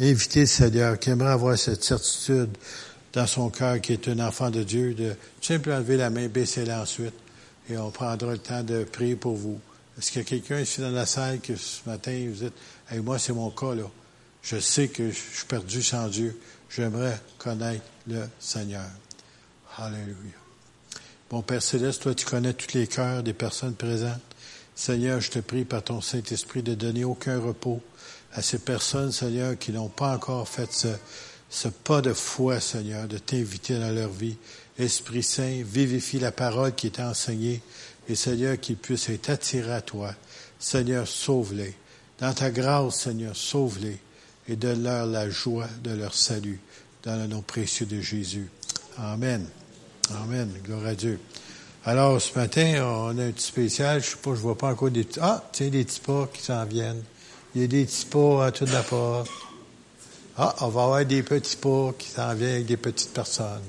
inviter 0.00 0.40
le 0.40 0.46
Seigneur, 0.46 0.98
qui 0.98 1.10
aimerait 1.10 1.30
avoir 1.30 1.56
cette 1.56 1.84
certitude 1.84 2.50
dans 3.12 3.26
son 3.26 3.48
cœur, 3.48 3.80
qui 3.80 3.94
est 3.94 4.08
un 4.08 4.18
enfant 4.18 4.50
de 4.50 4.62
Dieu, 4.62 4.92
de 4.92 5.14
simplement 5.40 5.78
lever 5.78 5.96
la 5.96 6.10
main, 6.10 6.28
baisser-la 6.28 6.82
ensuite, 6.82 7.14
et 7.70 7.78
on 7.78 7.90
prendra 7.90 8.32
le 8.32 8.38
temps 8.38 8.62
de 8.62 8.84
prier 8.84 9.16
pour 9.16 9.36
vous. 9.36 9.58
Est-ce 9.98 10.10
qu'il 10.10 10.20
y 10.20 10.24
a 10.24 10.28
quelqu'un 10.28 10.60
ici 10.60 10.82
dans 10.82 10.90
la 10.90 11.06
salle 11.06 11.40
que 11.40 11.56
ce 11.56 11.80
matin, 11.88 12.12
vous 12.28 12.44
dites, 12.44 12.54
hey, 12.90 13.00
moi, 13.00 13.18
c'est 13.18 13.32
mon 13.32 13.50
cas, 13.50 13.74
là. 13.74 13.90
Je 14.42 14.58
sais 14.58 14.88
que 14.88 15.08
je 15.08 15.14
suis 15.14 15.46
perdu 15.48 15.82
sans 15.82 16.08
Dieu. 16.08 16.38
J'aimerais 16.68 17.20
connaître 17.38 17.84
le 18.06 18.28
Seigneur. 18.38 18.88
Alléluia. 19.78 20.14
Bon 21.30 21.42
Père 21.42 21.62
Céleste, 21.62 22.02
toi 22.02 22.14
tu 22.14 22.24
connais 22.24 22.52
tous 22.52 22.76
les 22.76 22.86
cœurs 22.86 23.22
des 23.22 23.32
personnes 23.32 23.74
présentes. 23.74 24.20
Seigneur, 24.74 25.20
je 25.20 25.30
te 25.30 25.38
prie 25.38 25.64
par 25.64 25.82
ton 25.82 26.00
Saint-Esprit 26.00 26.62
de 26.62 26.74
donner 26.74 27.04
aucun 27.04 27.40
repos 27.40 27.80
à 28.32 28.42
ces 28.42 28.58
personnes, 28.58 29.10
Seigneur, 29.10 29.58
qui 29.58 29.72
n'ont 29.72 29.88
pas 29.88 30.14
encore 30.14 30.46
fait 30.46 30.70
ce, 31.48 31.68
pas 31.68 32.02
de 32.02 32.12
foi, 32.12 32.60
Seigneur, 32.60 33.08
de 33.08 33.16
t'inviter 33.16 33.78
dans 33.78 33.94
leur 33.94 34.10
vie. 34.10 34.36
Esprit 34.78 35.22
Saint, 35.22 35.62
vivifie 35.64 36.18
la 36.18 36.32
parole 36.32 36.74
qui 36.74 36.88
est 36.88 37.00
enseignée 37.00 37.62
et 38.08 38.14
Seigneur, 38.14 38.60
qu'ils 38.60 38.76
puissent 38.76 39.08
être 39.08 39.30
attirés 39.30 39.72
à 39.72 39.80
toi. 39.80 40.14
Seigneur, 40.58 41.08
sauve-les. 41.08 41.74
Dans 42.18 42.34
ta 42.34 42.50
grâce, 42.50 43.00
Seigneur, 43.00 43.34
sauve-les. 43.34 43.98
Et 44.48 44.56
donne-leur 44.56 45.06
la 45.06 45.28
joie 45.28 45.68
de 45.82 45.90
leur 45.90 46.14
salut 46.14 46.60
dans 47.02 47.16
le 47.16 47.26
nom 47.26 47.42
précieux 47.42 47.86
de 47.86 48.00
Jésus. 48.00 48.48
Amen. 48.98 49.46
Amen. 50.22 50.50
Gloire 50.64 50.86
à 50.86 50.94
Dieu. 50.94 51.18
Alors, 51.84 52.20
ce 52.20 52.36
matin, 52.36 52.82
on 52.84 53.18
a 53.18 53.24
un 53.24 53.30
petit 53.30 53.46
spécial. 53.46 54.02
Je 54.02 54.10
sais 54.10 54.16
pas, 54.16 54.30
je 54.30 54.40
vois 54.40 54.58
pas 54.58 54.70
encore 54.70 54.90
des 54.90 55.04
petits... 55.04 55.20
Ah, 55.22 55.42
tiens, 55.52 55.68
des 55.68 55.84
petits 55.84 56.00
pas 56.00 56.28
qui 56.32 56.42
s'en 56.42 56.64
viennent. 56.64 57.02
Il 57.54 57.60
y 57.60 57.64
a 57.64 57.68
des 57.68 57.84
petits 57.84 58.06
pas 58.06 58.46
à 58.46 58.52
toute 58.52 58.72
la 58.72 58.82
porte. 58.82 59.30
Ah, 60.36 60.54
on 60.60 60.68
va 60.68 60.82
avoir 60.82 61.04
des 61.04 61.22
petits 61.22 61.56
pas 61.56 61.92
qui 61.98 62.08
s'en 62.08 62.34
viennent 62.34 62.54
avec 62.54 62.66
des 62.66 62.76
petites 62.76 63.12
personnes. 63.12 63.62